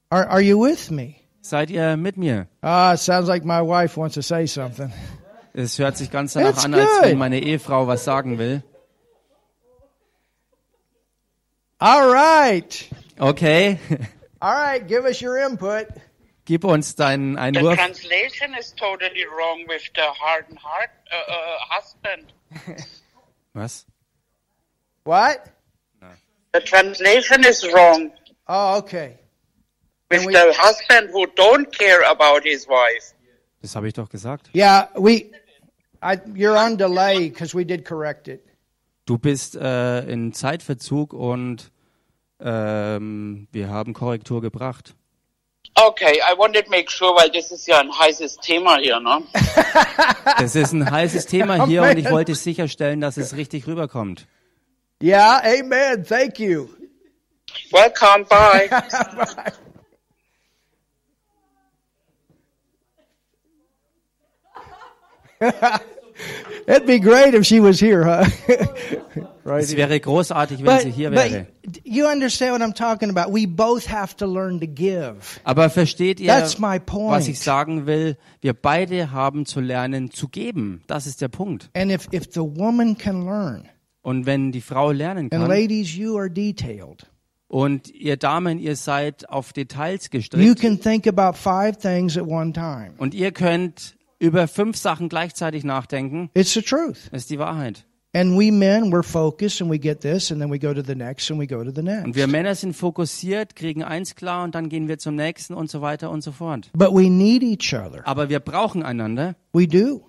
[0.09, 1.15] Are, are you with me?
[1.41, 2.47] Seid ihr mit mir?
[2.61, 4.91] Ah, it sounds like my wife wants to say something.
[5.53, 7.09] Es hört sich ganz danach That's an, als good.
[7.09, 8.63] wenn meine Ehefrau was sagen will.
[11.81, 12.89] All right.
[13.19, 13.79] Okay,
[14.41, 14.85] All right.
[14.87, 15.87] Give us your input.
[16.45, 22.33] gib uns deinen The translation is totally wrong with the hardened heart uh, uh, husband.
[23.55, 23.85] Was?
[25.03, 25.47] What?
[26.53, 28.11] The translation is wrong
[28.47, 29.17] Oh, okay.
[30.09, 33.13] with we- the husband who don't care about his wife.
[33.61, 34.49] Das habe ich doch gesagt.
[34.53, 35.31] Yeah, we.
[36.01, 38.43] I, you're on delay because we did correct it.
[39.11, 41.73] Du bist äh, in Zeitverzug und
[42.39, 44.95] ähm, wir haben Korrektur gebracht.
[45.75, 49.21] Okay, I wanted to make sure, weil das ist ja ein heißes Thema hier, ne?
[50.39, 54.27] Das ist ein heißes Thema hier und ich wollte sicherstellen, dass es richtig rüberkommt.
[55.03, 55.41] Yeah.
[55.43, 56.05] Amen.
[56.05, 56.69] Thank you.
[57.69, 58.69] Welcome, bye.
[66.67, 68.25] It'd be great if she was here, huh?
[69.43, 69.63] right.
[69.63, 71.47] Es wäre großartig, wenn But, sie hier wäre.
[71.83, 73.33] you understand what I'm talking about?
[73.33, 75.39] We both have to learn to give.
[75.43, 77.11] Aber versteht ihr, That's my point.
[77.11, 78.15] was ich sagen will?
[78.41, 80.81] Wir beide haben zu lernen, zu geben.
[80.87, 81.69] Das ist der Punkt.
[81.73, 83.67] And if, if the woman can learn,
[84.03, 87.07] Und wenn die Frau lernen and kann, ladies, you are detailed.
[87.47, 92.25] und ihr Damen, ihr seid auf Details You gestrickt, can think about five things at
[92.27, 92.93] one time.
[92.97, 97.09] und ihr könnt über fünf Sachen gleichzeitig nachdenken, It's the truth.
[97.11, 97.85] das ist die Wahrheit.
[98.13, 100.95] And we men, we're focused and we get this and then we go to the
[100.95, 102.15] next and we go to the Und next.
[102.15, 105.81] wir Männer sind fokussiert, kriegen eins klar und dann gehen wir zum nächsten und so
[105.81, 106.69] weiter und so fort.
[106.73, 108.05] But we need each other.
[108.05, 110.01] Aber wir brauchen einander, We do.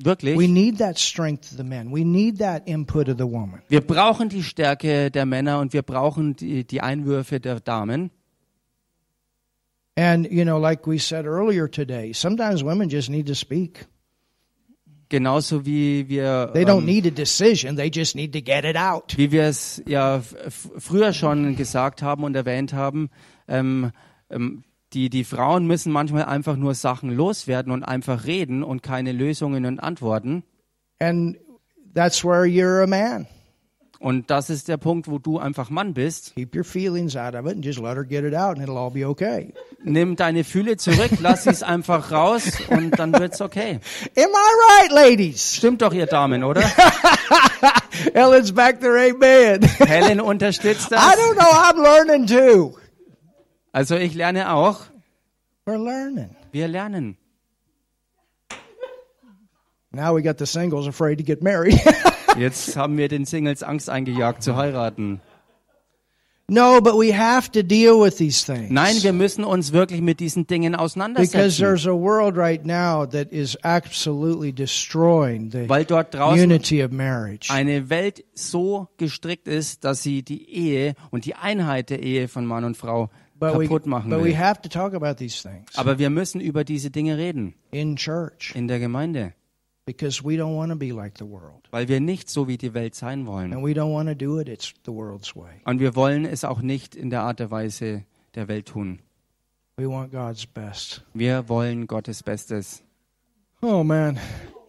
[0.00, 0.36] We wirklich.
[0.48, 1.90] need that strength of the men.
[1.92, 3.62] We need that input of the woman.
[3.68, 8.10] Wir brauchen die Stärke der Männer und wir brauchen die, die Einwürfe der Damen.
[9.98, 13.86] And, you know, like we said earlier today, sometimes women just need to speak.
[15.08, 18.76] Genauso wie wir, They don't ähm, need a decision, they just need to get it
[18.76, 19.16] out.
[19.16, 20.22] wie wir es ja
[20.78, 23.10] früher schon gesagt haben und erwähnt haben,
[23.48, 23.90] ähm,
[24.30, 24.62] ähm,
[24.92, 29.66] die, die Frauen müssen manchmal einfach nur Sachen loswerden und einfach reden und keine Lösungen
[29.66, 30.44] und Antworten.
[31.00, 31.38] And
[31.92, 33.26] that's where you're a man.
[34.00, 36.34] Und das ist der Punkt, wo du einfach Mann bist.
[36.36, 38.78] Keep your feelings out of it and just let her get it out and it'll
[38.78, 39.52] all be okay.
[39.82, 43.80] Nimm deine Fühle zurück, lass es einfach raus und dann wird's okay.
[44.16, 45.56] Am I right, ladies?
[45.56, 46.62] Stimmt doch, ihr Damen, oder?
[48.14, 49.62] Ellen's back there, amen.
[49.78, 51.16] Helen unterstützt I das.
[51.16, 52.76] don't know, I'm learning too.
[53.72, 54.82] Also ich lerne auch.
[55.66, 56.36] We're learning.
[56.52, 57.16] Wir lernen.
[59.90, 61.80] Now we got the singles afraid to get married.
[62.38, 65.20] Jetzt haben wir den Singles Angst eingejagt zu heiraten.
[66.50, 68.70] no, but we have to deal with these things.
[68.70, 71.58] Nein, wir müssen uns wirklich mit diesen Dingen Because auseinandersetzen.
[71.58, 76.90] there's a world right now that is absolutely destroying the Weil dort draußen unity of
[76.90, 77.50] marriage.
[77.50, 82.46] eine Welt so gestrickt ist, dass sie die Ehe und die Einheit der Ehe von
[82.46, 84.38] Mann und Frau But kaputt machen but we will.
[84.38, 88.52] have to talk about these things Aber wir müssen über diese Dinge reden in church
[88.56, 89.32] in der Gemeinde,
[89.88, 91.66] because we don't want to be like the world.
[91.70, 93.54] weil wir nicht so wie die Welt sein wollen.
[93.54, 95.62] And we don't want to do it it's the world's way.
[95.64, 98.04] Und wir wollen es auch nicht in der Art der Weise
[98.34, 98.98] der Welt tun.
[99.78, 101.02] We want God's best.
[101.14, 102.82] Wir wollen Gottes Bestes.
[103.62, 104.20] Oh man.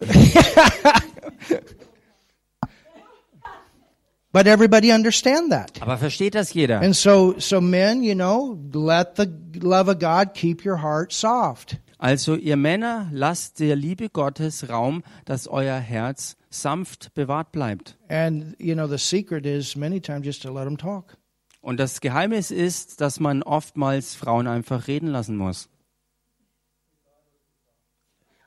[4.32, 5.82] but everybody understand that.
[5.82, 6.80] Aber versteht das jeder?
[6.80, 9.26] And so so men, you know, let the
[9.60, 11.76] love of God keep your heart soft.
[12.00, 17.98] Also ihr Männer, lasst der Liebe Gottes Raum, dass euer Herz sanft bewahrt bleibt.
[18.08, 21.18] And you know, the secret is many times just to let them talk.
[21.60, 25.68] Und das Geheimnis ist, dass man oftmals Frauen einfach reden lassen muss.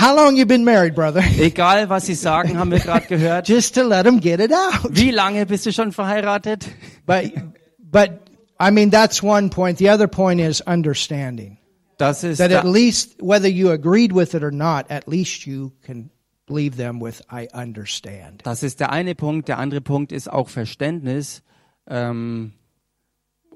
[0.00, 1.24] How long you been married, brother?
[1.40, 3.48] Egal, was sie sagen, haben wir gerade gehört.
[3.48, 4.90] just to let them get it out.
[4.90, 6.68] Wie lange bist du schon verheiratet?
[7.04, 7.32] But
[7.78, 8.12] but
[8.60, 9.78] I mean that's one point.
[9.78, 11.56] The other point is understanding.
[12.00, 15.72] Das ist That at least whether you agreed with it or not, at least you
[15.82, 16.10] can
[16.48, 18.44] leave them with I understand.
[18.44, 19.48] das ist der eine Punkt.
[19.48, 21.42] Der andere Punkt ist auch Verständnis.
[21.86, 22.52] Ähm,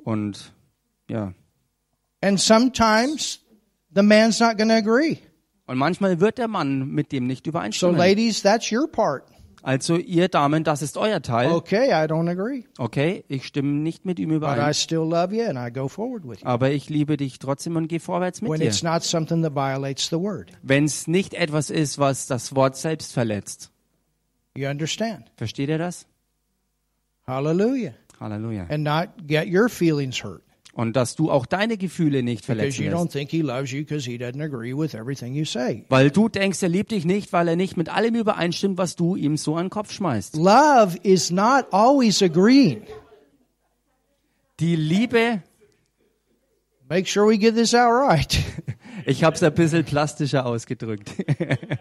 [0.04, 0.52] und
[1.08, 1.32] ja.
[2.20, 3.40] And sometimes
[3.94, 5.18] the man's not going to agree.
[5.66, 7.96] Und manchmal wird der Mann mit dem nicht So übereinstimmen.
[7.96, 9.24] ladies, that's your part.
[9.66, 11.50] Also ihr Damen, das ist euer Teil.
[11.50, 12.64] Okay, I don't agree.
[12.76, 14.74] Okay, ich stimme nicht mit ihm But I überein.
[14.74, 16.46] still love you and I go forward with you.
[16.46, 18.66] Aber ich liebe dich trotzdem und gehe vorwärts mit When dir.
[18.68, 20.52] it's not something that violates the word.
[20.62, 23.70] Wenn es nicht etwas ist, was das Wort selbst verletzt.
[24.54, 25.32] You understand?
[25.36, 26.06] Versteht ihr das?
[27.26, 27.94] Hallelujah.
[28.20, 28.66] Halleluja.
[28.68, 30.42] And not get your feelings hurt.
[30.74, 33.14] Und dass du auch deine Gefühle nicht verletzen lässt.
[35.88, 39.14] Weil du denkst, er liebt dich nicht, weil er nicht mit allem übereinstimmt, was du
[39.14, 40.36] ihm so an den Kopf schmeißt.
[40.36, 42.82] Love is not always agreeing.
[44.58, 45.42] Die Liebe,
[46.88, 48.38] Make sure we get this out right.
[49.06, 51.10] ich habe es ein bisschen plastischer ausgedrückt.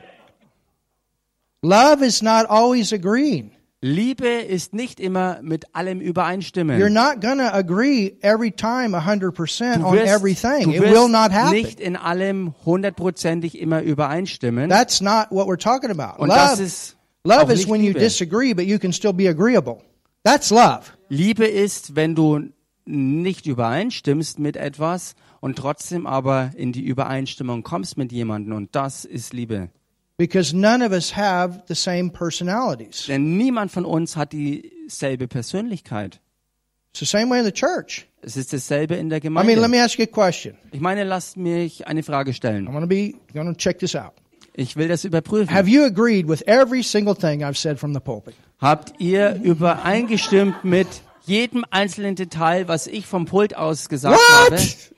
[1.62, 3.52] Love is not always agreeing.
[3.86, 6.94] Liebe ist nicht immer mit allem You're übereinstimmen.
[6.94, 10.72] not going to agree every time 100% Du on wirst, everything.
[10.72, 11.52] It will not wirst happen.
[11.52, 14.70] nicht in allem hundertprozentig immer übereinstimmen.
[14.70, 16.22] That's not what we're talking about.
[16.22, 16.96] Und das Love, ist
[17.26, 19.80] auch love is when you disagree, but you can still be agreeable.
[20.24, 20.84] That's love.
[21.10, 22.40] Liebe ist, wenn du
[22.86, 28.54] nicht übereinstimmst mit etwas und trotzdem aber in die Übereinstimmung kommst mit jemandem.
[28.56, 29.72] Und das ist Liebe.
[30.24, 33.08] Because none of us have the same personalities.
[33.10, 36.22] Denn niemand von uns hat dieselbe Persönlichkeit.
[36.92, 38.08] It's the same way in the church.
[38.22, 39.68] Es ist dasselbe in der I mean, let Gemeinde.
[39.68, 40.58] me ask you a question.
[40.72, 42.66] Ich meine, lasst mich eine Frage I'm stellen.
[42.68, 44.14] going to be to check this out.
[44.54, 45.54] Ich will das überprüfen.
[45.54, 48.34] Have you agreed with every single thing I've said from the pulpit?
[48.62, 50.88] Habt ihr übereingestimmt mit
[51.26, 54.56] jedem einzelnen Detail, was ich vom Pult aus gesagt habe?
[54.56, 54.90] What?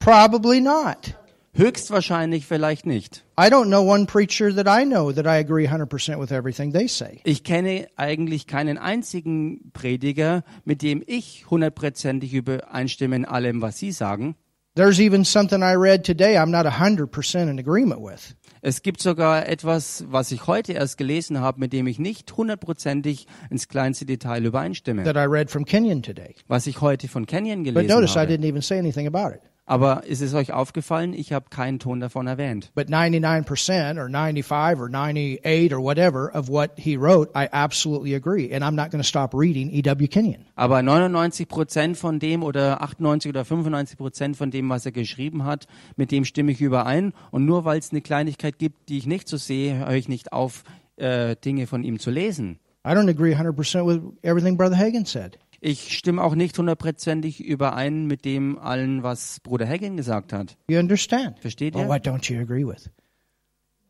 [0.00, 1.14] Probably not.
[1.52, 3.24] Höchstwahrscheinlich vielleicht nicht.
[3.38, 6.86] I don't know one preacher that I know that I agree 100% with everything they
[6.88, 7.20] say.
[7.24, 13.90] Ich kenne eigentlich keinen einzigen Prediger, mit dem ich hundertprozentig übereinstimme in allem, was sie
[13.92, 14.36] sagen.
[14.76, 18.36] There's even something I read today I'm not 100% in agreement with.
[18.62, 23.26] Es gibt sogar etwas, was ich heute erst gelesen habe, mit dem ich nicht hundertprozentig
[23.50, 25.02] ins kleinste Detail übereinstimme.
[25.02, 26.36] that I read from Kenyon today.
[26.46, 28.32] Was ich heute von Kenyon But gelesen notice I habe.
[28.32, 29.40] didn't even say anything about it.
[29.70, 31.12] Aber ist es euch aufgefallen?
[31.12, 32.72] Ich habe keinen Ton davon erwähnt.
[32.74, 38.52] But 99% or 95 or 98 or whatever of what he wrote, I absolutely agree.
[38.52, 40.08] And I'm not going to stop reading E.W.
[40.08, 40.44] Kenyon.
[40.56, 45.44] Aber 99 Prozent von dem oder 98 oder 95 Prozent von dem, was er geschrieben
[45.44, 47.12] hat, mit dem stimme ich überein.
[47.30, 50.32] Und nur weil es eine Kleinigkeit gibt, die ich nicht so sehe, höre ich nicht
[50.32, 50.64] auf,
[50.96, 52.58] äh, Dinge von ihm zu lesen.
[52.84, 55.38] I don't agree 100% with everything Brother Hagan said.
[55.60, 60.56] Ich stimme auch nicht hundertprozentig überein mit dem allen, was Bruder Hagen gesagt hat.
[60.68, 61.38] You understand?
[61.38, 61.88] Versteht Well, ihr?
[61.88, 62.90] what don't you agree with?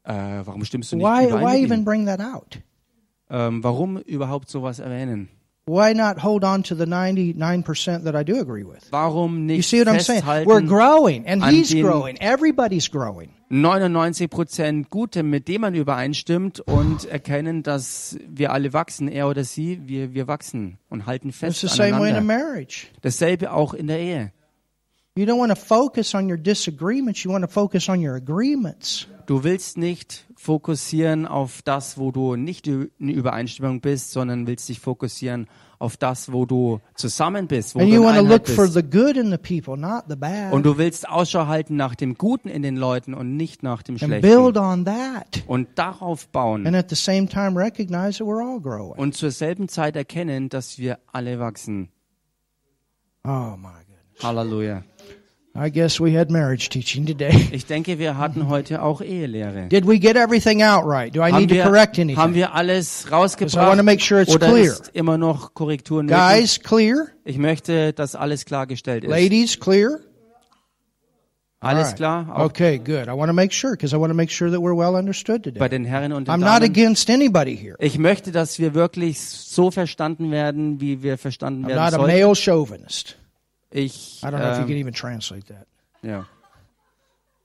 [0.02, 0.12] Äh,
[0.44, 2.58] warum stimmst du nicht Why, überein why even bring that out?
[3.28, 5.28] Ähm, warum überhaupt sowas erwähnen?
[5.70, 8.90] Why not hold on to the 99% that I do agree with?
[8.90, 10.24] Warum You nicht see what I'm saying?
[10.44, 12.18] We're growing, and an he's growing.
[12.20, 13.30] Everybody's growing.
[13.50, 19.44] 99 Prozent Gute, mit dem man übereinstimmt und erkennen, dass wir alle wachsen, er oder
[19.44, 22.22] sie, wir, wir wachsen und halten It's fest the same way in a aneinander.
[22.22, 22.86] marriage.
[23.02, 24.32] Dasselbe auch in der Ehe.
[25.16, 27.22] You don't want to focus on your disagreements.
[27.24, 29.06] You want to focus on your agreements.
[29.26, 34.80] Du willst nicht fokussieren auf das, wo du nicht in Übereinstimmung bist, sondern willst dich
[34.80, 35.48] fokussieren
[35.78, 38.74] auf das, wo du zusammen bist, wo And du in Einheit bist.
[38.74, 40.52] the good in the people, not the bad.
[40.52, 43.96] Und du willst Ausschau halten nach dem Guten in den Leuten und nicht nach dem
[43.96, 44.20] Schlechten.
[44.20, 45.42] build on that.
[45.46, 46.66] Und darauf bauen.
[46.66, 48.98] And at the same time, recognize that we're all growing.
[48.98, 51.88] Und zur selben Zeit erkennen, dass wir alle wachsen.
[53.24, 53.56] Oh.
[54.22, 54.82] Halleluja.
[55.60, 57.48] I guess we had marriage teaching today.
[57.52, 59.68] Ich denke, wir hatten heute auch Ehelehre.
[59.68, 61.14] Did we get everything out right?
[61.14, 62.34] Do I Haben need to wir, correct haben anything?
[62.34, 64.72] wir alles Because I want to rausgebracht make sure it's oder clear.
[64.72, 66.16] ist immer noch Korrektur nötig?
[66.16, 67.08] Guys, clear?
[67.26, 69.10] Ich möchte, dass alles klargestellt ist.
[69.10, 69.98] Ladies, clear?
[71.62, 72.34] Alles klar?
[72.34, 73.06] Auch Okay, good.
[73.06, 75.42] I want to make sure because I want to make sure that we're well understood
[75.42, 75.68] bei today.
[75.68, 77.76] den Herren und den I'm not against anybody here.
[77.80, 81.96] Ich möchte, dass wir wirklich so verstanden werden, wie wir verstanden I'm werden not a
[81.98, 82.18] sollten.
[82.24, 83.19] male chauvinist.
[83.72, 85.66] Ich, I don't know if you can ähm, even translate that.
[86.02, 86.24] Yeah.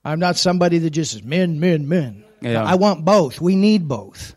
[0.04, 2.24] I'm not somebody that just says men, men, men.
[2.42, 2.64] Yeah.
[2.64, 3.42] I want both.
[3.42, 4.36] We need both.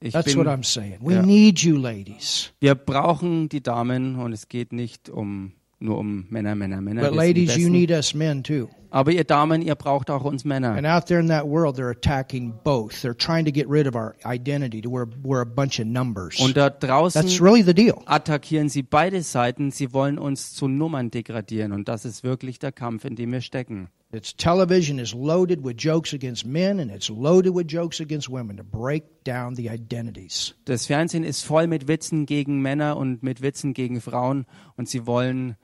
[0.00, 0.98] ich That's what I'm saying.
[1.00, 2.52] We need you, ladies.
[2.60, 7.02] wir brauchen die Damen und es geht nicht um nur um Männer, Männer, Männer.
[7.02, 8.68] But wir sind die ladies, you need us men too.
[8.94, 10.70] Aber ihr Damen, ihr braucht auch uns Männer.
[10.74, 13.02] And out there in that world, they're attacking both.
[13.02, 16.38] They're trying to get rid of our identity to where we're a bunch of numbers.
[16.38, 18.00] Und da That's draußen really the deal.
[18.06, 19.72] attackieren sie beide Seiten.
[19.72, 21.72] Sie wollen uns zu Nummern degradieren.
[21.72, 23.88] Und das ist wirklich der Kampf, in dem wir stecken.
[24.12, 28.56] It's television is loaded with jokes against men and it's loaded with jokes against women
[28.56, 30.54] to break down the identities.
[30.66, 34.46] Das Fernsehen ist voll mit Witzen gegen Männer und mit Witzen gegen Frauen.
[34.76, 35.56] Und sie wollen,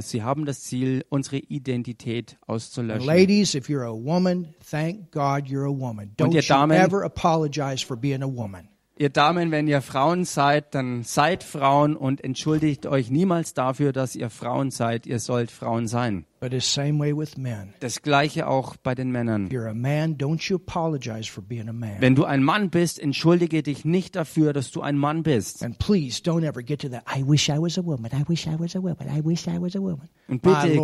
[0.00, 3.06] sie haben das Ziel, unsere Identität auszulöschen.
[3.06, 6.12] ladies, if you're a woman, thank God you're a woman.
[6.16, 6.40] Don't you
[6.74, 8.68] ever apologize for being a woman.
[9.00, 14.14] Ihr Damen, wenn ihr Frauen seid, dann seid Frauen und entschuldigt euch niemals dafür, dass
[14.14, 15.06] ihr Frauen seid.
[15.06, 16.26] Ihr sollt Frauen sein.
[16.38, 17.72] But it's same way with men.
[17.80, 19.46] Das gleiche auch bei den Männern.
[19.46, 21.96] If you're a man, don't you apologize for being a man.
[22.00, 25.62] Wenn du ein Mann bist, entschuldige dich nicht dafür, dass du ein Mann bist.
[25.62, 25.86] Und bitte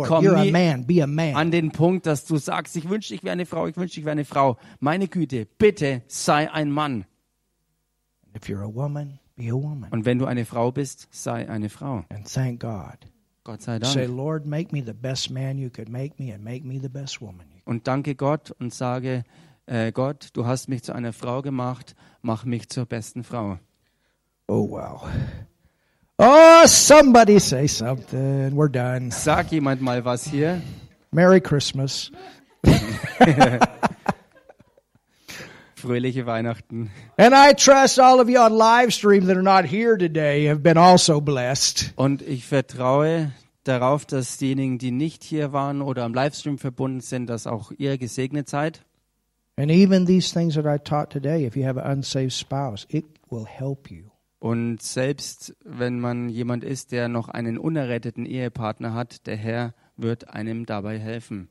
[0.07, 0.85] komm nie man.
[1.35, 4.07] an den Punkt, dass du sagst, ich wünschte, ich wäre eine Frau, ich wünschte, ich
[4.07, 4.57] wäre eine Frau.
[4.79, 7.05] Meine Güte, bitte sei ein Mann.
[8.37, 9.89] If you're a woman, be a woman.
[9.89, 12.05] Und wenn du eine Frau bist, sei eine Frau.
[12.09, 12.97] And thank God.
[13.43, 14.15] Gott sei Say, Dank.
[14.15, 17.19] Lord, make me the best man you could make me and make me the best
[17.19, 17.47] woman.
[17.49, 19.23] you Und danke Gott und sage,
[19.65, 23.57] äh, Gott, du hast mich zu einer Frau gemacht, mach mich zur besten Frau.
[24.47, 25.07] Oh, wow.
[26.19, 28.51] Oh, somebody say something.
[28.55, 29.09] We're done.
[29.11, 30.61] Sag jemand mal was hier.
[31.11, 32.11] Merry Christmas.
[35.87, 36.89] Fröhliche Weihnachten.
[37.15, 40.59] And I trust all of you on live stream that are not here today have
[40.59, 41.93] been also blessed.
[41.95, 43.31] Und ich vertraue
[43.63, 47.97] darauf, dass diejenigen, die nicht hier waren oder am Livestream verbunden sind, dass auch ihr
[47.97, 48.83] gesegnet seid.
[49.55, 53.05] And even these things that I taught today, if you have an unsaved spouse, it
[53.29, 54.09] will help you.
[54.39, 60.29] Und selbst wenn man jemand ist, der noch einen unerretteten Ehepartner hat, der Herr wird
[60.31, 61.47] einem dabei helfen,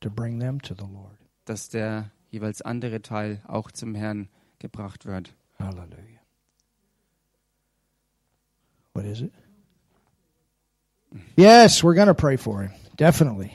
[0.00, 1.18] to bring them to the Lord.
[1.44, 5.34] dass der jeweils andere Teil auch zum Herrn gebracht wird.
[5.58, 6.20] Hallelujah.
[8.94, 9.32] What is it?
[11.36, 12.72] Yes, we're going to pray for him.
[12.96, 13.52] Definitely.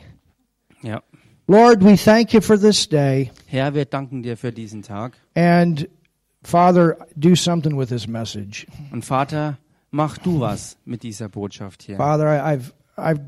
[0.81, 1.01] Ja.
[1.47, 3.31] Lord, we thank you for this day.
[3.47, 5.13] Herr, wir danken dir für diesen Tag.
[5.35, 5.87] And
[6.43, 8.65] Father, do something with this message.
[8.91, 9.57] Und Vater,
[9.91, 11.97] mach du was mit dieser Botschaft hier.
[11.97, 13.21] Father, I've I've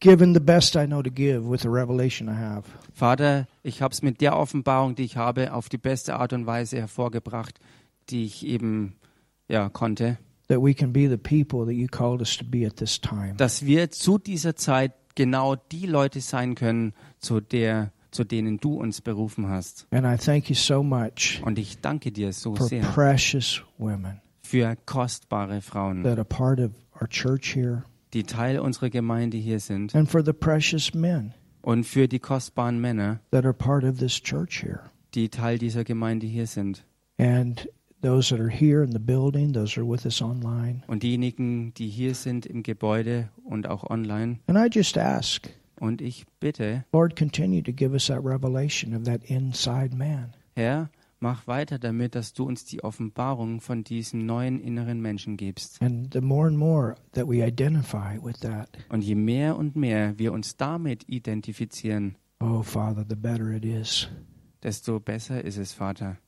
[0.00, 2.64] given the best I know to give with the revelation I have.
[2.94, 6.46] Vater, ich habe es mit der Offenbarung, die ich habe, auf die beste Art und
[6.46, 7.60] Weise hervorgebracht,
[8.08, 8.96] die ich eben
[9.48, 10.18] ja konnte,
[10.48, 13.34] That we can be the people that you called us to be at this time.
[13.36, 18.74] dass wir zu dieser Zeit genau die Leute sein können, zu der zu denen du
[18.74, 19.86] uns berufen hast.
[19.92, 24.20] And I thank you so much Und ich danke dir so for sehr precious women
[24.42, 29.60] für kostbare Frauen, that are part of our church here die Teil unserer Gemeinde hier
[29.60, 33.98] sind and for the precious men und für die kostbaren Männer, that are part of
[33.98, 34.80] this church here.
[35.14, 36.84] die Teil dieser Gemeinde hier sind.
[37.18, 37.68] And
[38.02, 40.82] those that are here in the building, those are with us online.
[40.86, 44.38] Und diejenigen, die hier sind im Gebäude und auch online.
[44.46, 49.04] And I just ask, Und ich bitte, Lord, continue to give us that revelation of
[49.04, 50.34] that inside man.
[50.54, 50.90] Herr,
[51.20, 55.80] mach weiter damit, dass du uns die Offenbarung von diesem neuen inneren Menschen gibst.
[55.82, 60.18] And the more and more that we identify with that, Und je mehr und mehr
[60.18, 64.08] wir uns damit identifizieren, oh, Father, the better it is
[64.62, 66.18] desto besser ist es, Vater,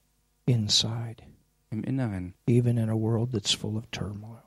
[0.47, 1.23] inside,
[1.71, 2.35] im Inneren.
[2.47, 4.42] even in a world that's full of turmoil.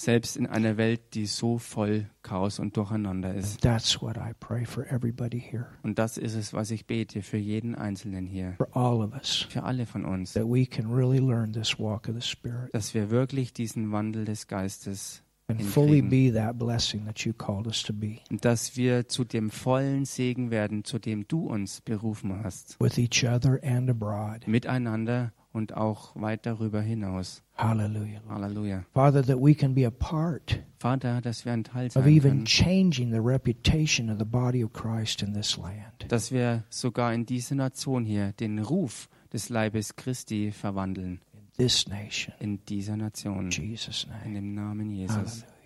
[0.00, 3.60] Selbst in einer Welt, die so voll Chaos und Durcheinander ist.
[3.60, 7.36] That's what I pray for everybody here, Und das ist es, was ich bete für
[7.36, 11.18] jeden Einzelnen hier, for all of us, für alle von uns, that we can really
[11.18, 12.72] learn this walk of the Spirit.
[12.72, 16.32] Dass wir wirklich diesen Wandel des Geistes and fully hinkriegen.
[16.32, 18.20] be that blessing that you called us to be.
[18.30, 22.96] Und dass wir zu dem vollen Segen werden, zu dem du uns berufen hast, with
[22.96, 24.48] each other and abroad.
[24.48, 27.42] miteinander und auch weit darüber hinaus.
[27.56, 28.20] Hallelujah.
[28.26, 28.42] Lord.
[28.42, 28.84] Halleluja.
[28.94, 32.30] Father, that we can be a part Vater, dass wir ein Teil of sein even
[32.30, 36.06] können, changing the reputation of the body of Christ in this land.
[36.08, 41.20] dass wir sogar in dieser Nation hier den Ruf des Leibes Christi verwandeln.
[41.34, 42.34] In this nation.
[42.40, 43.46] In dieser Nation.
[43.46, 44.34] In Jesus' In name.
[44.34, 45.16] dem Namen Jesus.
[45.16, 45.59] Hallelujah.